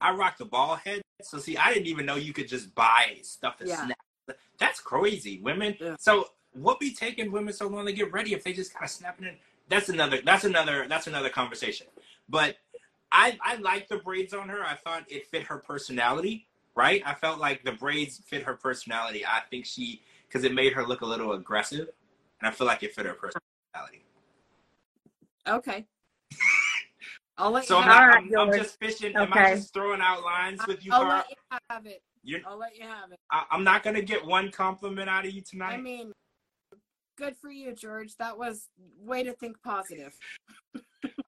I 0.00 0.12
rocked 0.12 0.38
the 0.38 0.44
ball 0.44 0.76
head. 0.76 1.02
So 1.20 1.38
see, 1.38 1.56
I 1.56 1.74
didn't 1.74 1.88
even 1.88 2.06
know 2.06 2.14
you 2.14 2.32
could 2.32 2.46
just 2.46 2.76
buy 2.76 3.16
stuff 3.22 3.56
to 3.56 3.66
Yeah. 3.66 3.86
snap. 3.86 4.38
That's 4.60 4.78
crazy, 4.78 5.40
women. 5.40 5.76
Yeah. 5.80 5.96
So 5.98 6.28
what 6.52 6.78
be 6.78 6.94
taking 6.94 7.32
women 7.32 7.52
so 7.52 7.66
long 7.66 7.86
to 7.86 7.92
get 7.92 8.12
ready 8.12 8.34
if 8.34 8.44
they 8.44 8.52
just 8.52 8.72
kind 8.72 8.84
of 8.84 8.90
snapping 8.90 9.26
it 9.26 9.30
in? 9.30 9.36
That's 9.68 9.88
another. 9.88 10.20
That's 10.24 10.44
another. 10.44 10.86
That's 10.88 11.06
another 11.06 11.30
conversation. 11.30 11.86
But 12.28 12.56
I 13.12 13.38
I 13.42 13.56
like 13.56 13.88
the 13.88 13.98
braids 13.98 14.34
on 14.34 14.48
her. 14.48 14.62
I 14.62 14.74
thought 14.74 15.04
it 15.08 15.26
fit 15.26 15.44
her 15.44 15.58
personality. 15.58 16.46
Right. 16.76 17.02
I 17.06 17.14
felt 17.14 17.38
like 17.38 17.62
the 17.64 17.72
braids 17.72 18.20
fit 18.26 18.42
her 18.42 18.54
personality. 18.54 19.24
I 19.24 19.40
think 19.48 19.64
she 19.64 20.02
because 20.26 20.44
it 20.44 20.52
made 20.52 20.72
her 20.72 20.84
look 20.84 21.02
a 21.02 21.06
little 21.06 21.32
aggressive, 21.32 21.88
and 22.40 22.48
I 22.48 22.50
feel 22.50 22.66
like 22.66 22.82
it 22.82 22.94
fit 22.94 23.06
her 23.06 23.14
personality. 23.14 24.04
Okay. 25.46 25.84
I'll 27.38 27.50
let 27.50 27.64
So 27.64 27.78
you 27.78 27.82
I'm, 27.84 27.88
not, 27.88 28.16
I'm, 28.16 28.50
I'm 28.50 28.58
just 28.58 28.78
fishing. 28.78 29.14
Am 29.16 29.32
I 29.32 29.54
just 29.54 29.72
throwing 29.74 30.00
out 30.00 30.22
lines 30.22 30.60
with 30.66 30.84
you, 30.84 30.92
I'll 30.92 31.02
Carl? 31.02 31.16
let 31.16 31.30
you 31.30 31.58
have 31.70 31.86
it. 31.86 32.02
You're, 32.22 32.40
I'll 32.46 32.58
let 32.58 32.76
you 32.76 32.84
have 32.84 33.12
it. 33.12 33.18
I, 33.30 33.44
I'm 33.50 33.64
not 33.64 33.82
gonna 33.82 34.02
get 34.02 34.24
one 34.24 34.50
compliment 34.50 35.08
out 35.08 35.26
of 35.26 35.32
you 35.32 35.42
tonight. 35.42 35.74
I 35.74 35.80
mean, 35.80 36.12
good 37.16 37.36
for 37.36 37.50
you, 37.50 37.72
George. 37.74 38.16
That 38.16 38.36
was 38.38 38.68
way 38.98 39.22
to 39.22 39.32
think 39.32 39.56
positive. 39.62 40.14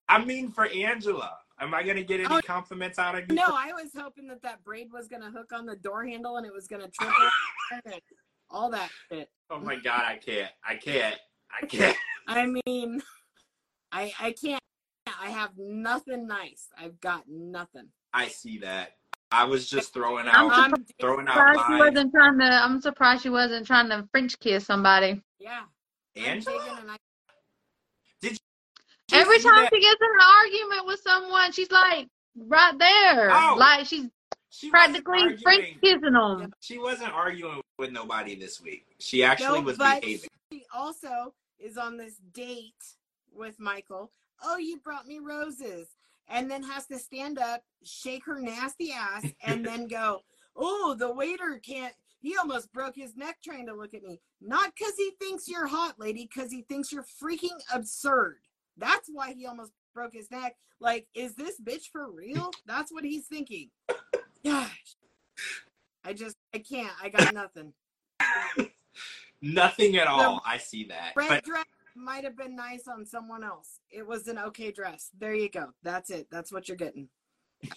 I 0.09 0.25
mean, 0.25 0.51
for 0.51 0.67
Angela, 0.67 1.33
am 1.61 1.75
I 1.75 1.83
gonna 1.83 2.03
get 2.03 2.21
any 2.21 2.29
Oh, 2.31 2.41
compliments 2.45 2.99
out 2.99 3.17
of 3.17 3.25
you? 3.29 3.35
No, 3.35 3.47
I 3.49 3.73
was 3.73 3.91
hoping 3.97 4.27
that 4.29 4.43
that 4.43 4.63
braid 4.65 4.93
was 4.93 5.09
gonna 5.09 5.31
hook 5.31 5.53
on 5.53 5.67
the 5.67 5.77
door 5.77 6.05
handle 6.05 6.37
and 6.37 6.47
it 6.47 6.53
was 6.53 6.67
gonna 6.69 6.89
trip 6.89 7.13
all 8.51 8.71
that 8.71 8.91
shit. 9.11 9.29
Oh 9.51 9.59
my 9.59 9.77
god, 9.77 10.03
I 10.07 10.17
can't. 10.17 10.51
I 10.65 10.77
can't. 10.77 11.17
I 11.63 11.67
can't. 11.67 11.97
I 12.29 12.47
mean, 12.67 13.03
I 13.93 14.13
I 14.21 14.33
can't. 14.33 14.61
I 15.21 15.31
have 15.31 15.51
nothing 15.57 16.27
nice. 16.27 16.69
I've 16.79 17.01
got 17.01 17.25
nothing. 17.29 17.89
I 18.13 18.29
see 18.29 18.59
that. 18.59 18.93
I 19.33 19.45
was 19.45 19.69
just 19.69 19.93
throwing 19.93 20.27
I'm 20.29 20.51
out, 20.51 20.73
I'm 20.73 20.87
throwing 21.01 21.27
out 21.27 21.35
Surprised 21.35 21.63
she 21.69 21.79
wasn't 21.79 22.13
trying 22.13 22.39
to. 22.39 22.45
I'm 22.45 22.81
surprised 22.81 23.23
she 23.23 23.31
wasn't 23.31 23.67
trying 23.67 23.89
to 23.89 24.09
French 24.13 24.39
kiss 24.39 24.65
somebody. 24.67 25.21
yeah. 25.41 25.63
I'm 26.17 26.25
Angela, 26.25 26.59
taking 26.59 26.79
and 26.79 26.91
I 26.91 26.97
Did 28.21 28.33
you 28.33 29.19
Every 29.19 29.39
time 29.39 29.57
that? 29.57 29.71
she 29.73 29.81
gets 29.81 29.97
in 30.01 30.09
an 30.09 30.27
argument 30.43 30.87
with 30.87 31.01
someone, 31.01 31.53
she's 31.53 31.71
like 31.71 32.09
right 32.37 32.79
there, 32.79 33.31
Oh, 33.31 33.57
like 33.59 33.87
she's 33.87 34.07
she 34.51 34.71
practically 34.71 35.37
French 35.43 35.77
kissing 35.83 36.13
them. 36.13 36.53
She 36.61 36.79
wasn't 36.79 37.13
arguing 37.13 37.61
with 37.79 37.91
nobody 37.93 38.35
this 38.35 38.61
week. 38.61 38.87
She 38.99 39.23
actually 39.23 39.61
No, 39.61 39.67
was 39.67 39.77
but 39.79 40.01
behaving. 40.01 40.29
she 40.53 40.65
also 40.75 41.35
is 41.59 41.77
on 41.77 41.97
this 41.97 42.17
date 42.33 42.73
with 43.35 43.59
Michael. 43.61 44.11
Oh, 44.43 44.57
you 44.57 44.79
brought 44.79 45.07
me 45.07 45.19
roses. 45.19 45.89
And 46.29 46.51
then 46.51 46.63
has 46.65 46.87
to 46.87 46.99
stand 46.99 47.39
up, 47.39 47.63
shake 47.85 48.25
her 48.25 48.41
nasty 48.41 48.91
ass, 48.93 49.25
and 49.45 49.65
then 49.65 49.87
go, 49.87 50.23
Oh, 50.57 50.97
the 50.99 51.13
waiter 51.13 51.61
can't. 51.65 51.95
He 52.21 52.37
almost 52.37 52.73
broke 52.73 52.97
his 52.97 53.17
neck 53.17 53.39
trying 53.45 53.67
to 53.67 53.75
look 53.75 53.95
at 53.95 54.03
me. 54.03 54.21
Not 54.41 54.73
because 54.77 54.95
he 54.97 55.13
thinks 55.21 55.49
you're 55.49 55.67
hot, 55.67 55.95
lady, 55.99 56.29
because 56.33 56.51
he 56.51 56.63
thinks 56.63 56.91
you're 56.93 57.05
freaking 57.23 57.61
absurd. 57.73 58.39
That's 58.77 59.09
why 59.13 59.33
he 59.33 59.47
almost 59.47 59.73
broke 59.95 60.15
his 60.15 60.31
neck. 60.31 60.57
Like, 60.81 61.07
is 61.15 61.35
this 61.35 61.61
bitch 61.61 61.85
for 61.93 62.11
real? 62.11 62.51
That's 62.67 62.93
what 62.93 63.05
he's 63.05 63.27
thinking. 63.27 63.71
Gosh. 64.45 64.97
I 66.05 66.13
just, 66.13 66.37
I 66.55 66.59
can't. 66.59 66.93
I 67.03 67.09
got 67.09 67.33
nothing. 67.35 67.73
Nothing 69.43 69.97
at 69.97 70.07
all. 70.07 70.43
I 70.47 70.59
see 70.59 70.85
that. 70.85 71.13
Red 71.15 71.29
But 71.29 71.45
dress 71.45 71.65
might 71.95 72.25
have 72.25 72.37
been 72.37 72.57
nice 72.57 72.89
on 72.89 73.07
someone 73.07 73.43
else. 73.45 73.81
It 73.91 74.07
was 74.07 74.29
an 74.29 74.39
okay 74.39 74.73
dress. 74.73 75.11
There 75.19 75.35
you 75.35 75.49
go. 75.49 75.69
That's 75.83 76.11
it. 76.11 76.29
That's 76.31 76.53
what 76.53 76.69
you're 76.69 76.77
getting. 76.77 77.09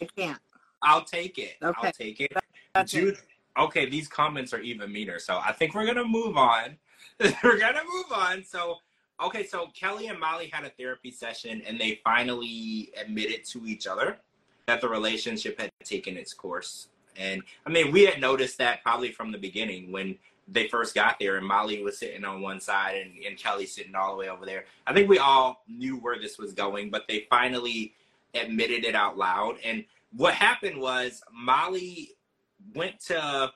I 0.01 0.07
can't. 0.17 0.39
I'll 0.81 1.03
take 1.03 1.37
it. 1.37 1.55
I'll 1.61 1.91
take 1.91 2.19
it. 2.21 2.31
That's 2.73 2.93
it. 2.93 3.17
Okay, 3.59 3.89
these 3.89 4.07
comments 4.07 4.53
are 4.53 4.61
even 4.61 4.91
meaner. 4.91 5.19
So 5.19 5.39
I 5.43 5.51
think 5.51 5.75
we're 5.75 5.85
gonna 5.85 6.05
move 6.05 6.37
on. 6.37 6.77
we're 7.43 7.59
gonna 7.59 7.83
move 7.93 8.11
on. 8.11 8.43
So, 8.43 8.77
okay, 9.21 9.45
so 9.45 9.67
Kelly 9.75 10.07
and 10.07 10.19
Molly 10.19 10.49
had 10.51 10.63
a 10.63 10.69
therapy 10.69 11.11
session, 11.11 11.61
and 11.67 11.79
they 11.79 11.99
finally 12.03 12.91
admitted 12.99 13.43
to 13.45 13.65
each 13.65 13.85
other 13.85 14.19
that 14.67 14.79
the 14.79 14.87
relationship 14.87 15.59
had 15.59 15.69
taken 15.83 16.15
its 16.15 16.33
course. 16.33 16.87
And 17.17 17.43
I 17.65 17.69
mean, 17.69 17.91
we 17.91 18.05
had 18.05 18.21
noticed 18.21 18.57
that 18.59 18.81
probably 18.81 19.11
from 19.11 19.31
the 19.31 19.37
beginning 19.37 19.91
when 19.91 20.17
they 20.51 20.67
first 20.67 20.95
got 20.95 21.19
there 21.19 21.37
and 21.37 21.45
Molly 21.45 21.83
was 21.83 21.97
sitting 21.97 22.23
on 22.25 22.41
one 22.41 22.59
side 22.59 22.95
and, 22.95 23.23
and 23.23 23.37
Kelly 23.37 23.65
sitting 23.65 23.93
all 23.93 24.11
the 24.11 24.17
way 24.17 24.29
over 24.29 24.45
there. 24.45 24.65
I 24.87 24.93
think 24.93 25.09
we 25.09 25.19
all 25.19 25.63
knew 25.67 25.97
where 25.97 26.19
this 26.19 26.37
was 26.37 26.53
going, 26.53 26.89
but 26.89 27.03
they 27.07 27.27
finally 27.29 27.93
admitted 28.33 28.83
it 28.83 28.95
out 28.95 29.17
loud. 29.17 29.57
And 29.63 29.85
what 30.15 30.33
happened 30.33 30.79
was 30.79 31.21
Molly 31.31 32.11
went 32.75 32.99
to 33.01 33.51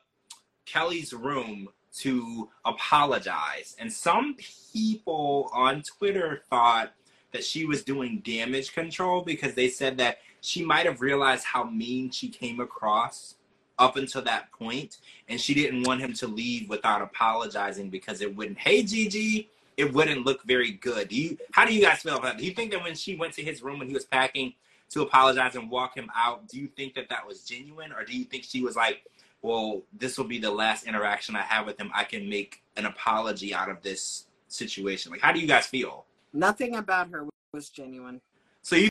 Kelly's 0.66 1.14
room 1.14 1.70
to 2.00 2.50
apologize. 2.66 3.76
And 3.80 3.92
some 3.92 4.36
people 4.74 5.50
on 5.54 5.84
Twitter 5.84 6.42
thought 6.50 6.94
that 7.32 7.44
she 7.44 7.66
was 7.66 7.84
doing 7.84 8.22
damage 8.24 8.74
control 8.74 9.22
because 9.22 9.54
they 9.54 9.70
said 9.70 9.98
that 9.98 10.20
she 10.42 10.64
might 10.64 10.86
have 10.86 11.02
realized 11.02 11.46
how 11.46 11.64
mean 11.64 12.12
she 12.12 12.30
came 12.30 12.60
across 12.60 13.36
up 13.80 13.96
until 13.96 14.22
that 14.22 14.52
point 14.52 15.00
and 15.28 15.42
she 15.42 15.54
didn't 15.54 15.84
want 15.84 16.00
him 16.00 16.14
to 16.14 16.28
leave 16.28 16.70
without 16.70 17.02
apologizing 17.02 17.90
because 17.90 18.22
it 18.22 18.36
wouldn't 18.36 18.58
hey 18.60 18.84
Gigi 18.84 19.50
it 19.78 19.92
wouldn't 19.92 20.26
look 20.26 20.44
very 20.44 20.72
good. 20.72 21.10
Do 21.10 21.16
you 21.16 21.38
how 21.52 21.66
do 21.66 21.74
you 21.74 21.82
guys 21.82 22.02
feel 22.02 22.14
about 22.18 22.24
that? 22.24 22.38
Do 22.38 22.46
you 22.46 22.54
think 22.54 22.72
that 22.72 22.84
when 22.84 22.96
she 22.96 23.16
went 23.16 23.34
to 23.34 23.42
his 23.42 23.62
room 23.64 23.80
when 23.80 23.88
he 23.88 23.94
was 23.94 24.06
packing 24.06 24.54
to 24.94 25.02
apologize 25.02 25.56
and 25.56 25.70
walk 25.70 25.96
him 25.98 26.10
out, 26.16 26.48
do 26.48 26.60
you 26.60 26.68
think 26.68 26.94
that 26.96 27.10
that 27.10 27.26
was 27.28 27.44
genuine 27.44 27.92
or 27.92 28.04
do 28.04 28.18
you 28.18 28.26
think 28.26 28.44
she 28.44 28.62
was 28.62 28.76
like, 28.76 29.04
well, 29.42 29.82
this 29.92 30.18
will 30.18 30.26
be 30.26 30.40
the 30.40 30.52
last 30.52 30.86
interaction 30.86 31.36
I 31.36 31.42
have 31.42 31.66
with 31.66 31.80
him. 31.80 31.92
I 31.94 32.04
can 32.06 32.30
make 32.30 32.64
an 32.78 32.86
apology 32.86 33.54
out 33.54 33.70
of 33.70 33.82
this 33.82 34.28
situation. 34.48 35.12
Like 35.12 35.22
how 35.22 35.32
do 35.32 35.40
you 35.40 35.48
guys 35.48 35.66
feel? 35.66 36.06
Nothing 36.32 36.76
about 36.76 37.10
her 37.10 37.28
was 37.54 37.70
genuine. 37.70 38.22
So 38.62 38.76
you 38.76 38.90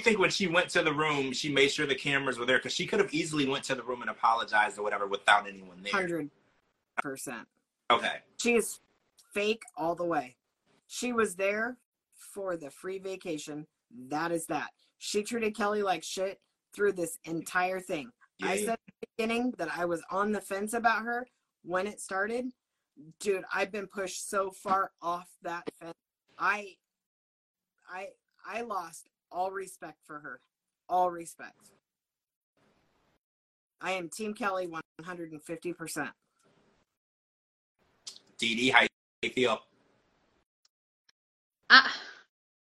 think 0.00 0.18
when 0.18 0.30
she 0.30 0.46
went 0.46 0.68
to 0.70 0.82
the 0.82 0.92
room, 0.92 1.32
she 1.32 1.52
made 1.52 1.70
sure 1.70 1.86
the 1.86 1.94
cameras 1.94 2.38
were 2.38 2.46
there 2.46 2.58
because 2.58 2.72
she 2.72 2.86
could 2.86 3.00
have 3.00 3.12
easily 3.12 3.48
went 3.48 3.64
to 3.64 3.74
the 3.74 3.82
room 3.82 4.00
and 4.00 4.10
apologized 4.10 4.78
or 4.78 4.82
whatever 4.82 5.06
without 5.06 5.46
anyone 5.46 5.82
there. 5.82 5.92
Hundred 5.92 6.30
percent. 6.98 7.46
Okay. 7.90 8.16
She 8.38 8.54
is 8.54 8.80
fake 9.34 9.62
all 9.76 9.94
the 9.94 10.04
way. 10.04 10.36
She 10.86 11.12
was 11.12 11.34
there 11.34 11.76
for 12.14 12.56
the 12.56 12.70
free 12.70 12.98
vacation. 12.98 13.66
That 14.08 14.32
is 14.32 14.46
that. 14.46 14.70
She 15.04 15.24
treated 15.24 15.56
Kelly 15.56 15.82
like 15.82 16.04
shit 16.04 16.38
through 16.72 16.92
this 16.92 17.18
entire 17.24 17.80
thing. 17.80 18.08
Yeah, 18.38 18.50
I 18.50 18.56
said 18.58 18.68
at 18.68 18.78
the 19.00 19.08
beginning 19.16 19.52
that 19.58 19.68
I 19.76 19.84
was 19.84 20.00
on 20.12 20.30
the 20.30 20.40
fence 20.40 20.74
about 20.74 21.02
her 21.02 21.26
when 21.64 21.88
it 21.88 22.00
started. 22.00 22.46
Dude, 23.18 23.42
I've 23.52 23.72
been 23.72 23.88
pushed 23.88 24.30
so 24.30 24.52
far 24.52 24.92
off 25.02 25.28
that 25.42 25.64
fence. 25.80 25.96
I 26.38 26.76
I 27.92 28.10
I 28.46 28.60
lost 28.60 29.08
all 29.32 29.50
respect 29.50 29.98
for 30.04 30.20
her. 30.20 30.40
All 30.88 31.10
respect. 31.10 31.72
I 33.80 33.90
am 33.92 34.08
Team 34.08 34.34
Kelly 34.34 34.68
150%. 35.02 36.12
Dee 38.38 38.54
Dee, 38.54 38.68
how 38.70 38.86
you 39.22 39.30
feel? 39.30 39.62
I 41.70 41.90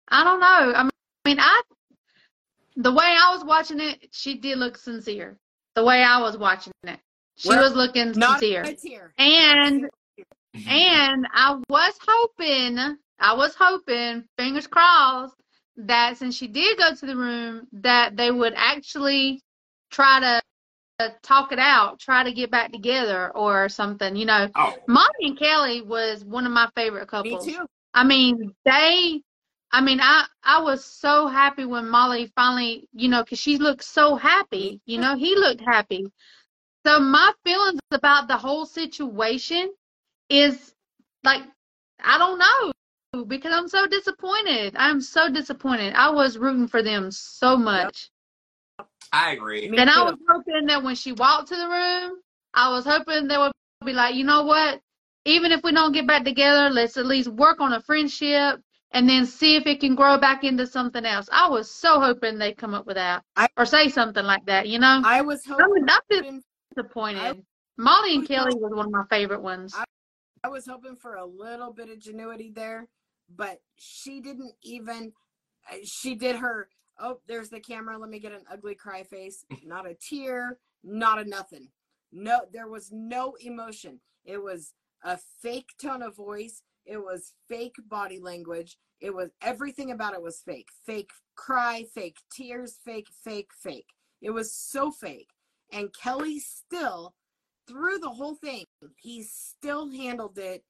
I 0.09 0.23
don't 0.23 0.41
know. 0.41 0.75
I 0.77 0.91
mean, 1.25 1.41
I 1.41 1.63
the 2.77 2.93
way 2.93 3.05
I 3.05 3.35
was 3.35 3.45
watching 3.45 3.81
it, 3.81 4.09
she 4.13 4.37
did 4.39 4.59
look 4.59 4.77
sincere. 4.77 5.39
The 5.75 5.85
way 5.85 6.03
I 6.03 6.21
was 6.21 6.37
watching 6.37 6.73
it, 6.85 6.99
she 7.37 7.49
Well, 7.49 7.63
was 7.63 7.75
looking 7.75 8.15
sincere. 8.15 8.65
And 9.19 9.89
and 10.69 11.27
I 11.33 11.61
was 11.69 11.95
hoping, 12.07 12.79
I 13.19 13.35
was 13.35 13.55
hoping, 13.59 14.25
fingers 14.39 14.67
crossed, 14.67 15.35
that 15.77 16.17
since 16.17 16.35
she 16.35 16.47
did 16.47 16.79
go 16.79 16.95
to 16.95 17.07
the 17.07 17.17
room, 17.17 17.67
that 17.73 18.17
they 18.17 18.31
would 18.31 18.55
actually 18.57 19.43
try 19.91 20.21
to 20.21 20.43
uh, 20.99 21.11
talk 21.23 21.53
it 21.53 21.59
out, 21.59 21.99
try 21.99 22.25
to 22.25 22.33
get 22.33 22.51
back 22.51 22.73
together 22.73 23.31
or 23.37 23.69
something. 23.69 24.17
You 24.17 24.27
know, 24.27 24.49
Oh, 24.55 24.75
Molly 24.89 25.09
and 25.21 25.39
Kelly 25.39 25.83
was 25.83 26.25
one 26.25 26.47
of 26.47 26.53
my 26.53 26.69
favorite 26.75 27.09
couples. 27.09 27.47
Me 27.47 27.53
too. 27.55 27.67
I 27.93 28.05
mean, 28.05 28.55
they, 28.65 29.23
I 29.77 29.83
mean, 29.83 30.01
I, 30.01 30.25
I 30.43 30.63
was 30.63 30.83
so 30.87 31.27
happy 31.27 31.67
when 31.67 31.91
Molly 31.91 32.33
finally, 32.35 32.89
you 32.95 33.11
know, 33.11 33.23
because 33.23 33.39
she 33.39 33.59
looked 33.59 33.85
so 33.85 34.17
happy. 34.17 34.81
You 34.87 34.97
know, 34.97 35.19
he 35.19 35.37
looked 35.37 35.61
happy. 35.61 36.07
So 36.87 36.99
my 36.99 37.31
feelings 37.45 37.81
about 37.91 38.27
the 38.27 38.39
whole 38.39 38.65
situation 38.65 39.71
is 40.31 40.73
like, 41.25 41.43
I 42.03 42.17
don't 42.17 42.39
know 42.39 43.25
because 43.25 43.53
I'm 43.53 43.69
so 43.69 43.87
disappointed. 43.87 44.75
I'm 44.79 45.03
so 45.03 45.31
disappointed. 45.31 45.93
I 45.93 46.09
was 46.09 46.39
rooting 46.39 46.69
for 46.69 46.83
them 46.83 47.11
so 47.11 47.59
much. 47.59 48.09
I 49.13 49.33
agree. 49.33 49.67
And 49.67 49.91
I 49.91 50.05
was 50.05 50.17
hoping 50.27 50.69
that 50.69 50.85
when 50.85 50.95
she 50.95 51.13
walked 51.13 51.49
to 51.49 51.55
the 51.55 51.69
room, 51.69 52.21
I 52.55 52.71
was 52.71 52.87
hoping 52.87 53.29
they 53.29 53.37
would 53.37 53.53
be 53.85 53.93
like, 53.93 54.15
you 54.15 54.25
know 54.25 54.43
what? 54.45 54.81
Even 55.27 55.53
if 55.53 55.63
we 55.63 55.73
don't 55.73 55.93
get 55.93 56.07
back 56.07 56.25
together, 56.25 56.71
let's 56.71 56.97
at 56.97 57.05
least 57.05 57.29
work 57.29 57.61
on 57.61 57.75
a 57.75 57.83
friendship 57.83 58.63
and 58.93 59.09
then 59.09 59.27
see 59.27 59.57
if 59.57 59.67
it 59.67 59.81
can 59.81 59.95
grow 59.95 60.19
back 60.19 60.45
into 60.45 60.67
something 60.67 61.05
else. 61.05 61.29
I 61.33 61.49
was 61.49 61.71
so 61.71 62.01
hoping 62.01 62.39
they'd 62.39 62.57
come 62.57 62.75
up 62.75 62.87
with 62.87 62.97
that 62.97 63.23
I- 63.37 63.49
or 63.57 63.67
say 63.67 63.89
something 63.89 64.25
like 64.25 64.45
that, 64.47 64.69
you 64.69 64.79
know? 64.79 65.03
I 65.05 65.23
was 65.23 65.45
hoping. 65.45 65.87
I'm 65.89 66.43
disappointed. 66.75 67.45
Molly 67.79 68.15
and 68.15 68.27
Kelly 68.27 68.55
was 68.55 68.73
one 68.73 68.87
of 68.87 68.93
my 68.93 69.05
favorite 69.11 69.43
ones. 69.43 69.75
I- 69.77 69.85
I 70.45 70.49
was 70.49 70.67
hoping 70.67 70.97
for 70.97 71.17
a 71.17 71.25
little 71.25 71.73
bit 71.73 71.91
of 71.91 71.99
genuity 71.99 72.55
there, 72.55 72.89
but 73.29 73.61
she 73.77 74.21
didn't 74.21 74.55
even. 74.63 75.13
uh, 75.71 75.77
She 75.83 76.15
did 76.15 76.37
her. 76.37 76.69
Oh, 76.99 77.21
there's 77.27 77.51
the 77.51 77.61
camera. 77.61 77.99
Let 77.99 78.09
me 78.09 78.21
get 78.21 78.33
an 78.33 78.45
ugly 78.49 78.77
cry 78.77 79.03
face. 79.03 79.45
Not 79.65 79.87
a 79.87 79.95
tear. 79.95 80.59
Not 80.85 81.19
a 81.19 81.25
nothing. 81.25 81.69
No, 82.13 82.47
there 82.53 82.69
was 82.69 82.93
no 82.93 83.35
emotion. 83.41 84.01
It 84.25 84.39
was 84.41 84.73
a 85.03 85.19
fake 85.43 85.71
tone 85.83 86.03
of 86.03 86.15
voice. 86.15 86.63
It 86.87 86.99
was 86.99 87.33
fake 87.49 87.75
body 87.89 88.21
language. 88.21 88.77
It 89.01 89.15
was 89.15 89.31
everything 89.43 89.91
about 89.91 90.15
it 90.15 90.23
was 90.23 90.41
fake. 90.45 90.69
Fake 90.87 91.11
cry, 91.35 91.85
fake 91.95 92.17
tears, 92.33 92.79
fake, 92.85 93.09
fake, 93.25 93.51
fake. 93.63 93.89
It 94.23 94.31
was 94.31 94.53
so 94.55 94.91
fake. 94.91 95.29
And 95.73 95.93
Kelly 95.93 96.39
still 96.39 97.15
through 97.69 97.99
the 97.99 98.11
whole 98.11 98.37
thing, 98.37 98.65
he 98.97 99.25
still 99.25 99.91
handled 99.91 100.39
it 100.39 100.65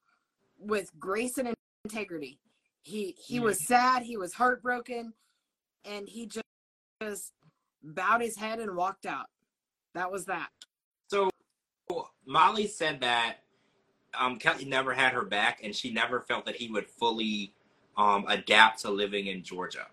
with 0.58 0.90
grace 0.98 1.38
and 1.38 1.54
integrity. 1.84 2.40
He 2.82 3.16
he 3.18 3.36
mm-hmm. 3.36 3.44
was 3.44 3.66
sad, 3.66 4.02
he 4.02 4.16
was 4.16 4.32
heartbroken, 4.32 5.12
and 5.84 6.08
he 6.08 6.26
just, 6.26 6.44
just 7.02 7.32
bowed 7.82 8.22
his 8.22 8.36
head 8.36 8.60
and 8.60 8.76
walked 8.76 9.06
out. 9.06 9.26
That 9.94 10.10
was 10.10 10.26
that. 10.26 10.48
So 11.08 11.30
Molly 12.26 12.66
said 12.66 13.00
that 13.00 13.38
um, 14.18 14.38
Kelly 14.38 14.64
never 14.64 14.92
had 14.92 15.12
her 15.12 15.22
back, 15.22 15.60
and 15.62 15.74
she 15.74 15.92
never 15.92 16.20
felt 16.20 16.46
that 16.46 16.56
he 16.56 16.68
would 16.68 16.86
fully 16.86 17.52
um, 17.96 18.24
adapt 18.28 18.80
to 18.82 18.90
living 18.90 19.26
in 19.26 19.42
Georgia. 19.42 19.86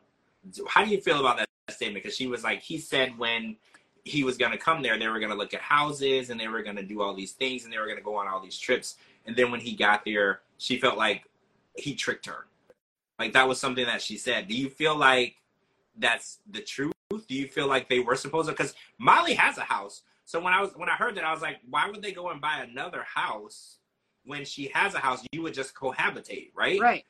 How 0.67 0.83
do 0.83 0.91
you 0.91 0.99
feel 0.99 1.19
about 1.19 1.37
that 1.37 1.49
statement? 1.69 2.03
Because 2.03 2.17
she 2.17 2.27
was 2.27 2.43
like, 2.43 2.61
he 2.61 2.77
said 2.77 3.17
when 3.17 3.55
he 4.03 4.23
was 4.23 4.37
going 4.37 4.51
to 4.51 4.57
come 4.57 4.81
there, 4.81 4.99
they 4.99 5.07
were 5.07 5.19
going 5.19 5.31
to 5.31 5.37
look 5.37 5.53
at 5.53 5.61
houses 5.61 6.29
and 6.29 6.39
they 6.39 6.47
were 6.47 6.61
going 6.61 6.75
to 6.75 6.83
do 6.83 7.01
all 7.01 7.13
these 7.13 7.31
things 7.31 7.63
and 7.63 7.71
they 7.71 7.77
were 7.77 7.85
going 7.85 7.97
to 7.97 8.03
go 8.03 8.15
on 8.15 8.27
all 8.27 8.41
these 8.41 8.57
trips. 8.57 8.97
And 9.25 9.35
then 9.35 9.51
when 9.51 9.61
he 9.61 9.73
got 9.73 10.03
there, 10.03 10.41
she 10.57 10.77
felt 10.77 10.97
like 10.97 11.23
he 11.75 11.95
tricked 11.95 12.25
her. 12.25 12.45
Like 13.17 13.33
that 13.33 13.47
was 13.47 13.59
something 13.59 13.85
that 13.85 14.01
she 14.01 14.17
said. 14.17 14.47
Do 14.49 14.55
you 14.55 14.69
feel 14.69 14.97
like 14.97 15.35
that's 15.97 16.39
the 16.51 16.59
truth? 16.59 16.93
Do 17.09 17.35
you 17.35 17.47
feel 17.47 17.67
like 17.67 17.87
they 17.87 17.99
were 17.99 18.15
supposed 18.15 18.49
to? 18.49 18.53
Because 18.53 18.73
Molly 18.97 19.35
has 19.35 19.57
a 19.57 19.61
house. 19.61 20.01
So 20.25 20.41
when 20.41 20.53
I 20.53 20.61
was 20.61 20.71
when 20.75 20.89
I 20.89 20.95
heard 20.95 21.15
that, 21.15 21.23
I 21.23 21.31
was 21.31 21.41
like, 21.41 21.57
why 21.69 21.89
would 21.89 22.01
they 22.01 22.11
go 22.11 22.29
and 22.29 22.41
buy 22.41 22.59
another 22.59 23.03
house 23.03 23.77
when 24.25 24.45
she 24.45 24.71
has 24.73 24.93
a 24.93 24.99
house? 24.99 25.23
You 25.31 25.41
would 25.43 25.53
just 25.53 25.75
cohabitate, 25.75 26.51
right? 26.55 26.79
Right. 26.79 27.05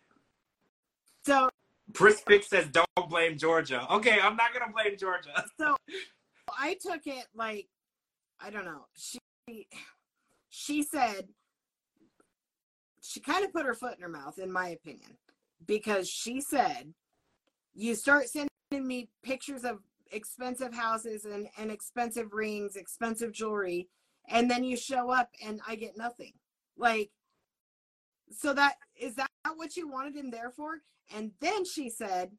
So 1.25 1.49
Briss 1.89 2.23
says, 2.47 2.67
don't 2.67 3.09
blame 3.09 3.37
Georgia. 3.37 3.85
Okay, 3.91 4.19
I'm 4.19 4.35
not 4.35 4.53
gonna 4.53 4.71
blame 4.71 4.97
Georgia. 4.97 5.45
so 5.59 5.75
I 6.57 6.77
took 6.81 7.05
it 7.07 7.25
like 7.35 7.67
I 8.39 8.49
don't 8.49 8.65
know. 8.65 8.85
She 8.95 9.19
she 10.49 10.83
said 10.83 11.27
she 13.01 13.19
kind 13.19 13.45
of 13.45 13.51
put 13.51 13.65
her 13.65 13.73
foot 13.73 13.95
in 13.97 14.01
her 14.01 14.09
mouth, 14.09 14.39
in 14.39 14.51
my 14.51 14.69
opinion, 14.69 15.17
because 15.65 16.09
she 16.09 16.41
said, 16.41 16.93
"You 17.73 17.95
start 17.95 18.27
sending 18.27 18.49
me 18.71 19.09
pictures 19.23 19.63
of 19.63 19.79
expensive 20.11 20.73
houses 20.73 21.25
and 21.25 21.47
and 21.57 21.71
expensive 21.71 22.33
rings, 22.33 22.75
expensive 22.75 23.31
jewelry, 23.31 23.89
and 24.29 24.49
then 24.49 24.63
you 24.63 24.77
show 24.77 25.09
up 25.09 25.29
and 25.43 25.61
I 25.67 25.75
get 25.75 25.97
nothing." 25.97 26.33
Like, 26.77 27.11
so 28.31 28.53
that 28.53 28.75
is 28.99 29.15
that 29.15 29.29
what 29.55 29.75
you 29.77 29.87
wanted 29.87 30.15
him 30.15 30.31
there 30.31 30.51
for? 30.51 30.81
And 31.13 31.31
then 31.39 31.65
she 31.65 31.89
said, 31.89 32.31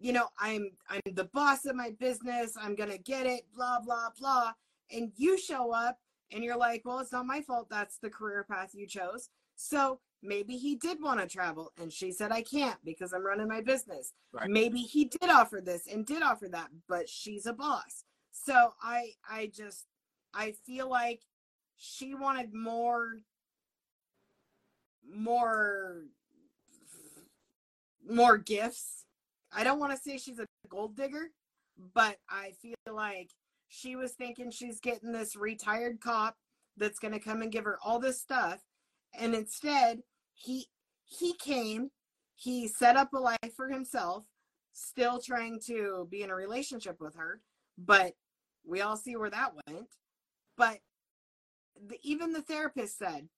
you 0.00 0.12
know 0.12 0.26
i'm 0.40 0.70
i'm 0.90 1.00
the 1.14 1.30
boss 1.32 1.64
of 1.64 1.76
my 1.76 1.90
business 2.00 2.56
i'm 2.60 2.74
gonna 2.74 2.98
get 2.98 3.26
it 3.26 3.42
blah 3.54 3.78
blah 3.78 4.08
blah 4.18 4.50
and 4.90 5.12
you 5.16 5.38
show 5.38 5.72
up 5.72 5.98
and 6.32 6.42
you're 6.42 6.56
like 6.56 6.82
well 6.84 6.98
it's 6.98 7.12
not 7.12 7.24
my 7.24 7.40
fault 7.40 7.68
that's 7.70 7.98
the 7.98 8.10
career 8.10 8.44
path 8.50 8.70
you 8.74 8.88
chose 8.88 9.30
so 9.54 10.00
maybe 10.24 10.56
he 10.56 10.74
did 10.74 11.00
want 11.00 11.20
to 11.20 11.26
travel 11.26 11.72
and 11.80 11.92
she 11.92 12.10
said 12.10 12.32
I 12.32 12.42
can't 12.42 12.78
because 12.84 13.12
I'm 13.12 13.24
running 13.24 13.48
my 13.48 13.60
business. 13.60 14.12
Right. 14.32 14.48
Maybe 14.48 14.80
he 14.80 15.04
did 15.04 15.30
offer 15.30 15.60
this 15.60 15.86
and 15.86 16.06
did 16.06 16.22
offer 16.22 16.48
that, 16.48 16.68
but 16.88 17.08
she's 17.08 17.46
a 17.46 17.52
boss. 17.52 18.04
So 18.32 18.72
I 18.82 19.12
I 19.28 19.50
just 19.54 19.86
I 20.32 20.54
feel 20.66 20.88
like 20.88 21.20
she 21.76 22.14
wanted 22.14 22.54
more 22.54 23.20
more 25.14 26.04
more 28.08 28.36
gifts. 28.36 29.04
I 29.52 29.64
don't 29.64 29.78
want 29.78 29.92
to 29.92 29.98
say 29.98 30.18
she's 30.18 30.38
a 30.38 30.46
gold 30.68 30.96
digger, 30.96 31.30
but 31.94 32.16
I 32.28 32.52
feel 32.60 32.74
like 32.92 33.30
she 33.68 33.96
was 33.96 34.12
thinking 34.12 34.50
she's 34.50 34.80
getting 34.80 35.12
this 35.12 35.36
retired 35.36 36.00
cop 36.00 36.36
that's 36.76 36.98
going 36.98 37.14
to 37.14 37.20
come 37.20 37.42
and 37.42 37.52
give 37.52 37.64
her 37.64 37.78
all 37.84 37.98
this 37.98 38.20
stuff 38.20 38.60
and 39.18 39.34
instead 39.34 40.00
he 40.34 40.66
he 41.04 41.34
came 41.34 41.90
he 42.34 42.66
set 42.66 42.96
up 42.96 43.12
a 43.12 43.18
life 43.18 43.54
for 43.56 43.68
himself 43.68 44.24
still 44.72 45.20
trying 45.20 45.60
to 45.60 46.06
be 46.10 46.22
in 46.22 46.30
a 46.30 46.34
relationship 46.34 47.00
with 47.00 47.14
her 47.14 47.40
but 47.78 48.14
we 48.66 48.80
all 48.80 48.96
see 48.96 49.16
where 49.16 49.30
that 49.30 49.52
went 49.66 49.88
but 50.56 50.78
the, 51.88 51.96
even 52.02 52.32
the 52.32 52.42
therapist 52.42 52.98
said 52.98 53.28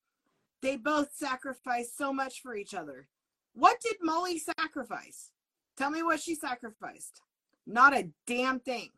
they 0.67 0.75
both 0.75 1.07
sacrificed 1.15 1.97
so 1.97 2.11
much 2.11 2.41
for 2.41 2.53
each 2.55 2.73
other 2.73 3.07
what 3.53 3.79
did 3.79 3.95
molly 4.01 4.37
sacrifice 4.37 5.31
tell 5.77 5.89
me 5.89 6.03
what 6.03 6.19
she 6.19 6.35
sacrificed 6.35 7.21
not 7.65 7.95
a 7.95 8.09
damn 8.25 8.59
thing 8.59 8.89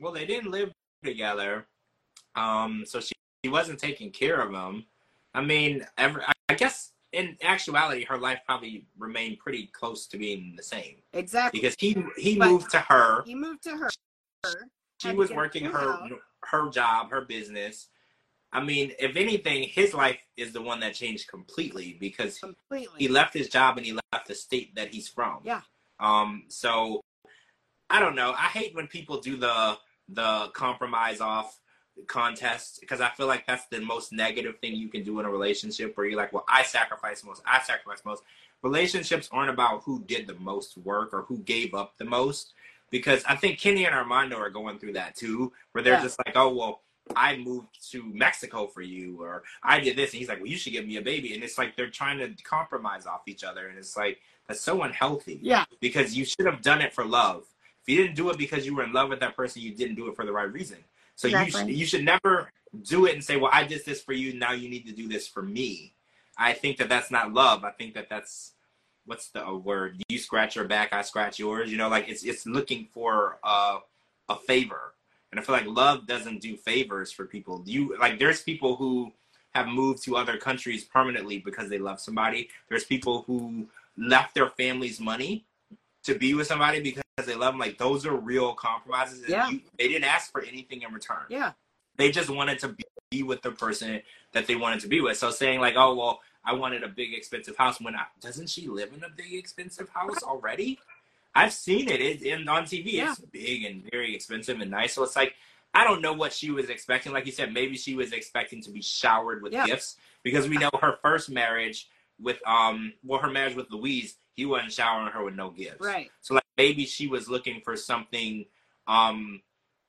Well, 0.00 0.12
they 0.12 0.26
didn't 0.26 0.50
live 0.50 0.70
together, 1.02 1.66
um, 2.36 2.84
so 2.86 3.00
she, 3.00 3.12
she 3.44 3.50
wasn't 3.50 3.78
taking 3.78 4.10
care 4.10 4.40
of 4.40 4.50
him. 4.52 4.84
I 5.34 5.40
mean, 5.42 5.86
every, 5.98 6.22
I 6.48 6.54
guess 6.54 6.92
in 7.12 7.36
actuality, 7.42 8.04
her 8.04 8.16
life 8.18 8.40
probably 8.46 8.86
remained 8.98 9.38
pretty 9.38 9.66
close 9.78 10.06
to 10.08 10.16
being 10.18 10.54
the 10.56 10.62
same 10.62 10.96
exactly 11.12 11.60
because 11.60 11.76
he 11.78 11.96
he 12.18 12.36
But- 12.38 12.48
moved 12.48 12.70
to 12.70 12.80
her. 12.80 13.22
he 13.24 13.34
moved 13.34 13.62
to 13.64 13.76
her 13.76 13.90
She 15.02 15.12
was 15.12 15.30
working 15.30 15.64
her 15.66 15.78
her 15.78 15.90
out. 15.92 16.10
her 16.50 16.68
job, 16.70 17.10
her 17.10 17.22
business. 17.22 17.88
I 18.54 18.62
mean, 18.62 18.92
if 19.00 19.16
anything, 19.16 19.64
his 19.64 19.92
life 19.92 20.20
is 20.36 20.52
the 20.52 20.62
one 20.62 20.80
that 20.80 20.94
changed 20.94 21.28
completely 21.28 21.96
because 21.98 22.38
completely 22.38 22.94
he 22.98 23.08
left 23.08 23.34
his 23.34 23.48
job 23.48 23.76
and 23.76 23.84
he 23.84 23.92
left 23.92 24.28
the 24.28 24.34
state 24.34 24.74
that 24.76 24.88
he's 24.94 25.08
from. 25.08 25.40
Yeah. 25.44 25.62
Um. 25.98 26.44
So 26.48 27.00
I 27.90 27.98
don't 28.00 28.14
know. 28.14 28.32
I 28.32 28.46
hate 28.46 28.74
when 28.74 28.86
people 28.86 29.20
do 29.20 29.36
the 29.36 29.76
the 30.08 30.50
compromise 30.54 31.20
off 31.20 31.58
contest 32.06 32.78
because 32.80 33.00
I 33.00 33.08
feel 33.10 33.26
like 33.26 33.46
that's 33.46 33.66
the 33.66 33.80
most 33.80 34.12
negative 34.12 34.58
thing 34.58 34.74
you 34.74 34.88
can 34.88 35.02
do 35.04 35.18
in 35.20 35.26
a 35.26 35.30
relationship 35.30 35.96
where 35.96 36.06
you're 36.06 36.16
like, 36.16 36.32
well, 36.32 36.44
I 36.48 36.62
sacrifice 36.62 37.24
most, 37.24 37.42
I 37.46 37.60
sacrifice 37.62 38.04
most. 38.04 38.22
Relationships 38.62 39.28
aren't 39.30 39.50
about 39.50 39.82
who 39.84 40.02
did 40.04 40.26
the 40.26 40.34
most 40.34 40.76
work 40.78 41.12
or 41.12 41.22
who 41.22 41.38
gave 41.38 41.74
up 41.74 41.96
the 41.98 42.04
most 42.04 42.52
because 42.90 43.22
I 43.26 43.36
think 43.36 43.58
Kenny 43.58 43.84
and 43.86 43.94
Armando 43.94 44.36
are 44.36 44.50
going 44.50 44.78
through 44.78 44.94
that 44.94 45.14
too, 45.16 45.52
where 45.72 45.82
they're 45.82 45.94
Yeah. 45.94 46.02
just 46.02 46.18
like, 46.24 46.36
oh 46.36 46.54
well. 46.54 46.80
I 47.14 47.36
moved 47.36 47.90
to 47.92 48.02
Mexico 48.02 48.66
for 48.66 48.82
you, 48.82 49.20
or 49.20 49.42
I 49.62 49.80
did 49.80 49.96
this, 49.96 50.12
and 50.12 50.18
he's 50.18 50.28
like, 50.28 50.38
"Well, 50.38 50.48
you 50.48 50.56
should 50.56 50.72
give 50.72 50.86
me 50.86 50.96
a 50.96 51.02
baby," 51.02 51.34
and 51.34 51.44
it's 51.44 51.58
like 51.58 51.76
they're 51.76 51.90
trying 51.90 52.18
to 52.18 52.42
compromise 52.42 53.06
off 53.06 53.22
each 53.26 53.44
other, 53.44 53.68
and 53.68 53.78
it's 53.78 53.96
like 53.96 54.20
that's 54.48 54.60
so 54.60 54.82
unhealthy 54.82 55.40
yeah 55.42 55.64
because 55.80 56.14
you 56.14 56.24
should 56.24 56.46
have 56.46 56.62
done 56.62 56.80
it 56.80 56.92
for 56.92 57.04
love. 57.04 57.44
If 57.82 57.88
you 57.88 58.02
didn't 58.02 58.16
do 58.16 58.30
it 58.30 58.38
because 58.38 58.64
you 58.64 58.74
were 58.74 58.84
in 58.84 58.92
love 58.92 59.10
with 59.10 59.20
that 59.20 59.36
person, 59.36 59.62
you 59.62 59.74
didn't 59.74 59.96
do 59.96 60.08
it 60.08 60.16
for 60.16 60.24
the 60.24 60.32
right 60.32 60.50
reason. 60.50 60.78
So 61.16 61.28
you 61.28 61.50
sh- 61.50 61.64
you 61.66 61.86
should 61.86 62.04
never 62.04 62.50
do 62.82 63.06
it 63.06 63.14
and 63.14 63.22
say, 63.22 63.36
"Well, 63.36 63.50
I 63.52 63.64
did 63.64 63.84
this 63.84 64.02
for 64.02 64.12
you. 64.12 64.32
Now 64.34 64.52
you 64.52 64.68
need 64.68 64.86
to 64.86 64.92
do 64.92 65.08
this 65.08 65.28
for 65.28 65.42
me." 65.42 65.94
I 66.36 66.52
think 66.52 66.78
that 66.78 66.88
that's 66.88 67.10
not 67.10 67.32
love. 67.32 67.64
I 67.64 67.70
think 67.70 67.94
that 67.94 68.08
that's 68.08 68.52
what's 69.06 69.28
the 69.28 69.54
word? 69.54 70.02
You 70.08 70.18
scratch 70.18 70.56
your 70.56 70.64
back, 70.64 70.92
I 70.92 71.02
scratch 71.02 71.38
yours. 71.38 71.70
You 71.70 71.78
know, 71.78 71.88
like 71.88 72.08
it's 72.08 72.24
it's 72.24 72.46
looking 72.46 72.88
for 72.92 73.38
uh, 73.44 73.78
a 74.28 74.36
favor, 74.36 74.94
and 75.34 75.40
I 75.40 75.42
feel 75.42 75.56
like 75.56 75.66
love 75.66 76.06
doesn't 76.06 76.40
do 76.40 76.56
favors 76.56 77.10
for 77.10 77.26
people. 77.26 77.60
You 77.66 77.96
like 77.98 78.20
there's 78.20 78.40
people 78.40 78.76
who 78.76 79.10
have 79.52 79.66
moved 79.66 80.04
to 80.04 80.16
other 80.16 80.36
countries 80.36 80.84
permanently 80.84 81.38
because 81.38 81.68
they 81.68 81.78
love 81.78 81.98
somebody. 81.98 82.50
There's 82.68 82.84
people 82.84 83.22
who 83.26 83.66
left 83.96 84.32
their 84.36 84.48
family's 84.50 85.00
money 85.00 85.44
to 86.04 86.14
be 86.14 86.34
with 86.34 86.46
somebody 86.46 86.80
because 86.80 87.02
they 87.26 87.34
love 87.34 87.54
them. 87.54 87.58
Like 87.58 87.78
those 87.78 88.06
are 88.06 88.14
real 88.14 88.54
compromises. 88.54 89.24
Yeah. 89.28 89.48
you- 89.50 89.60
they 89.76 89.88
didn't 89.88 90.04
ask 90.04 90.30
for 90.30 90.40
anything 90.42 90.82
in 90.82 90.92
return. 90.92 91.24
yeah 91.28 91.50
They 91.96 92.12
just 92.12 92.30
wanted 92.30 92.60
to 92.60 92.68
be, 92.68 92.84
be 93.10 93.22
with 93.24 93.42
the 93.42 93.50
person 93.50 94.02
that 94.34 94.46
they 94.46 94.54
wanted 94.54 94.78
to 94.80 94.88
be 94.88 95.00
with. 95.00 95.16
So 95.18 95.32
saying 95.32 95.58
like, 95.60 95.74
oh 95.76 95.94
well, 95.96 96.20
I 96.44 96.52
wanted 96.52 96.84
a 96.84 96.88
big 96.88 97.12
expensive 97.12 97.56
house. 97.56 97.80
When 97.80 97.96
I, 97.96 98.04
doesn't 98.20 98.50
she 98.50 98.68
live 98.68 98.92
in 98.96 99.02
a 99.02 99.08
big 99.08 99.34
expensive 99.34 99.88
house 99.88 100.22
already? 100.22 100.78
I've 101.34 101.52
seen 101.52 101.88
it. 101.88 102.00
It's 102.00 102.22
in 102.22 102.48
on 102.48 102.64
TV. 102.64 102.94
It's 102.94 103.18
big 103.20 103.64
and 103.64 103.88
very 103.90 104.14
expensive 104.14 104.60
and 104.60 104.70
nice. 104.70 104.94
So 104.94 105.02
it's 105.02 105.16
like 105.16 105.34
I 105.72 105.82
don't 105.84 106.00
know 106.00 106.12
what 106.12 106.32
she 106.32 106.50
was 106.52 106.68
expecting. 106.70 107.12
Like 107.12 107.26
you 107.26 107.32
said, 107.32 107.52
maybe 107.52 107.76
she 107.76 107.94
was 107.96 108.12
expecting 108.12 108.62
to 108.62 108.70
be 108.70 108.80
showered 108.82 109.42
with 109.42 109.52
Yeah. 109.52 109.66
gifts 109.66 109.96
because 110.22 110.48
we 110.48 110.56
know 110.56 110.70
her 110.80 110.96
first 111.02 111.30
marriage 111.30 111.88
with 112.20 112.38
um 112.46 112.92
well 113.02 113.20
her 113.20 113.30
marriage 113.30 113.56
with 113.56 113.70
Louise, 113.70 114.16
he 114.34 114.46
wasn't 114.46 114.72
showering 114.72 115.12
her 115.12 115.24
with 115.24 115.34
no 115.34 115.50
gifts. 115.50 115.80
right 115.80 116.10
So 116.20 116.34
like 116.34 116.44
maybe 116.56 116.86
she 116.86 117.08
was 117.08 117.28
looking 117.28 117.60
for 117.64 117.76
something 117.76 118.46
um 118.86 119.40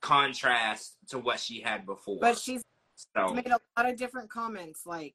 contrast 0.02 0.96
to 1.10 1.20
what 1.20 1.40
she 1.40 1.62
had 1.62 1.86
before. 1.86 2.20
but 2.20 2.38
she's 2.38 2.64
so 3.16 3.34
made 3.34 3.48
a 3.48 3.60
lot 3.78 3.90
of 3.90 3.98
different 3.98 4.30
comments 4.30 4.86
like 4.86 5.14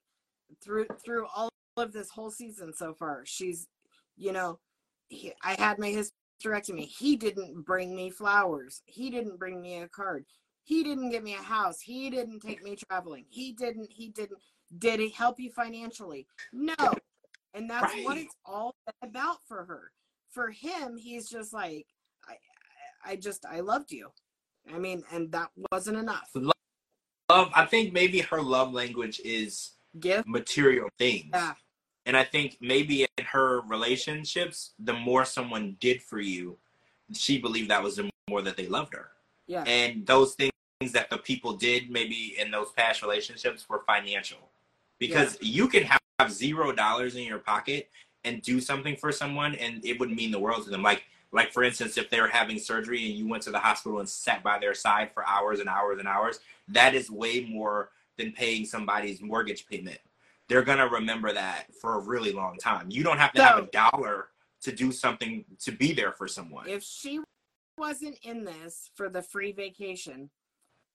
through 0.62 0.86
through 1.04 1.26
all 1.34 1.48
of 1.76 1.92
this 1.92 2.10
whole 2.10 2.30
season 2.30 2.72
so 2.74 2.92
far 2.92 3.22
she's 3.24 3.66
you 4.16 4.32
know 4.32 4.58
he, 5.08 5.32
i 5.42 5.54
had 5.60 5.78
my 5.78 5.90
hysterectomy. 6.40 6.86
He 6.86 7.16
didn't 7.16 7.64
bring 7.64 7.94
me 7.94 8.10
flowers. 8.10 8.82
He 8.86 9.10
didn't 9.10 9.38
bring 9.38 9.60
me 9.60 9.78
a 9.78 9.88
card. 9.88 10.24
He 10.64 10.82
didn't 10.82 11.10
get 11.10 11.24
me 11.24 11.34
a 11.34 11.42
house. 11.42 11.80
He 11.80 12.10
didn't 12.10 12.40
take 12.40 12.62
me 12.62 12.76
traveling. 12.76 13.24
He 13.28 13.52
didn't 13.52 13.90
he 13.90 14.08
didn't. 14.08 14.38
Did 14.78 15.00
he 15.00 15.08
help 15.10 15.40
you 15.40 15.50
financially? 15.50 16.26
No. 16.52 16.74
And 17.54 17.68
that's 17.68 17.92
what 18.04 18.16
it's 18.16 18.34
all 18.44 18.74
about 19.02 19.38
for 19.48 19.64
her. 19.64 19.90
For 20.30 20.50
him 20.50 20.96
he's 20.96 21.28
just 21.28 21.52
like 21.52 21.86
i 22.28 22.34
i 23.04 23.16
just 23.16 23.44
i 23.46 23.60
loved 23.60 23.90
you. 23.90 24.10
I 24.72 24.78
mean 24.78 25.02
and 25.12 25.32
that 25.32 25.50
wasn't 25.72 25.96
enough. 25.96 26.30
Love 26.34 27.50
I 27.54 27.64
think 27.64 27.92
maybe 27.92 28.20
her 28.20 28.42
love 28.42 28.72
language 28.72 29.20
is 29.24 29.72
gift? 29.98 30.28
material 30.28 30.88
things. 30.98 31.30
yeah 31.32 31.54
And 32.06 32.16
I 32.16 32.24
think 32.24 32.56
maybe 32.60 33.06
in 33.18 33.24
her 33.24 33.60
relationships, 33.62 34.72
the 34.78 34.92
more 34.92 35.24
someone 35.24 35.76
did 35.80 36.02
for 36.02 36.20
you, 36.20 36.56
she 37.12 37.38
believed 37.38 37.70
that 37.70 37.82
was 37.82 37.96
the 37.96 38.10
more 38.28 38.42
that 38.42 38.56
they 38.56 38.66
loved 38.66 38.94
her. 38.94 39.10
yeah 39.46 39.64
And 39.64 40.06
those 40.06 40.34
things 40.34 40.52
that 40.92 41.10
the 41.10 41.18
people 41.18 41.54
did 41.54 41.90
maybe 41.90 42.36
in 42.38 42.50
those 42.50 42.70
past 42.72 43.02
relationships 43.02 43.68
were 43.68 43.82
financial. 43.86 44.50
Because 44.98 45.38
you 45.40 45.68
can 45.68 45.84
have 45.84 46.32
zero 46.32 46.72
dollars 46.72 47.16
in 47.16 47.22
your 47.24 47.38
pocket 47.38 47.90
and 48.24 48.42
do 48.42 48.60
something 48.60 48.96
for 48.96 49.12
someone 49.12 49.54
and 49.54 49.84
it 49.84 49.98
would 49.98 50.10
mean 50.10 50.30
the 50.30 50.38
world 50.38 50.64
to 50.64 50.70
them. 50.70 50.82
Like 50.82 51.04
like 51.32 51.52
for 51.52 51.62
instance, 51.62 51.96
if 51.96 52.10
they 52.10 52.20
were 52.20 52.28
having 52.28 52.58
surgery 52.58 53.08
and 53.08 53.14
you 53.14 53.28
went 53.28 53.42
to 53.44 53.50
the 53.50 53.58
hospital 53.58 54.00
and 54.00 54.08
sat 54.08 54.42
by 54.42 54.58
their 54.58 54.74
side 54.74 55.12
for 55.14 55.26
hours 55.26 55.60
and 55.60 55.68
hours 55.68 55.98
and 55.98 56.08
hours, 56.08 56.40
that 56.68 56.94
is 56.94 57.10
way 57.10 57.46
more 57.48 57.90
than 58.16 58.32
paying 58.32 58.64
somebody's 58.64 59.20
mortgage 59.20 59.66
payment. 59.66 59.98
They're 60.50 60.64
gonna 60.64 60.88
remember 60.88 61.32
that 61.32 61.72
for 61.80 61.94
a 61.94 62.00
really 62.00 62.32
long 62.32 62.58
time. 62.58 62.90
You 62.90 63.04
don't 63.04 63.18
have 63.18 63.32
to 63.34 63.42
have 63.42 63.58
a 63.58 63.66
dollar 63.70 64.30
to 64.62 64.72
do 64.72 64.90
something 64.90 65.44
to 65.60 65.70
be 65.70 65.92
there 65.92 66.10
for 66.10 66.26
someone. 66.26 66.68
if 66.68 66.82
she 66.82 67.20
wasn't 67.78 68.18
in 68.24 68.44
this 68.44 68.90
for 68.96 69.08
the 69.08 69.22
free 69.22 69.52
vacation, 69.52 70.28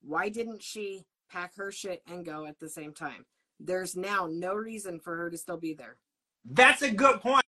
why 0.01 0.27
didn't 0.27 0.61
she 0.61 1.05
pack 1.31 1.55
her 1.55 1.71
shit 1.71 2.03
and 2.05 2.25
go 2.25 2.45
at 2.45 2.59
the 2.59 2.67
same 2.67 2.93
time? 2.93 3.25
There's 3.59 3.95
now 3.95 4.27
no 4.29 4.53
reason 4.53 4.99
for 4.99 5.15
her 5.15 5.29
to 5.29 5.37
still 5.37 5.57
be 5.57 5.73
there. 5.73 5.95
That's 6.43 6.81
a 6.81 6.91
good 6.91 7.21
point. 7.21 7.41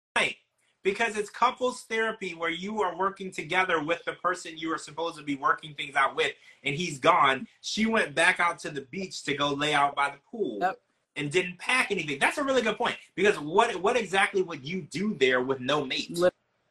Because 0.84 1.16
it's 1.16 1.30
couples 1.30 1.82
therapy 1.82 2.30
where 2.36 2.48
you 2.48 2.80
are 2.80 2.96
working 2.96 3.32
together 3.32 3.82
with 3.82 4.04
the 4.04 4.12
person 4.12 4.56
you 4.56 4.72
are 4.72 4.78
supposed 4.78 5.18
to 5.18 5.24
be 5.24 5.34
working 5.34 5.74
things 5.74 5.96
out 5.96 6.14
with, 6.14 6.32
and 6.62 6.76
he's 6.76 7.00
gone. 7.00 7.48
She 7.60 7.86
went 7.86 8.14
back 8.14 8.38
out 8.38 8.60
to 8.60 8.70
the 8.70 8.82
beach 8.82 9.24
to 9.24 9.34
go 9.34 9.52
lay 9.52 9.74
out 9.74 9.96
by 9.96 10.10
the 10.10 10.18
pool 10.30 10.58
Yep. 10.60 10.78
And 11.16 11.30
didn't 11.30 11.58
pack 11.58 11.90
anything. 11.90 12.18
That's 12.18 12.38
a 12.38 12.44
really 12.44 12.62
good 12.62 12.76
point. 12.76 12.96
Because 13.14 13.38
what 13.38 13.74
what 13.76 13.96
exactly 13.96 14.42
would 14.42 14.66
you 14.66 14.82
do 14.82 15.14
there 15.14 15.42
with 15.42 15.60
no 15.60 15.84
mate? 15.84 16.18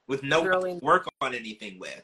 With 0.07 0.23
no 0.23 0.79
work 0.81 1.07
on 1.21 1.33
anything 1.33 1.79
with? 1.79 2.03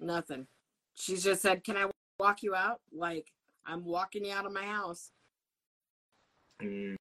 Nothing. 0.00 0.46
She 0.94 1.16
just 1.16 1.42
said, 1.42 1.64
Can 1.64 1.76
I 1.76 1.90
walk 2.18 2.42
you 2.42 2.54
out? 2.54 2.80
Like, 2.92 3.32
I'm 3.64 3.84
walking 3.84 4.24
you 4.24 4.32
out 4.32 4.46
of 4.46 4.52
my 4.52 4.64
house. 4.64 5.10
Mm. 6.60 6.96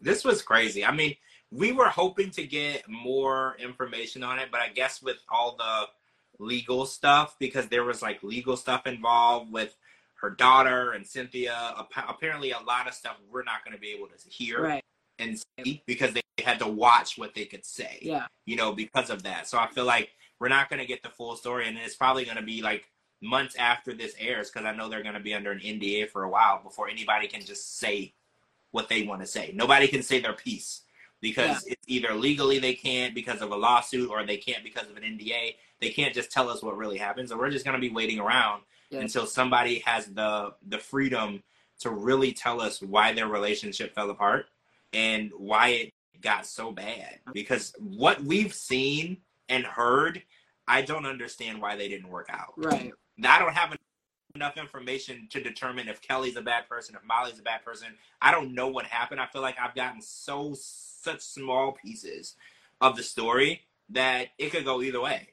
This 0.00 0.24
was 0.24 0.42
crazy. 0.42 0.84
I 0.84 0.92
mean, 0.92 1.14
we 1.50 1.72
were 1.72 1.88
hoping 1.88 2.30
to 2.32 2.46
get 2.46 2.88
more 2.88 3.56
information 3.58 4.22
on 4.22 4.38
it, 4.38 4.48
but 4.50 4.60
I 4.60 4.68
guess 4.68 5.00
with 5.00 5.18
all 5.28 5.56
the 5.56 6.44
legal 6.44 6.84
stuff, 6.84 7.36
because 7.38 7.68
there 7.68 7.84
was 7.84 8.02
like 8.02 8.22
legal 8.22 8.56
stuff 8.56 8.86
involved 8.86 9.52
with 9.52 9.76
her 10.26 10.34
daughter 10.34 10.92
and 10.92 11.06
Cynthia, 11.06 11.74
apparently 12.08 12.50
a 12.50 12.58
lot 12.60 12.88
of 12.88 12.94
stuff 12.94 13.16
we're 13.30 13.44
not 13.44 13.64
going 13.64 13.74
to 13.74 13.80
be 13.80 13.90
able 13.90 14.08
to 14.08 14.28
hear. 14.28 14.62
Right. 14.62 14.84
and 15.20 15.38
see 15.38 15.82
because 15.86 16.12
they 16.12 16.22
had 16.42 16.58
to 16.58 16.66
watch 16.66 17.16
what 17.16 17.34
they 17.34 17.44
could 17.44 17.64
say. 17.64 17.98
Yeah. 18.02 18.26
You 18.44 18.56
know, 18.56 18.72
because 18.72 19.08
of 19.08 19.22
that. 19.22 19.46
So 19.46 19.56
I 19.56 19.68
feel 19.68 19.84
like 19.84 20.10
we're 20.40 20.48
not 20.48 20.68
going 20.68 20.80
to 20.80 20.86
get 20.86 21.02
the 21.02 21.08
full 21.10 21.36
story, 21.36 21.68
and 21.68 21.78
it's 21.78 21.94
probably 21.94 22.24
going 22.24 22.36
to 22.36 22.42
be 22.42 22.60
like 22.60 22.90
months 23.22 23.54
after 23.56 23.94
this 23.94 24.14
airs 24.18 24.50
because 24.50 24.66
I 24.66 24.74
know 24.74 24.88
they're 24.88 25.02
going 25.02 25.14
to 25.14 25.20
be 25.20 25.32
under 25.32 25.52
an 25.52 25.60
NDA 25.60 26.10
for 26.10 26.24
a 26.24 26.28
while 26.28 26.60
before 26.62 26.88
anybody 26.88 27.28
can 27.28 27.42
just 27.42 27.78
say 27.78 28.12
what 28.72 28.88
they 28.88 29.04
want 29.04 29.20
to 29.20 29.26
say. 29.26 29.52
Nobody 29.54 29.86
can 29.86 30.02
say 30.02 30.20
their 30.20 30.34
piece 30.34 30.82
because 31.20 31.64
yeah. 31.64 31.72
it's 31.72 31.84
either 31.86 32.14
legally 32.14 32.58
they 32.58 32.74
can't 32.74 33.14
because 33.14 33.40
of 33.40 33.52
a 33.52 33.56
lawsuit 33.56 34.10
or 34.10 34.26
they 34.26 34.36
can't 34.36 34.64
because 34.64 34.90
of 34.90 34.96
an 34.96 35.04
NDA. 35.04 35.54
They 35.80 35.90
can't 35.90 36.14
just 36.14 36.32
tell 36.32 36.50
us 36.50 36.62
what 36.62 36.76
really 36.76 36.98
happens. 36.98 37.30
So 37.30 37.38
we're 37.38 37.50
just 37.50 37.64
going 37.64 37.80
to 37.80 37.80
be 37.80 37.94
waiting 37.94 38.18
around 38.18 38.62
yeah. 38.90 39.00
until 39.00 39.26
somebody 39.26 39.80
has 39.80 40.06
the 40.06 40.54
the 40.68 40.78
freedom 40.78 41.42
to 41.80 41.90
really 41.90 42.32
tell 42.32 42.60
us 42.60 42.80
why 42.80 43.12
their 43.12 43.28
relationship 43.28 43.94
fell 43.94 44.10
apart 44.10 44.46
and 44.92 45.30
why 45.36 45.68
it 45.68 45.92
got 46.22 46.46
so 46.46 46.72
bad. 46.72 47.18
Mm-hmm. 47.20 47.32
Because 47.32 47.74
what 47.78 48.22
we've 48.22 48.54
seen 48.54 49.18
and 49.48 49.64
heard, 49.64 50.22
I 50.66 50.82
don't 50.82 51.06
understand 51.06 51.60
why 51.60 51.76
they 51.76 51.88
didn't 51.88 52.08
work 52.08 52.28
out. 52.30 52.54
Right. 52.56 52.92
I 53.24 53.38
don't 53.38 53.54
have 53.54 53.76
enough 54.34 54.56
information 54.56 55.28
to 55.30 55.42
determine 55.42 55.88
if 55.88 56.00
Kelly's 56.00 56.36
a 56.36 56.42
bad 56.42 56.68
person, 56.68 56.94
if 56.94 57.06
Molly's 57.06 57.38
a 57.38 57.42
bad 57.42 57.64
person. 57.64 57.88
I 58.20 58.30
don't 58.30 58.54
know 58.54 58.68
what 58.68 58.84
happened. 58.86 59.20
I 59.20 59.26
feel 59.26 59.42
like 59.42 59.56
I've 59.60 59.74
gotten 59.74 60.00
so 60.00 60.54
such 60.54 61.20
small 61.20 61.72
pieces 61.72 62.36
of 62.80 62.96
the 62.96 63.02
story 63.02 63.62
that 63.90 64.28
it 64.38 64.50
could 64.50 64.64
go 64.64 64.82
either 64.82 65.00
way. 65.00 65.28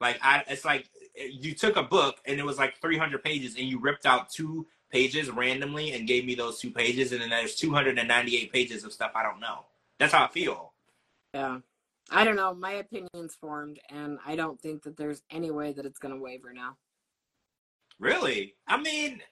Like 0.00 0.18
I, 0.22 0.44
it's 0.48 0.64
like 0.64 0.88
you 1.16 1.54
took 1.54 1.76
a 1.76 1.82
book 1.82 2.16
and 2.26 2.38
it 2.38 2.44
was 2.44 2.58
like 2.58 2.80
300 2.80 3.22
pages 3.22 3.56
and 3.56 3.64
you 3.64 3.78
ripped 3.78 4.06
out 4.06 4.30
two 4.30 4.66
pages 4.90 5.30
randomly 5.30 5.92
and 5.92 6.06
gave 6.06 6.24
me 6.24 6.34
those 6.34 6.58
two 6.58 6.70
pages 6.70 7.12
and 7.12 7.20
then 7.20 7.30
there's 7.30 7.54
298 7.56 8.52
pages 8.52 8.84
of 8.84 8.92
stuff 8.92 9.12
I 9.14 9.22
don't 9.22 9.40
know. 9.40 9.64
That's 9.98 10.12
how 10.12 10.24
I 10.24 10.28
feel. 10.28 10.72
Yeah. 11.34 11.58
I 12.10 12.24
don't 12.24 12.36
know. 12.36 12.54
My 12.54 12.72
opinion's 12.72 13.34
formed 13.34 13.80
and 13.90 14.18
I 14.24 14.36
don't 14.36 14.60
think 14.60 14.82
that 14.84 14.96
there's 14.96 15.22
any 15.30 15.50
way 15.50 15.72
that 15.72 15.86
it's 15.86 15.98
going 15.98 16.14
to 16.14 16.20
waver 16.20 16.52
now. 16.52 16.76
Really? 17.98 18.54
I 18.68 18.76
mean, 18.76 19.22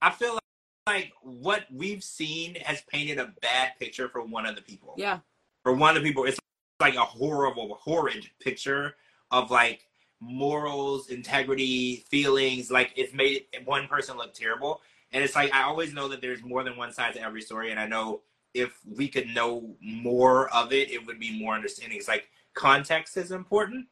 I 0.00 0.10
feel 0.10 0.38
like 0.86 1.12
what 1.22 1.64
we've 1.72 2.04
seen 2.04 2.56
has 2.56 2.82
painted 2.82 3.18
a 3.18 3.32
bad 3.42 3.72
picture 3.78 4.08
for 4.08 4.22
one 4.22 4.46
of 4.46 4.54
the 4.54 4.62
people. 4.62 4.94
Yeah. 4.96 5.18
For 5.62 5.72
one 5.72 5.96
of 5.96 6.02
the 6.02 6.08
people, 6.08 6.24
it's 6.24 6.38
like 6.80 6.94
a 6.94 7.00
horrible, 7.00 7.78
horrid 7.82 8.28
picture 8.40 8.96
of 9.30 9.50
like 9.50 9.88
morals, 10.20 11.08
integrity, 11.08 12.04
feelings. 12.08 12.70
Like 12.70 12.92
it's 12.96 13.14
made 13.14 13.44
one 13.64 13.86
person 13.86 14.16
look 14.16 14.34
terrible. 14.34 14.80
And 15.12 15.22
it's 15.22 15.34
like 15.34 15.52
I 15.54 15.62
always 15.62 15.94
know 15.94 16.08
that 16.08 16.20
there's 16.20 16.42
more 16.42 16.64
than 16.64 16.76
one 16.76 16.92
side 16.92 17.14
to 17.14 17.22
every 17.22 17.42
story, 17.42 17.70
and 17.70 17.78
I 17.78 17.86
know 17.86 18.22
if 18.52 18.78
we 18.96 19.08
could 19.08 19.28
know 19.28 19.76
more 19.80 20.48
of 20.54 20.72
it, 20.72 20.90
it 20.90 21.04
would 21.06 21.18
be 21.18 21.38
more 21.38 21.54
understanding. 21.54 21.98
It's 21.98 22.08
like 22.08 22.28
context 22.54 23.16
is 23.16 23.32
important. 23.32 23.86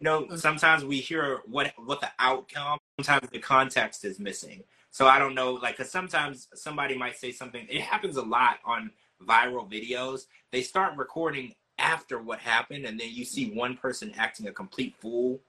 You 0.00 0.04
know, 0.04 0.22
mm-hmm. 0.22 0.36
sometimes 0.36 0.84
we 0.84 0.98
hear 0.98 1.40
what 1.46 1.72
what 1.76 2.00
the 2.00 2.10
outcome. 2.18 2.78
Sometimes 3.00 3.30
the 3.30 3.38
context 3.38 4.04
is 4.04 4.18
missing. 4.18 4.62
So 4.90 5.06
I 5.06 5.18
don't 5.18 5.34
know, 5.34 5.52
like, 5.54 5.76
cause 5.76 5.90
sometimes 5.90 6.48
somebody 6.54 6.96
might 6.96 7.16
say 7.16 7.30
something. 7.30 7.66
It 7.68 7.82
happens 7.82 8.16
a 8.16 8.22
lot 8.22 8.58
on 8.64 8.90
viral 9.26 9.70
videos. 9.70 10.22
They 10.50 10.62
start 10.62 10.96
recording 10.96 11.52
after 11.78 12.20
what 12.20 12.40
happened, 12.40 12.84
and 12.86 12.98
then 12.98 13.10
you 13.10 13.24
see 13.24 13.50
one 13.50 13.76
person 13.76 14.12
acting 14.16 14.48
a 14.48 14.52
complete 14.52 14.96
fool, 15.00 15.40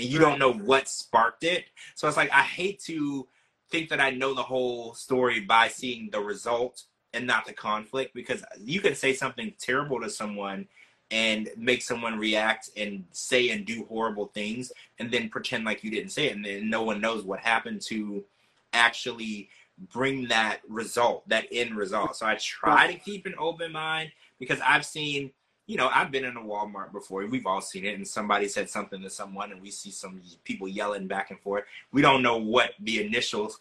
and 0.00 0.08
you 0.08 0.18
don't 0.18 0.38
know 0.38 0.52
what 0.52 0.88
sparked 0.88 1.44
it. 1.44 1.66
So 1.94 2.08
it's 2.08 2.16
like 2.16 2.32
I 2.32 2.42
hate 2.42 2.80
to 2.84 3.28
think 3.70 3.90
that 3.90 4.00
I 4.00 4.10
know 4.10 4.34
the 4.34 4.42
whole 4.42 4.94
story 4.94 5.40
by 5.40 5.68
seeing 5.68 6.10
the 6.10 6.20
result 6.20 6.84
and 7.12 7.26
not 7.26 7.46
the 7.46 7.52
conflict 7.52 8.14
because 8.14 8.42
you 8.58 8.80
can 8.80 8.94
say 8.94 9.12
something 9.12 9.52
terrible 9.58 10.00
to 10.00 10.08
someone 10.08 10.66
and 11.10 11.50
make 11.56 11.82
someone 11.82 12.18
react 12.18 12.70
and 12.76 13.04
say 13.10 13.50
and 13.50 13.66
do 13.66 13.84
horrible 13.88 14.26
things 14.26 14.72
and 14.98 15.10
then 15.10 15.28
pretend 15.28 15.64
like 15.64 15.84
you 15.84 15.90
didn't 15.90 16.10
say 16.10 16.26
it 16.26 16.36
and 16.36 16.44
then 16.44 16.70
no 16.70 16.82
one 16.82 17.00
knows 17.00 17.24
what 17.24 17.40
happened 17.40 17.80
to 17.80 18.24
actually 18.72 19.48
bring 19.92 20.28
that 20.28 20.60
result 20.68 21.28
that 21.28 21.46
end 21.50 21.74
result. 21.74 22.16
So 22.16 22.26
i 22.26 22.36
try 22.36 22.92
to 22.92 22.98
keep 22.98 23.26
an 23.26 23.34
open 23.38 23.72
mind 23.72 24.12
because 24.38 24.60
i've 24.64 24.84
seen 24.84 25.32
you 25.70 25.76
know 25.76 25.88
i've 25.94 26.10
been 26.10 26.24
in 26.24 26.36
a 26.36 26.40
walmart 26.40 26.90
before 26.90 27.24
we've 27.26 27.46
all 27.46 27.60
seen 27.60 27.84
it 27.84 27.94
and 27.94 28.06
somebody 28.06 28.48
said 28.48 28.68
something 28.68 29.00
to 29.00 29.08
someone 29.08 29.52
and 29.52 29.62
we 29.62 29.70
see 29.70 29.92
some 29.92 30.20
people 30.42 30.66
yelling 30.66 31.06
back 31.06 31.30
and 31.30 31.38
forth. 31.38 31.62
We 31.92 32.02
don't 32.02 32.22
know 32.22 32.38
what 32.38 32.72
the 32.80 33.06
initial 33.06 33.52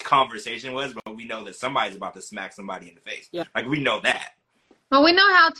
conversation 0.00 0.74
was 0.74 0.92
but 0.92 1.14
we 1.14 1.24
know 1.24 1.44
that 1.44 1.54
somebody's 1.54 1.96
about 1.96 2.14
to 2.14 2.22
smack 2.22 2.52
somebody 2.52 2.88
in 2.88 2.96
the 2.96 3.00
face. 3.00 3.28
Yeah. 3.30 3.44
Like 3.54 3.66
we 3.66 3.78
know 3.80 4.00
that. 4.00 4.30
Well 4.90 5.04
we 5.04 5.12
know 5.12 5.34
how 5.34 5.50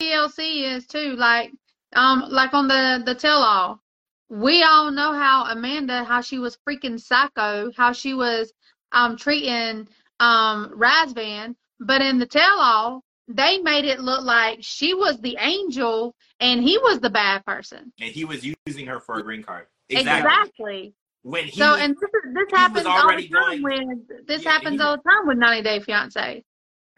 TLC 0.00 0.76
is 0.76 0.86
too. 0.86 1.16
Like, 1.16 1.50
um, 1.94 2.24
like 2.28 2.54
on 2.54 2.68
the 2.68 3.02
the 3.04 3.16
tell 3.16 3.42
all, 3.42 3.80
we 4.28 4.62
all 4.62 4.92
know 4.92 5.12
how 5.12 5.46
Amanda, 5.46 6.04
how 6.04 6.20
she 6.20 6.38
was 6.38 6.56
freaking 6.68 7.00
psycho, 7.00 7.72
how 7.76 7.92
she 7.92 8.14
was 8.14 8.52
um 8.92 9.16
treating 9.16 9.88
um 10.20 10.70
Razvan, 10.76 11.56
but 11.80 12.00
in 12.00 12.18
the 12.18 12.26
tell 12.26 12.60
all, 12.60 13.02
they 13.28 13.58
made 13.58 13.84
it 13.84 14.00
look 14.00 14.24
like 14.24 14.58
she 14.62 14.94
was 14.94 15.18
the 15.20 15.36
angel 15.38 16.14
and 16.40 16.62
he 16.62 16.78
was 16.78 17.00
the 17.00 17.10
bad 17.10 17.44
person. 17.44 17.92
And 18.00 18.10
he 18.10 18.24
was 18.24 18.44
using 18.66 18.86
her 18.86 19.00
for 19.00 19.18
a 19.18 19.22
green 19.22 19.42
card. 19.42 19.66
Exactly. 19.90 20.18
exactly. 20.18 20.94
When 21.22 21.44
he 21.44 21.58
so, 21.58 21.74
and 21.74 21.94
this, 21.94 22.10
this 22.32 22.58
happens 22.58 22.86
all 22.86 23.06
the 23.08 23.28
time 23.28 23.62
going, 23.62 23.62
with 23.62 24.26
this 24.26 24.44
yeah, 24.44 24.52
happens 24.52 24.80
all 24.80 24.96
the 24.96 25.02
time 25.02 25.26
with 25.26 25.38
90 25.38 25.62
Day 25.62 25.80
Fiance. 25.80 26.44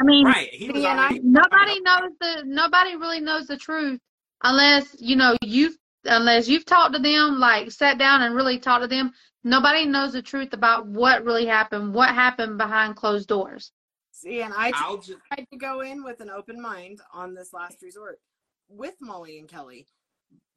I 0.00 0.04
mean, 0.04 0.24
right. 0.24 0.48
He 0.52 0.70
was 0.70 0.84
already, 0.84 1.20
nobody 1.22 1.80
knows 1.80 2.10
the 2.20 2.42
nobody 2.46 2.96
really 2.96 3.20
knows 3.20 3.46
the 3.46 3.56
truth 3.56 3.98
unless 4.42 4.96
you 4.98 5.16
know 5.16 5.36
you've 5.42 5.76
unless 6.04 6.48
you've 6.48 6.64
talked 6.64 6.94
to 6.94 7.00
them, 7.00 7.38
like 7.38 7.70
sat 7.70 7.98
down 7.98 8.22
and 8.22 8.34
really 8.34 8.58
talked 8.58 8.82
to 8.82 8.88
them. 8.88 9.12
Nobody 9.42 9.86
knows 9.86 10.12
the 10.12 10.22
truth 10.22 10.52
about 10.52 10.86
what 10.86 11.24
really 11.24 11.46
happened, 11.46 11.94
what 11.94 12.10
happened 12.10 12.58
behind 12.58 12.96
closed 12.96 13.28
doors. 13.28 13.72
See, 14.20 14.42
and 14.42 14.52
I 14.54 14.70
tried 14.70 15.02
just... 15.02 15.18
to 15.50 15.56
go 15.56 15.80
in 15.80 16.04
with 16.04 16.20
an 16.20 16.28
open 16.28 16.60
mind 16.60 17.00
on 17.10 17.34
this 17.34 17.54
last 17.54 17.80
resort 17.80 18.20
with 18.68 18.94
Molly 19.00 19.38
and 19.38 19.48
Kelly, 19.48 19.86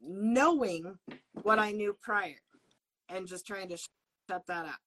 knowing 0.02 0.98
what 1.44 1.60
I 1.60 1.72
knew 1.72 1.96
prior, 2.02 2.36
and 3.08 3.26
just 3.26 3.48
trying 3.48 3.70
to 3.70 3.78
shut 3.78 4.46
that 4.48 4.66
out. 4.66 4.82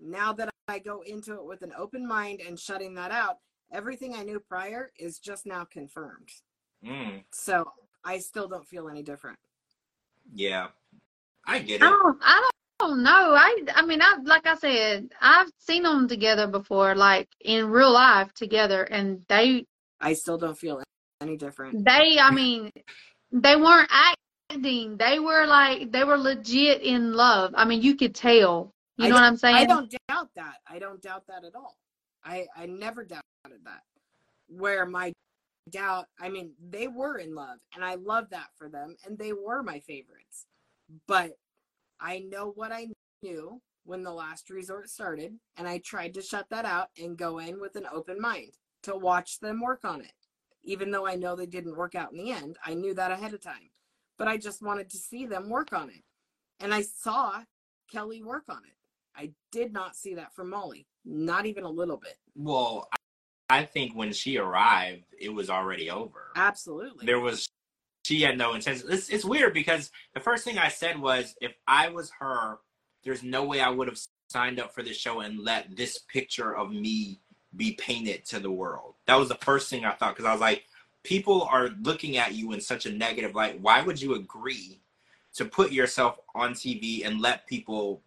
Now 0.00 0.32
that 0.32 0.48
I 0.68 0.78
go 0.78 1.02
into 1.02 1.34
it 1.34 1.44
with 1.44 1.60
an 1.60 1.74
open 1.76 2.08
mind 2.08 2.40
and 2.40 2.58
shutting 2.58 2.94
that 2.94 3.12
out, 3.12 3.36
everything 3.70 4.14
I 4.14 4.22
knew 4.22 4.40
prior 4.40 4.90
is 4.98 5.18
just 5.18 5.44
now 5.44 5.66
confirmed. 5.70 6.30
Mm. 6.82 7.24
So 7.30 7.70
I 8.04 8.20
still 8.20 8.48
don't 8.48 8.66
feel 8.66 8.88
any 8.88 9.02
different. 9.02 9.38
Yeah, 10.32 10.68
I 11.46 11.58
get 11.58 11.82
it. 11.82 11.84
I 11.84 11.90
don't, 11.90 12.18
I 12.22 12.48
don't. 12.88 13.06
I, 13.06 13.56
I 13.74 13.86
mean, 13.86 14.00
I 14.02 14.16
like 14.24 14.46
I 14.46 14.56
said, 14.56 15.10
I've 15.20 15.50
seen 15.58 15.82
them 15.82 16.08
together 16.08 16.46
before, 16.46 16.94
like 16.94 17.28
in 17.40 17.66
real 17.66 17.92
life 17.92 18.32
together, 18.34 18.82
and 18.84 19.24
they. 19.28 19.66
I 20.00 20.14
still 20.14 20.38
don't 20.38 20.58
feel 20.58 20.82
any 21.20 21.36
different. 21.36 21.84
They, 21.84 22.18
I 22.18 22.30
mean, 22.30 22.70
they 23.30 23.56
weren't 23.56 23.90
acting. 23.90 24.96
They 24.96 25.18
were 25.18 25.46
like 25.46 25.92
they 25.92 26.04
were 26.04 26.18
legit 26.18 26.82
in 26.82 27.12
love. 27.14 27.54
I 27.56 27.64
mean, 27.64 27.82
you 27.82 27.96
could 27.96 28.14
tell. 28.14 28.72
You 28.98 29.08
know 29.08 29.14
what 29.14 29.24
I'm 29.24 29.36
saying? 29.36 29.56
I 29.56 29.64
don't 29.64 29.92
doubt 30.08 30.28
that. 30.36 30.56
I 30.68 30.78
don't 30.78 31.02
doubt 31.02 31.26
that 31.28 31.44
at 31.44 31.54
all. 31.54 31.76
I 32.24 32.46
I 32.56 32.66
never 32.66 33.04
doubted 33.04 33.64
that. 33.64 33.82
Where 34.48 34.84
my 34.86 35.12
doubt, 35.70 36.06
I 36.20 36.28
mean, 36.28 36.52
they 36.70 36.88
were 36.88 37.18
in 37.18 37.34
love, 37.34 37.58
and 37.74 37.84
I 37.84 37.94
love 37.94 38.30
that 38.30 38.48
for 38.56 38.68
them, 38.68 38.96
and 39.06 39.16
they 39.18 39.32
were 39.32 39.62
my 39.62 39.80
favorites. 39.80 40.46
But 41.06 41.32
I 42.02 42.18
know 42.18 42.52
what 42.56 42.72
I 42.72 42.88
knew 43.22 43.60
when 43.84 44.02
the 44.02 44.12
last 44.12 44.50
resort 44.50 44.90
started, 44.90 45.34
and 45.56 45.68
I 45.68 45.78
tried 45.78 46.14
to 46.14 46.22
shut 46.22 46.46
that 46.50 46.64
out 46.64 46.88
and 47.00 47.16
go 47.16 47.38
in 47.38 47.60
with 47.60 47.76
an 47.76 47.86
open 47.92 48.20
mind 48.20 48.54
to 48.82 48.96
watch 48.96 49.38
them 49.38 49.60
work 49.60 49.84
on 49.84 50.00
it. 50.00 50.12
Even 50.64 50.90
though 50.90 51.06
I 51.06 51.14
know 51.14 51.36
they 51.36 51.46
didn't 51.46 51.76
work 51.76 51.94
out 51.94 52.12
in 52.12 52.18
the 52.18 52.32
end, 52.32 52.56
I 52.64 52.74
knew 52.74 52.92
that 52.94 53.12
ahead 53.12 53.34
of 53.34 53.40
time. 53.40 53.70
But 54.18 54.28
I 54.28 54.36
just 54.36 54.62
wanted 54.62 54.90
to 54.90 54.96
see 54.96 55.26
them 55.26 55.48
work 55.48 55.72
on 55.72 55.90
it. 55.90 56.02
And 56.60 56.74
I 56.74 56.82
saw 56.82 57.42
Kelly 57.90 58.22
work 58.22 58.44
on 58.48 58.62
it. 58.64 58.76
I 59.16 59.32
did 59.52 59.72
not 59.72 59.96
see 59.96 60.14
that 60.14 60.34
from 60.34 60.50
Molly. 60.50 60.86
Not 61.04 61.46
even 61.46 61.64
a 61.64 61.70
little 61.70 61.96
bit. 61.96 62.16
Well, 62.34 62.88
I 63.48 63.64
think 63.64 63.94
when 63.94 64.12
she 64.12 64.38
arrived, 64.38 65.04
it 65.18 65.28
was 65.28 65.50
already 65.50 65.90
over. 65.90 66.30
Absolutely. 66.36 67.06
There 67.06 67.20
was 67.20 67.48
she 68.02 68.20
had 68.22 68.36
no 68.36 68.54
intention. 68.54 68.86
It's, 68.90 69.08
it's 69.08 69.24
weird 69.24 69.54
because 69.54 69.90
the 70.14 70.20
first 70.20 70.44
thing 70.44 70.58
I 70.58 70.68
said 70.68 70.98
was, 70.98 71.34
if 71.40 71.52
I 71.66 71.88
was 71.88 72.10
her, 72.18 72.58
there's 73.04 73.22
no 73.22 73.44
way 73.44 73.60
I 73.60 73.70
would 73.70 73.88
have 73.88 73.98
signed 74.28 74.60
up 74.60 74.74
for 74.74 74.82
the 74.82 74.92
show 74.92 75.20
and 75.20 75.38
let 75.38 75.76
this 75.76 75.98
picture 75.98 76.54
of 76.56 76.72
me 76.72 77.20
be 77.56 77.72
painted 77.72 78.24
to 78.26 78.40
the 78.40 78.50
world. 78.50 78.94
That 79.06 79.16
was 79.16 79.28
the 79.28 79.36
first 79.36 79.68
thing 79.70 79.84
I 79.84 79.92
thought 79.92 80.14
because 80.14 80.28
I 80.28 80.32
was 80.32 80.40
like, 80.40 80.64
people 81.02 81.42
are 81.42 81.70
looking 81.82 82.16
at 82.16 82.34
you 82.34 82.52
in 82.52 82.60
such 82.60 82.86
a 82.86 82.92
negative 82.92 83.34
light. 83.34 83.60
Why 83.60 83.82
would 83.82 84.00
you 84.00 84.14
agree 84.14 84.80
to 85.34 85.44
put 85.44 85.72
yourself 85.72 86.18
on 86.34 86.54
TV 86.54 87.06
and 87.06 87.20
let 87.20 87.46
people 87.46 88.02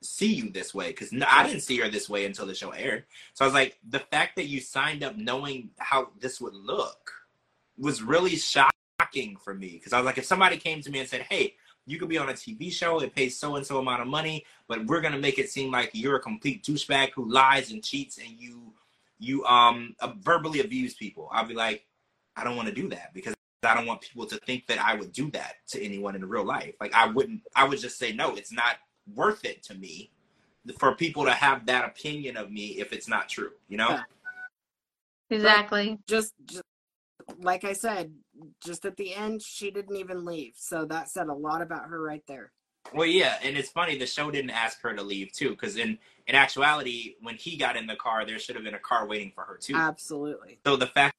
see 0.00 0.32
you 0.32 0.50
this 0.50 0.74
way 0.74 0.88
because 0.88 1.12
no, 1.12 1.26
I 1.28 1.46
didn't 1.46 1.62
see 1.62 1.78
her 1.78 1.88
this 1.88 2.08
way 2.08 2.24
until 2.24 2.46
the 2.46 2.54
show 2.54 2.70
aired. 2.70 3.04
So 3.34 3.44
I 3.44 3.48
was 3.48 3.54
like, 3.54 3.78
the 3.88 3.98
fact 3.98 4.36
that 4.36 4.46
you 4.46 4.60
signed 4.60 5.02
up 5.02 5.16
knowing 5.16 5.70
how 5.78 6.10
this 6.20 6.40
would 6.40 6.54
look 6.54 7.12
was 7.76 8.02
really 8.02 8.36
shocking 8.36 8.77
for 9.42 9.54
me 9.54 9.72
because 9.72 9.92
I 9.92 9.98
was 9.98 10.06
like, 10.06 10.18
if 10.18 10.26
somebody 10.26 10.56
came 10.56 10.82
to 10.82 10.90
me 10.90 11.00
and 11.00 11.08
said, 11.08 11.22
"Hey, 11.22 11.54
you 11.86 11.98
could 11.98 12.08
be 12.08 12.18
on 12.18 12.28
a 12.28 12.32
TV 12.34 12.70
show, 12.70 13.00
it 13.00 13.14
pays 13.14 13.38
so 13.38 13.56
and 13.56 13.66
so 13.66 13.78
amount 13.78 14.02
of 14.02 14.08
money, 14.08 14.44
but 14.68 14.84
we're 14.86 15.00
gonna 15.00 15.18
make 15.18 15.38
it 15.38 15.50
seem 15.50 15.70
like 15.70 15.90
you're 15.94 16.16
a 16.16 16.20
complete 16.20 16.62
douchebag 16.62 17.12
who 17.12 17.30
lies 17.30 17.70
and 17.70 17.82
cheats 17.82 18.18
and 18.18 18.28
you 18.28 18.74
you 19.18 19.44
um 19.46 19.94
uh, 20.00 20.12
verbally 20.20 20.60
abuse 20.60 20.94
people," 20.94 21.28
I'll 21.32 21.46
be 21.46 21.54
like, 21.54 21.86
I 22.36 22.44
don't 22.44 22.56
want 22.56 22.68
to 22.68 22.74
do 22.74 22.88
that 22.90 23.14
because 23.14 23.34
I 23.62 23.74
don't 23.74 23.86
want 23.86 24.02
people 24.02 24.26
to 24.26 24.36
think 24.36 24.66
that 24.66 24.78
I 24.78 24.94
would 24.94 25.12
do 25.12 25.30
that 25.32 25.54
to 25.68 25.82
anyone 25.82 26.14
in 26.14 26.28
real 26.28 26.44
life. 26.44 26.74
Like 26.80 26.94
I 26.94 27.06
wouldn't. 27.06 27.42
I 27.56 27.64
would 27.64 27.80
just 27.80 27.98
say 27.98 28.12
no. 28.12 28.36
It's 28.36 28.52
not 28.52 28.76
worth 29.14 29.44
it 29.44 29.62
to 29.64 29.74
me 29.74 30.10
for 30.78 30.94
people 30.94 31.24
to 31.24 31.32
have 31.32 31.64
that 31.66 31.86
opinion 31.86 32.36
of 32.36 32.50
me 32.52 32.78
if 32.78 32.92
it's 32.92 33.08
not 33.08 33.28
true. 33.28 33.52
You 33.68 33.78
know. 33.78 34.00
Exactly. 35.30 35.98
Just, 36.06 36.32
just 36.46 36.62
like 37.40 37.64
I 37.64 37.74
said, 37.74 38.10
just 38.64 38.84
at 38.84 38.96
the 38.96 39.14
end, 39.14 39.42
she 39.42 39.70
didn't 39.70 39.96
even 39.96 40.24
leave. 40.24 40.54
So 40.56 40.84
that 40.86 41.08
said 41.08 41.28
a 41.28 41.34
lot 41.34 41.62
about 41.62 41.88
her 41.88 42.00
right 42.00 42.22
there. 42.26 42.52
Well, 42.94 43.06
yeah, 43.06 43.38
and 43.42 43.56
it's 43.56 43.70
funny 43.70 43.98
the 43.98 44.06
show 44.06 44.30
didn't 44.30 44.50
ask 44.50 44.80
her 44.82 44.94
to 44.94 45.02
leave 45.02 45.32
too, 45.32 45.50
because 45.50 45.76
in 45.76 45.98
in 46.26 46.34
actuality, 46.34 47.14
when 47.20 47.36
he 47.36 47.56
got 47.56 47.76
in 47.76 47.86
the 47.86 47.96
car, 47.96 48.24
there 48.24 48.38
should 48.38 48.54
have 48.54 48.64
been 48.64 48.74
a 48.74 48.78
car 48.78 49.06
waiting 49.06 49.32
for 49.34 49.44
her 49.44 49.56
too. 49.56 49.74
Absolutely. 49.74 50.58
So 50.66 50.76
the 50.76 50.86
fact 50.86 51.14